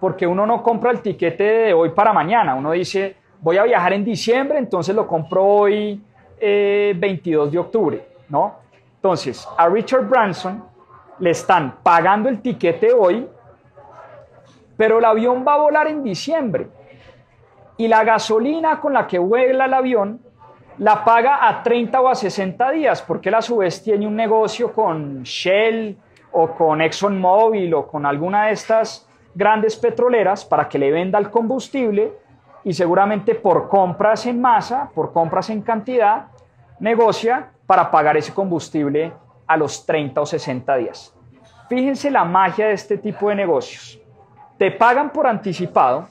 porque 0.00 0.26
uno 0.26 0.44
no 0.44 0.60
compra 0.64 0.90
el 0.90 1.02
tiquete 1.02 1.44
de 1.44 1.72
hoy 1.72 1.90
para 1.90 2.12
mañana, 2.12 2.56
uno 2.56 2.72
dice, 2.72 3.19
voy 3.40 3.58
a 3.58 3.64
viajar 3.64 3.92
en 3.92 4.04
diciembre, 4.04 4.58
entonces 4.58 4.94
lo 4.94 5.06
compro 5.06 5.44
hoy 5.44 6.00
22 6.40 7.48
eh, 7.48 7.50
de 7.50 7.58
octubre, 7.58 8.06
¿no? 8.28 8.56
Entonces, 8.96 9.46
a 9.56 9.68
Richard 9.68 10.08
Branson 10.08 10.62
le 11.18 11.30
están 11.30 11.76
pagando 11.82 12.28
el 12.28 12.40
tiquete 12.40 12.92
hoy, 12.92 13.26
pero 14.76 14.98
el 14.98 15.04
avión 15.04 15.44
va 15.46 15.54
a 15.54 15.58
volar 15.58 15.86
en 15.86 16.02
diciembre. 16.02 16.68
Y 17.76 17.88
la 17.88 18.04
gasolina 18.04 18.80
con 18.80 18.92
la 18.92 19.06
que 19.06 19.18
vuela 19.18 19.64
el 19.64 19.74
avión 19.74 20.20
la 20.78 21.04
paga 21.04 21.46
a 21.46 21.62
30 21.62 22.00
o 22.00 22.08
a 22.08 22.14
60 22.14 22.70
días, 22.70 23.02
porque 23.02 23.28
él 23.28 23.34
a 23.34 23.42
su 23.42 23.58
vez 23.58 23.82
tiene 23.82 24.06
un 24.06 24.16
negocio 24.16 24.72
con 24.72 25.22
Shell 25.22 25.96
o 26.32 26.48
con 26.52 26.80
ExxonMobil 26.80 27.72
o 27.74 27.86
con 27.86 28.06
alguna 28.06 28.46
de 28.46 28.52
estas 28.52 29.06
grandes 29.34 29.76
petroleras 29.76 30.44
para 30.44 30.68
que 30.68 30.78
le 30.78 30.90
venda 30.90 31.18
el 31.18 31.30
combustible 31.30 32.12
y 32.64 32.72
seguramente 32.72 33.34
por 33.34 33.68
compras 33.68 34.26
en 34.26 34.40
masa, 34.40 34.90
por 34.94 35.12
compras 35.12 35.50
en 35.50 35.62
cantidad, 35.62 36.26
negocia 36.78 37.50
para 37.66 37.90
pagar 37.90 38.16
ese 38.16 38.34
combustible 38.34 39.12
a 39.46 39.56
los 39.56 39.86
30 39.86 40.20
o 40.20 40.26
60 40.26 40.76
días. 40.76 41.14
Fíjense 41.68 42.10
la 42.10 42.24
magia 42.24 42.66
de 42.66 42.72
este 42.72 42.98
tipo 42.98 43.28
de 43.28 43.36
negocios. 43.36 44.00
Te 44.58 44.70
pagan 44.70 45.10
por 45.10 45.26
anticipado, 45.26 46.08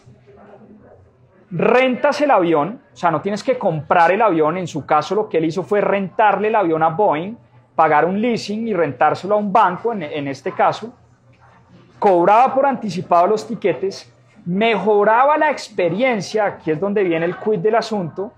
rentas 1.52 2.22
el 2.22 2.32
avión, 2.32 2.82
o 2.94 2.96
sea, 2.96 3.12
no 3.12 3.22
tienes 3.22 3.44
que 3.44 3.58
comprar 3.58 4.12
el 4.12 4.22
avión, 4.22 4.58
en 4.58 4.68
su 4.68 4.86
caso 4.86 5.16
lo 5.16 5.30
que 5.30 5.38
él 5.38 5.46
hizo 5.46 5.64
fue 5.64 5.82
rentarle 5.82 6.48
el 6.48 6.56
avión 6.56 6.82
a 6.82 6.90
Boeing, 6.90 7.36
pagar 7.76 8.06
un 8.06 8.20
leasing 8.20 8.68
y 8.68 8.74
rentárselo 8.74 9.36
a 9.36 9.38
un 9.38 9.52
banco, 9.52 9.94
en, 9.94 10.04
en 10.04 10.28
este 10.28 10.52
caso, 10.52 10.94
cobraba 12.00 12.54
por 12.54 12.66
anticipado 12.66 13.28
los 13.28 13.48
tiquetes 13.48 14.14
mejoraba 14.50 15.38
la 15.38 15.52
experiencia, 15.52 16.46
aquí 16.46 16.72
es 16.72 16.80
donde 16.80 17.04
viene 17.04 17.24
el 17.24 17.38
quid 17.38 17.60
del 17.60 17.76
asunto, 17.76 18.34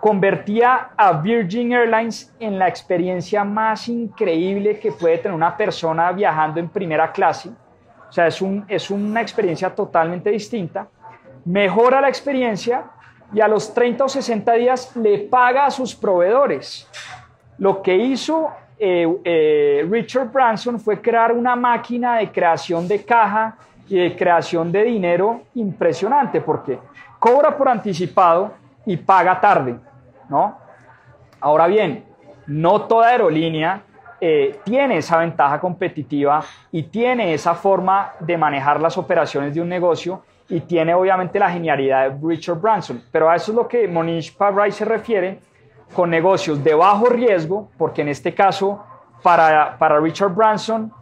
convertía 0.00 0.90
a 0.96 1.12
Virgin 1.14 1.72
Airlines 1.72 2.32
en 2.38 2.56
la 2.56 2.68
experiencia 2.68 3.42
más 3.42 3.88
increíble 3.88 4.78
que 4.78 4.92
puede 4.92 5.18
tener 5.18 5.34
una 5.34 5.56
persona 5.56 6.12
viajando 6.12 6.60
en 6.60 6.68
primera 6.68 7.10
clase. 7.10 7.48
O 8.08 8.12
sea, 8.12 8.28
es, 8.28 8.40
un, 8.40 8.64
es 8.68 8.90
una 8.90 9.20
experiencia 9.20 9.74
totalmente 9.74 10.30
distinta. 10.30 10.86
Mejora 11.44 12.00
la 12.00 12.08
experiencia 12.08 12.84
y 13.32 13.40
a 13.40 13.48
los 13.48 13.74
30 13.74 14.04
o 14.04 14.08
60 14.08 14.52
días 14.52 14.94
le 14.94 15.18
paga 15.18 15.66
a 15.66 15.70
sus 15.72 15.96
proveedores. 15.96 16.88
Lo 17.58 17.82
que 17.82 17.96
hizo 17.96 18.52
eh, 18.78 19.12
eh, 19.24 19.86
Richard 19.90 20.30
Branson 20.30 20.78
fue 20.78 21.00
crear 21.00 21.32
una 21.32 21.56
máquina 21.56 22.18
de 22.18 22.30
creación 22.30 22.86
de 22.86 23.04
caja 23.04 23.56
y 23.88 23.98
de 23.98 24.16
creación 24.16 24.72
de 24.72 24.84
dinero 24.84 25.42
impresionante, 25.54 26.40
porque 26.40 26.78
cobra 27.18 27.56
por 27.56 27.68
anticipado 27.68 28.52
y 28.86 28.96
paga 28.96 29.40
tarde, 29.40 29.78
¿no? 30.28 30.58
Ahora 31.40 31.66
bien, 31.66 32.04
no 32.46 32.82
toda 32.82 33.08
aerolínea 33.08 33.82
eh, 34.20 34.60
tiene 34.64 34.98
esa 34.98 35.18
ventaja 35.18 35.60
competitiva 35.60 36.42
y 36.72 36.84
tiene 36.84 37.34
esa 37.34 37.54
forma 37.54 38.12
de 38.20 38.38
manejar 38.38 38.80
las 38.80 38.96
operaciones 38.96 39.54
de 39.54 39.60
un 39.60 39.68
negocio 39.68 40.22
y 40.48 40.60
tiene 40.60 40.94
obviamente 40.94 41.38
la 41.38 41.50
genialidad 41.50 42.10
de 42.10 42.26
Richard 42.26 42.60
Branson. 42.60 43.02
Pero 43.10 43.28
a 43.28 43.36
eso 43.36 43.52
es 43.52 43.56
lo 43.56 43.68
que 43.68 43.88
Monish 43.88 44.36
Pabrai 44.36 44.72
se 44.72 44.84
refiere 44.84 45.40
con 45.94 46.10
negocios 46.10 46.62
de 46.62 46.74
bajo 46.74 47.06
riesgo, 47.06 47.68
porque 47.76 48.02
en 48.02 48.08
este 48.08 48.34
caso 48.34 48.82
para, 49.22 49.76
para 49.78 50.00
Richard 50.00 50.34
Branson 50.34 50.92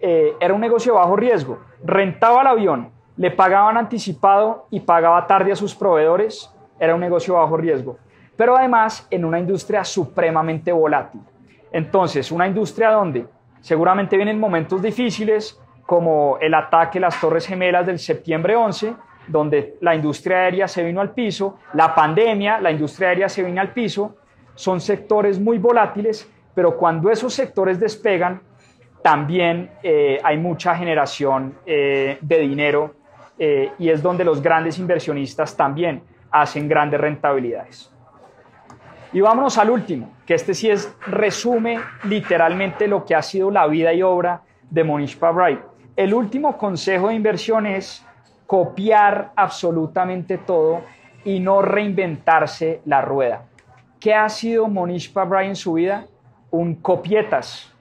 eh, 0.00 0.34
era 0.40 0.52
un 0.54 0.60
negocio 0.60 0.92
de 0.92 0.98
bajo 0.98 1.16
riesgo. 1.16 1.58
Rentaba 1.86 2.40
el 2.40 2.46
avión, 2.46 2.90
le 3.18 3.30
pagaban 3.30 3.76
anticipado 3.76 4.66
y 4.70 4.80
pagaba 4.80 5.26
tarde 5.26 5.52
a 5.52 5.56
sus 5.56 5.74
proveedores. 5.74 6.50
Era 6.80 6.94
un 6.94 7.00
negocio 7.00 7.34
bajo 7.34 7.58
riesgo. 7.58 7.98
Pero 8.36 8.56
además 8.56 9.06
en 9.10 9.24
una 9.24 9.38
industria 9.38 9.84
supremamente 9.84 10.72
volátil. 10.72 11.20
Entonces, 11.70 12.32
una 12.32 12.48
industria 12.48 12.90
donde 12.90 13.26
seguramente 13.60 14.16
vienen 14.16 14.40
momentos 14.40 14.80
difíciles, 14.80 15.60
como 15.84 16.38
el 16.40 16.54
ataque 16.54 16.96
a 16.98 17.02
las 17.02 17.20
Torres 17.20 17.46
Gemelas 17.46 17.84
del 17.86 17.98
septiembre 17.98 18.56
11, 18.56 18.94
donde 19.28 19.76
la 19.82 19.94
industria 19.94 20.38
aérea 20.38 20.68
se 20.68 20.82
vino 20.82 21.02
al 21.02 21.10
piso, 21.10 21.58
la 21.74 21.94
pandemia, 21.94 22.60
la 22.60 22.70
industria 22.70 23.10
aérea 23.10 23.28
se 23.28 23.42
vino 23.42 23.60
al 23.60 23.72
piso, 23.72 24.16
son 24.54 24.80
sectores 24.80 25.38
muy 25.38 25.58
volátiles, 25.58 26.30
pero 26.54 26.76
cuando 26.76 27.10
esos 27.10 27.34
sectores 27.34 27.78
despegan, 27.78 28.40
también 29.04 29.68
eh, 29.82 30.18
hay 30.24 30.38
mucha 30.38 30.74
generación 30.74 31.58
eh, 31.66 32.16
de 32.22 32.38
dinero 32.38 32.94
eh, 33.38 33.70
y 33.78 33.90
es 33.90 34.02
donde 34.02 34.24
los 34.24 34.40
grandes 34.40 34.78
inversionistas 34.78 35.54
también 35.54 36.02
hacen 36.30 36.66
grandes 36.66 36.98
rentabilidades. 36.98 37.92
Y 39.12 39.20
vámonos 39.20 39.58
al 39.58 39.68
último, 39.68 40.10
que 40.24 40.32
este 40.32 40.54
sí 40.54 40.70
es 40.70 40.90
resume 41.06 41.80
literalmente 42.04 42.88
lo 42.88 43.04
que 43.04 43.14
ha 43.14 43.20
sido 43.20 43.50
la 43.50 43.66
vida 43.66 43.92
y 43.92 44.00
obra 44.00 44.40
de 44.70 44.82
Monish 44.82 45.18
Pabrai. 45.18 45.60
El 45.94 46.14
último 46.14 46.56
consejo 46.56 47.08
de 47.08 47.14
inversión 47.14 47.66
es 47.66 48.02
copiar 48.46 49.32
absolutamente 49.36 50.38
todo 50.38 50.80
y 51.26 51.40
no 51.40 51.60
reinventarse 51.60 52.80
la 52.86 53.02
rueda. 53.02 53.42
¿Qué 54.00 54.14
ha 54.14 54.30
sido 54.30 54.66
Monish 54.66 55.12
Pabrai 55.12 55.48
en 55.48 55.56
su 55.56 55.74
vida? 55.74 56.06
Un 56.50 56.76
copietas. 56.76 57.73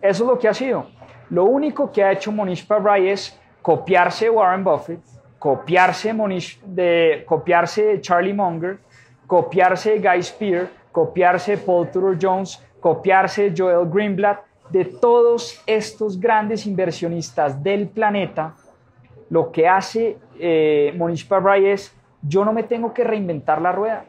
Eso 0.00 0.24
es 0.24 0.30
lo 0.30 0.38
que 0.38 0.48
ha 0.48 0.54
sido. 0.54 0.86
Lo 1.30 1.44
único 1.44 1.90
que 1.90 2.02
ha 2.02 2.12
hecho 2.12 2.32
Monish 2.32 2.66
Pabrai 2.66 3.08
es 3.08 3.38
copiarse 3.60 4.30
Warren 4.30 4.64
Buffett, 4.64 5.00
copiarse, 5.38 6.12
Monish, 6.12 6.60
de, 6.62 7.24
copiarse 7.26 8.00
Charlie 8.00 8.32
Munger, 8.32 8.78
copiarse 9.26 9.98
Guy 9.98 10.22
Spear, 10.22 10.68
copiarse 10.92 11.58
Paul 11.58 11.90
Tudor 11.90 12.16
Jones, 12.20 12.64
copiarse 12.80 13.52
Joel 13.56 13.88
Greenblatt, 13.88 14.40
de 14.70 14.84
todos 14.84 15.62
estos 15.66 16.18
grandes 16.18 16.66
inversionistas 16.66 17.62
del 17.62 17.88
planeta, 17.88 18.54
lo 19.30 19.50
que 19.50 19.68
hace 19.68 20.18
eh, 20.38 20.94
Monish 20.96 21.26
Pabrai 21.26 21.66
es, 21.66 21.94
yo 22.22 22.44
no 22.44 22.52
me 22.52 22.62
tengo 22.62 22.92
que 22.92 23.04
reinventar 23.04 23.60
la 23.60 23.72
rueda, 23.72 24.04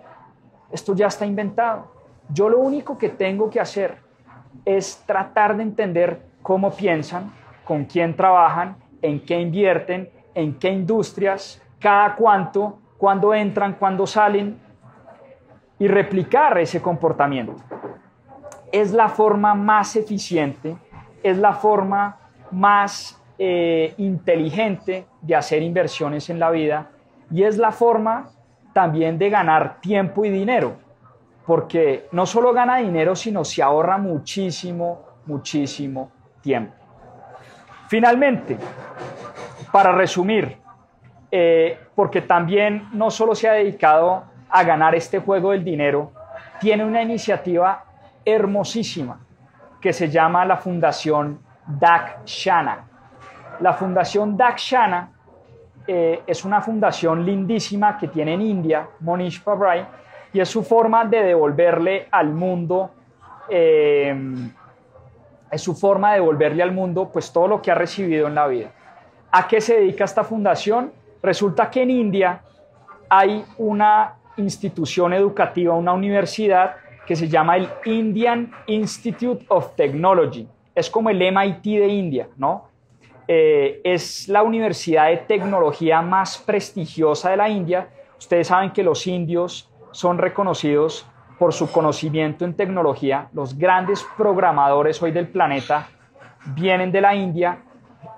esto 0.72 0.96
ya 0.96 1.08
está 1.08 1.26
inventado. 1.26 1.92
Yo 2.32 2.48
lo 2.48 2.60
único 2.60 2.98
que 2.98 3.10
tengo 3.10 3.50
que 3.50 3.60
hacer 3.60 3.98
es 4.66 5.04
tratar 5.06 5.58
de 5.58 5.64
entender 5.64 6.22
cómo 6.42 6.72
piensan, 6.72 7.34
con 7.64 7.86
quién 7.86 8.16
trabajan, 8.16 8.76
en 9.02 9.20
qué 9.20 9.40
invierten, 9.40 10.10
en 10.34 10.58
qué 10.58 10.70
industrias, 10.70 11.62
cada 11.80 12.16
cuánto, 12.16 12.80
cuándo 12.98 13.34
entran, 13.34 13.74
cuándo 13.74 14.06
salen, 14.06 14.60
y 15.78 15.88
replicar 15.88 16.58
ese 16.58 16.82
comportamiento. 16.82 17.56
Es 18.72 18.92
la 18.92 19.08
forma 19.08 19.56
más 19.56 19.96
eficiente, 19.96 20.76
es 21.24 21.38
la 21.38 21.54
forma 21.54 22.18
más 22.52 23.20
eh, 23.38 23.94
inteligente 23.98 25.06
de 25.22 25.36
hacer 25.36 25.64
inversiones 25.64 26.30
en 26.30 26.40
la 26.40 26.52
vida 26.52 26.90
y 27.32 27.44
es 27.44 27.58
la 27.58 27.72
forma 27.72 28.32
también 28.74 29.18
de 29.18 29.30
ganar 29.30 29.80
tiempo 29.80 30.26
y 30.26 30.30
dinero, 30.30 30.76
porque 31.50 32.08
no 32.12 32.28
solo 32.28 32.54
gana 32.54 32.78
dinero, 32.78 33.16
sino 33.16 33.44
se 33.44 33.64
ahorra 33.64 33.98
muchísimo, 33.98 35.02
muchísimo 35.26 36.12
tiempo. 36.42 36.76
Finalmente, 37.88 38.56
para 39.72 39.92
resumir, 39.92 40.60
eh, 41.32 41.76
porque 41.96 42.22
también 42.22 42.90
no 42.94 43.10
solo 43.10 43.34
se 43.34 43.50
ha 43.50 43.54
dedicado 43.54 44.26
a 44.48 44.64
ganar 44.64 44.94
este 44.94 45.18
juego 45.18 45.50
del 45.50 45.64
dinero, 45.64 46.12
tiene 46.60 46.86
una 46.86 47.02
iniciativa 47.02 47.84
hermosísima 48.24 49.20
que 49.82 49.92
se 49.92 50.08
llama 50.08 50.46
la 50.46 50.58
Fundación 50.58 51.40
Dakshana. 51.66 52.86
La 53.60 53.74
Fundación 53.74 54.38
Dakshana 54.38 55.14
eh, 55.88 56.22
es 56.28 56.46
una 56.46 56.62
fundación 56.62 57.26
lindísima 57.26 57.98
que 57.98 58.08
tiene 58.08 58.36
en 58.36 58.42
India, 58.42 58.88
Monish 59.00 59.42
Pabrai, 59.42 59.88
y 60.34 60.40
es 60.40 60.50
su 60.50 60.64
forma 60.64 61.06
de 61.06 61.24
devolverle 61.24 62.08
al 62.12 62.30
mundo, 62.34 62.92
eh, 63.50 64.16
es 65.52 65.62
su 65.62 65.76
forma 65.76 66.12
de 66.12 66.20
devolverle 66.20 66.62
al 66.62 66.72
mundo 66.72 67.10
pues 67.12 67.32
todo 67.32 67.48
lo 67.48 67.62
que 67.62 67.72
ha 67.72 67.76
recibido 67.76 68.28
en 68.28 68.36
la 68.36 68.48
vida. 68.48 68.72
¿A 69.32 69.48
qué 69.48 69.62
se 69.62 69.76
dedica 69.76 70.04
esta 70.04 70.24
fundación? 70.24 70.92
Resulta 71.22 71.70
que 71.70 71.84
en 71.84 71.92
India 71.92 72.42
hay 73.10 73.44
una 73.58 74.16
institución 74.38 75.14
educativa, 75.14 75.74
una 75.74 75.94
universidad 75.94 76.76
que 77.06 77.16
se 77.16 77.28
llama 77.28 77.58
el 77.58 77.68
Indian 77.86 78.52
Institute 78.68 79.46
of 79.50 79.76
Technology. 79.76 80.48
Es 80.76 80.90
como 80.90 81.10
el 81.10 81.18
MIT 81.18 81.64
de 81.64 81.88
India, 81.88 82.28
¿no? 82.38 82.70
Eh, 83.28 83.82
es 83.84 84.28
la 84.28 84.44
universidad 84.44 85.08
de 85.10 85.18
tecnología 85.18 86.02
más 86.02 86.38
prestigiosa 86.38 87.32
de 87.32 87.38
la 87.38 87.50
India. 87.50 87.88
Ustedes 88.18 88.48
saben 88.48 88.72
que 88.72 88.82
los 88.84 89.06
indios 89.06 89.69
son 89.92 90.18
reconocidos 90.18 91.06
por 91.38 91.54
su 91.54 91.72
conocimiento 91.72 92.46
en 92.46 92.54
tecnología. 92.54 93.30
Los 93.34 93.58
grandes 93.58 94.06
programadores 94.18 95.02
hoy 95.02 95.12
del 95.12 95.28
planeta 95.28 95.88
vienen 96.56 96.92
de 96.92 97.02
la 97.02 97.16
India 97.16 97.60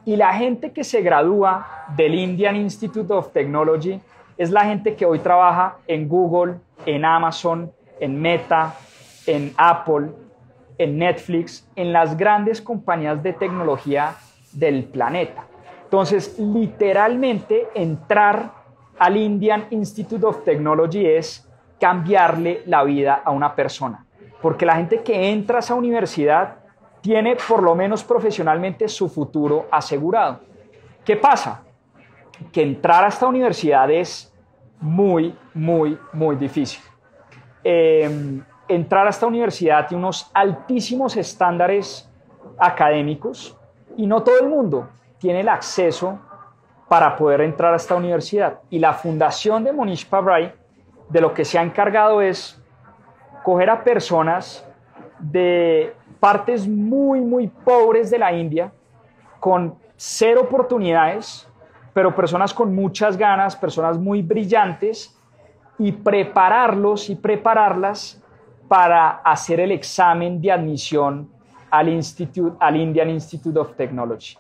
y 0.06 0.16
la 0.16 0.34
gente 0.34 0.72
que 0.72 0.84
se 0.84 1.02
gradúa 1.02 1.86
del 1.96 2.16
Indian 2.16 2.56
Institute 2.56 3.14
of 3.14 3.32
Technology 3.32 4.00
es 4.38 4.50
la 4.50 4.66
gente 4.66 4.96
que 4.96 5.06
hoy 5.06 5.20
trabaja 5.20 5.78
en 5.88 6.10
Google, 6.10 6.56
en 6.86 7.06
Amazon, 7.06 7.72
en 8.00 8.20
Meta, 8.20 8.76
en 9.28 9.54
Apple, 9.56 10.10
en 10.80 10.98
Netflix, 10.98 11.70
en 11.76 11.94
las 11.94 12.18
grandes 12.18 12.62
compañías 12.62 13.22
de 13.22 13.34
tecnología 13.34 14.16
del 14.52 14.86
planeta. 14.86 15.46
Entonces, 15.84 16.40
literalmente 16.40 17.68
entrar 17.76 18.52
al 18.98 19.18
Indian 19.18 19.68
Institute 19.70 20.26
of 20.26 20.44
Technology 20.44 21.06
es 21.06 21.48
cambiarle 21.82 22.62
la 22.68 22.84
vida 22.84 23.24
a 23.26 23.32
una 23.32 23.56
persona, 23.56 24.06
porque 24.40 24.68
la 24.68 24.76
gente 24.76 25.02
que 25.02 25.32
entra 25.32 25.58
a 25.58 25.60
esa 25.62 25.74
universidad 25.74 26.58
tiene 27.02 27.36
por 27.36 27.64
lo 27.64 27.74
menos 27.74 28.04
profesionalmente 28.04 28.88
su 28.88 29.10
futuro 29.10 29.66
asegurado. 29.72 30.42
¿Qué 31.04 31.18
pasa? 31.18 31.64
Que 32.52 32.62
entrar 32.62 33.04
a 33.04 33.08
esta 33.08 33.28
universidad 33.28 33.90
es 33.90 34.32
muy, 34.80 35.36
muy, 35.56 35.98
muy 36.14 36.36
difícil. 36.36 36.84
Em, 37.64 38.44
entrar 38.68 39.08
a 39.08 39.10
esta 39.10 39.26
universidad 39.26 39.88
tiene 39.88 40.04
unos 40.04 40.30
altísimos 40.36 41.18
estándares 41.18 42.08
académicos 42.60 43.58
y 43.98 44.06
no 44.06 44.22
todo 44.22 44.40
el 44.40 44.48
mundo 44.48 44.88
tiene 45.18 45.40
el 45.40 45.50
acceso 45.50 46.20
para 46.88 47.16
poder 47.16 47.42
entrar 47.42 47.74
a 47.74 47.78
esta 47.78 47.96
universidad. 47.96 48.60
Y 48.70 48.78
la 48.78 48.94
fundación 48.94 49.64
de 49.64 49.74
Monish 49.74 50.08
Pabrai 50.08 50.61
de 51.12 51.22
lo 51.22 51.34
que 51.34 51.46
se 51.46 51.60
ha 51.60 51.64
encargado 51.64 52.22
es 52.22 52.62
coger 53.44 53.70
a 53.70 53.84
personas 53.84 54.66
de 55.20 55.94
partes 56.20 56.68
muy, 56.68 57.20
muy 57.22 57.48
pobres 57.48 58.10
de 58.10 58.20
la 58.20 58.32
India, 58.32 58.72
con 59.40 59.76
cero 59.96 60.42
oportunidades, 60.42 61.48
pero 61.94 62.16
personas 62.16 62.54
con 62.54 62.74
muchas 62.74 63.18
ganas, 63.18 63.56
personas 63.56 63.98
muy 63.98 64.22
brillantes, 64.22 65.18
y 65.82 65.92
prepararlos 65.92 67.10
y 67.10 67.16
prepararlas 67.16 68.22
para 68.68 69.10
hacer 69.10 69.60
el 69.60 69.72
examen 69.72 70.40
de 70.40 70.52
admisión 70.52 71.28
al, 71.72 71.90
Institute, 71.90 72.56
al 72.60 72.76
Indian 72.76 73.10
Institute 73.10 73.58
of 73.58 73.76
Technology. 73.76 74.38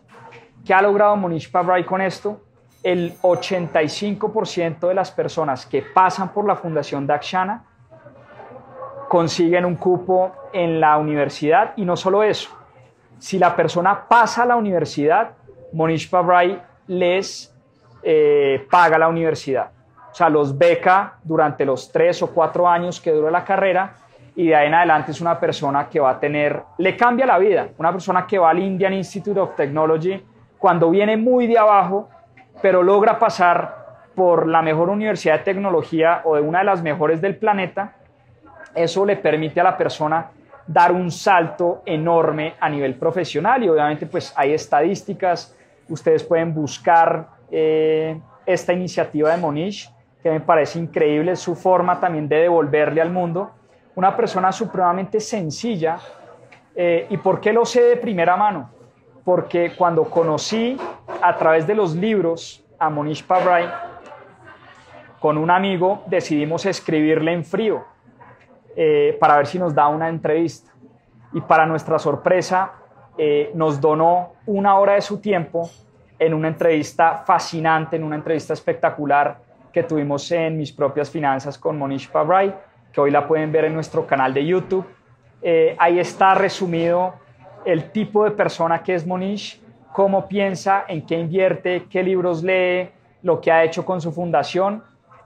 ¿Qué 0.63 0.71
ha 0.71 0.81
logrado 0.83 1.15
Monish 1.15 1.51
Pabrai 1.51 1.83
con 1.83 1.99
esto? 1.99 2.39
El 2.83 3.15
85% 3.21 4.87
de 4.87 4.93
las 4.93 5.11
personas 5.11 5.65
que 5.65 5.81
pasan 5.81 6.33
por 6.33 6.45
la 6.47 6.55
Fundación 6.55 7.05
Dakshana 7.05 7.63
consiguen 9.07 9.65
un 9.65 9.75
cupo 9.75 10.31
en 10.53 10.79
la 10.79 10.97
universidad 10.97 11.73
y 11.75 11.85
no 11.85 11.95
solo 11.95 12.23
eso. 12.23 12.49
Si 13.19 13.37
la 13.37 13.55
persona 13.55 14.07
pasa 14.07 14.43
a 14.43 14.45
la 14.45 14.55
universidad, 14.55 15.31
Monish 15.73 16.09
Pabrai 16.09 16.61
les 16.87 17.53
eh, 18.03 18.65
paga 18.69 18.97
la 18.97 19.07
universidad. 19.07 19.69
O 20.11 20.15
sea, 20.15 20.29
los 20.29 20.57
beca 20.57 21.19
durante 21.23 21.65
los 21.65 21.91
tres 21.91 22.21
o 22.23 22.27
cuatro 22.27 22.67
años 22.67 22.99
que 22.99 23.11
dura 23.11 23.31
la 23.31 23.43
carrera 23.43 23.95
y 24.35 24.47
de 24.47 24.55
ahí 24.55 24.67
en 24.67 24.73
adelante 24.73 25.11
es 25.11 25.21
una 25.21 25.39
persona 25.39 25.87
que 25.87 25.99
va 25.99 26.11
a 26.11 26.19
tener, 26.19 26.63
le 26.77 26.97
cambia 26.97 27.25
la 27.25 27.37
vida, 27.37 27.69
una 27.77 27.91
persona 27.91 28.25
que 28.25 28.37
va 28.37 28.49
al 28.49 28.59
Indian 28.59 28.93
Institute 28.93 29.39
of 29.39 29.55
Technology 29.55 30.21
cuando 30.57 30.89
viene 30.89 31.17
muy 31.17 31.47
de 31.47 31.57
abajo, 31.57 32.09
pero 32.61 32.83
logra 32.83 33.19
pasar 33.19 33.81
por 34.15 34.47
la 34.47 34.61
mejor 34.61 34.89
universidad 34.89 35.39
de 35.39 35.45
tecnología 35.45 36.21
o 36.25 36.35
de 36.35 36.41
una 36.41 36.59
de 36.59 36.65
las 36.65 36.81
mejores 36.81 37.21
del 37.21 37.37
planeta, 37.37 37.95
eso 38.75 39.05
le 39.05 39.17
permite 39.17 39.59
a 39.61 39.63
la 39.63 39.77
persona 39.77 40.31
dar 40.67 40.91
un 40.91 41.11
salto 41.11 41.81
enorme 41.85 42.55
a 42.59 42.69
nivel 42.69 42.95
profesional 42.95 43.63
y 43.63 43.69
obviamente 43.69 44.05
pues 44.05 44.33
hay 44.35 44.53
estadísticas, 44.53 45.55
ustedes 45.89 46.23
pueden 46.23 46.53
buscar 46.53 47.27
eh, 47.49 48.19
esta 48.45 48.73
iniciativa 48.73 49.31
de 49.31 49.37
Monish 49.37 49.91
que 50.21 50.29
me 50.29 50.39
parece 50.39 50.79
increíble, 50.79 51.35
su 51.35 51.55
forma 51.55 51.99
también 51.99 52.27
de 52.27 52.37
devolverle 52.37 53.01
al 53.01 53.11
mundo, 53.11 53.51
una 53.95 54.15
persona 54.15 54.51
supremamente 54.51 55.19
sencilla. 55.19 55.97
Eh, 56.75 57.07
¿Y 57.09 57.17
por 57.17 57.41
qué 57.41 57.51
lo 57.51 57.65
sé 57.65 57.81
de 57.81 57.97
primera 57.97 58.37
mano? 58.37 58.69
Porque 59.23 59.73
cuando 59.75 60.05
conocí 60.05 60.77
a 61.21 61.35
través 61.37 61.67
de 61.67 61.75
los 61.75 61.95
libros 61.95 62.63
a 62.79 62.89
Monish 62.89 63.23
Pabrai, 63.25 63.69
con 65.19 65.37
un 65.37 65.51
amigo 65.51 66.03
decidimos 66.07 66.65
escribirle 66.65 67.31
en 67.31 67.45
frío 67.45 67.85
eh, 68.75 69.15
para 69.19 69.37
ver 69.37 69.45
si 69.45 69.59
nos 69.59 69.75
da 69.75 69.87
una 69.87 70.09
entrevista. 70.09 70.71
Y 71.33 71.41
para 71.41 71.65
nuestra 71.65 71.99
sorpresa, 71.99 72.73
eh, 73.17 73.51
nos 73.53 73.79
donó 73.79 74.33
una 74.45 74.79
hora 74.79 74.93
de 74.93 75.01
su 75.01 75.19
tiempo 75.19 75.69
en 76.17 76.33
una 76.33 76.47
entrevista 76.47 77.23
fascinante, 77.25 77.95
en 77.95 78.03
una 78.03 78.15
entrevista 78.15 78.53
espectacular 78.53 79.37
que 79.71 79.83
tuvimos 79.83 80.31
en 80.31 80.57
Mis 80.57 80.71
propias 80.71 81.09
finanzas 81.09 81.57
con 81.57 81.77
Monish 81.77 82.09
Pabrai, 82.09 82.53
que 82.91 83.01
hoy 83.01 83.11
la 83.11 83.27
pueden 83.27 83.51
ver 83.51 83.65
en 83.65 83.73
nuestro 83.73 84.05
canal 84.05 84.33
de 84.33 84.45
YouTube. 84.45 84.85
Eh, 85.41 85.75
ahí 85.79 85.99
está 85.99 86.35
resumido 86.35 87.13
el 87.65 87.91
tipo 87.91 88.23
de 88.23 88.31
persona 88.31 88.81
que 88.83 88.95
es 88.95 89.05
Monish, 89.05 89.61
cómo 89.91 90.27
piensa, 90.27 90.85
en 90.87 91.05
qué 91.05 91.19
invierte, 91.19 91.85
qué 91.89 92.03
libros 92.03 92.43
lee, 92.43 92.89
lo 93.23 93.39
que 93.41 93.51
ha 93.51 93.63
hecho 93.63 93.85
con 93.85 94.01
su 94.01 94.11
fundación. 94.11 94.83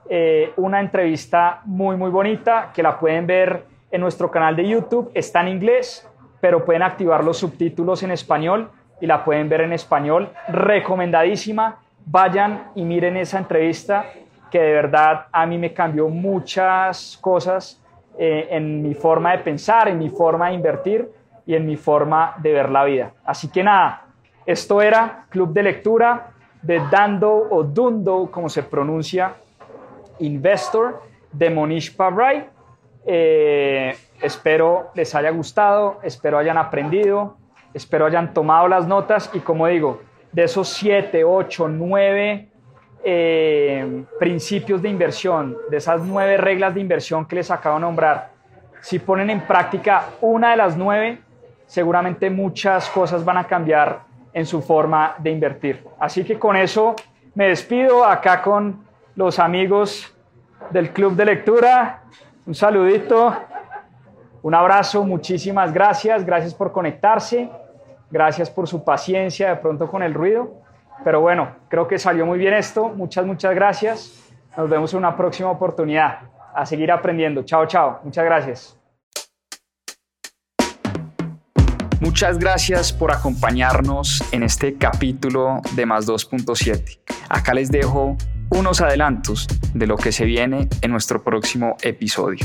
Eh, 0.08 0.52
una 0.56 0.80
entrevista 0.80 1.60
muy, 1.64 1.96
muy 1.96 2.10
bonita 2.10 2.70
que 2.74 2.82
la 2.82 2.98
pueden 2.98 3.26
ver 3.26 3.64
en 3.90 4.00
nuestro 4.00 4.30
canal 4.30 4.54
de 4.54 4.68
YouTube. 4.68 5.10
Está 5.14 5.40
en 5.40 5.48
inglés, 5.48 6.08
pero 6.40 6.64
pueden 6.64 6.82
activar 6.82 7.24
los 7.24 7.38
subtítulos 7.38 8.02
en 8.02 8.10
español 8.10 8.70
y 9.00 9.06
la 9.06 9.24
pueden 9.24 9.48
ver 9.48 9.62
en 9.62 9.72
español. 9.72 10.30
Recomendadísima. 10.48 11.78
Vayan 12.04 12.70
y 12.76 12.84
miren 12.84 13.16
esa 13.16 13.38
entrevista 13.38 14.06
que 14.50 14.60
de 14.60 14.72
verdad 14.72 15.26
a 15.32 15.44
mí 15.44 15.58
me 15.58 15.72
cambió 15.72 16.08
muchas 16.08 17.18
cosas 17.20 17.82
eh, 18.16 18.46
en 18.50 18.80
mi 18.80 18.94
forma 18.94 19.32
de 19.32 19.38
pensar, 19.38 19.88
en 19.88 19.98
mi 19.98 20.08
forma 20.08 20.48
de 20.48 20.54
invertir 20.54 21.15
y 21.46 21.54
en 21.54 21.64
mi 21.64 21.76
forma 21.76 22.34
de 22.38 22.52
ver 22.52 22.70
la 22.70 22.84
vida. 22.84 23.12
Así 23.24 23.48
que 23.48 23.62
nada, 23.62 24.06
esto 24.44 24.82
era 24.82 25.26
Club 25.30 25.52
de 25.52 25.62
Lectura 25.62 26.32
de 26.62 26.82
Dando 26.90 27.32
o 27.32 27.62
Dundo, 27.62 28.28
como 28.30 28.48
se 28.48 28.64
pronuncia, 28.64 29.34
Investor 30.18 31.02
de 31.32 31.50
Monish 31.50 31.94
Pabrai. 31.94 32.48
Eh, 33.06 33.96
espero 34.20 34.90
les 34.94 35.14
haya 35.14 35.30
gustado, 35.30 36.00
espero 36.02 36.38
hayan 36.38 36.58
aprendido, 36.58 37.36
espero 37.72 38.06
hayan 38.06 38.34
tomado 38.34 38.66
las 38.66 38.88
notas 38.88 39.30
y 39.32 39.38
como 39.38 39.68
digo, 39.68 40.00
de 40.32 40.44
esos 40.44 40.68
7, 40.70 41.24
8, 41.24 41.68
9 41.68 42.50
principios 44.18 44.82
de 44.82 44.88
inversión, 44.88 45.56
de 45.70 45.76
esas 45.76 46.00
nueve 46.02 46.36
reglas 46.36 46.74
de 46.74 46.80
inversión 46.80 47.24
que 47.24 47.36
les 47.36 47.52
acabo 47.52 47.76
de 47.76 47.82
nombrar, 47.82 48.30
si 48.80 48.98
ponen 48.98 49.30
en 49.30 49.42
práctica 49.42 50.06
una 50.20 50.50
de 50.50 50.56
las 50.56 50.76
nueve, 50.76 51.20
seguramente 51.66 52.30
muchas 52.30 52.88
cosas 52.90 53.24
van 53.24 53.38
a 53.38 53.44
cambiar 53.44 54.00
en 54.32 54.46
su 54.46 54.62
forma 54.62 55.14
de 55.18 55.30
invertir. 55.30 55.84
Así 55.98 56.24
que 56.24 56.38
con 56.38 56.56
eso 56.56 56.94
me 57.34 57.48
despido 57.48 58.04
acá 58.04 58.42
con 58.42 58.84
los 59.14 59.38
amigos 59.38 60.14
del 60.70 60.90
Club 60.90 61.14
de 61.14 61.24
Lectura. 61.24 62.02
Un 62.46 62.54
saludito, 62.54 63.34
un 64.42 64.54
abrazo, 64.54 65.04
muchísimas 65.04 65.72
gracias, 65.72 66.24
gracias 66.24 66.54
por 66.54 66.70
conectarse, 66.70 67.50
gracias 68.10 68.48
por 68.48 68.68
su 68.68 68.84
paciencia 68.84 69.48
de 69.48 69.56
pronto 69.56 69.88
con 69.88 70.04
el 70.04 70.14
ruido, 70.14 70.52
pero 71.02 71.20
bueno, 71.20 71.48
creo 71.68 71.88
que 71.88 71.98
salió 71.98 72.24
muy 72.24 72.38
bien 72.38 72.54
esto, 72.54 72.88
muchas, 72.90 73.26
muchas 73.26 73.54
gracias, 73.56 74.32
nos 74.56 74.70
vemos 74.70 74.92
en 74.92 74.98
una 74.98 75.16
próxima 75.16 75.50
oportunidad, 75.50 76.20
a 76.54 76.64
seguir 76.64 76.92
aprendiendo, 76.92 77.42
chao, 77.42 77.66
chao, 77.66 77.98
muchas 78.04 78.24
gracias. 78.24 78.75
Muchas 82.00 82.38
gracias 82.38 82.92
por 82.92 83.10
acompañarnos 83.10 84.22
en 84.30 84.42
este 84.42 84.76
capítulo 84.76 85.62
de 85.72 85.86
Más 85.86 86.06
2.7. 86.06 86.98
Acá 87.30 87.54
les 87.54 87.70
dejo 87.70 88.18
unos 88.50 88.82
adelantos 88.82 89.48
de 89.72 89.86
lo 89.86 89.96
que 89.96 90.12
se 90.12 90.26
viene 90.26 90.68
en 90.82 90.90
nuestro 90.90 91.24
próximo 91.24 91.78
episodio. 91.80 92.44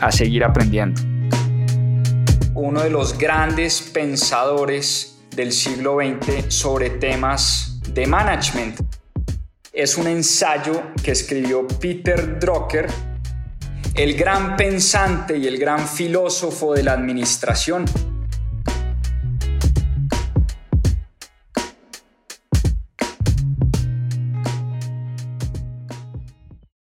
A 0.00 0.10
seguir 0.10 0.42
aprendiendo. 0.42 1.00
Uno 2.54 2.82
de 2.82 2.90
los 2.90 3.16
grandes 3.16 3.82
pensadores 3.82 5.20
del 5.34 5.52
siglo 5.52 5.98
XX 5.98 6.52
sobre 6.52 6.90
temas 6.90 7.80
de 7.94 8.04
management 8.04 8.80
es 9.72 9.96
un 9.96 10.08
ensayo 10.08 10.82
que 11.04 11.12
escribió 11.12 11.68
Peter 11.68 12.40
Drucker, 12.40 12.88
el 13.94 14.14
gran 14.16 14.56
pensante 14.56 15.38
y 15.38 15.46
el 15.46 15.56
gran 15.56 15.86
filósofo 15.86 16.74
de 16.74 16.82
la 16.82 16.94
administración 16.94 17.84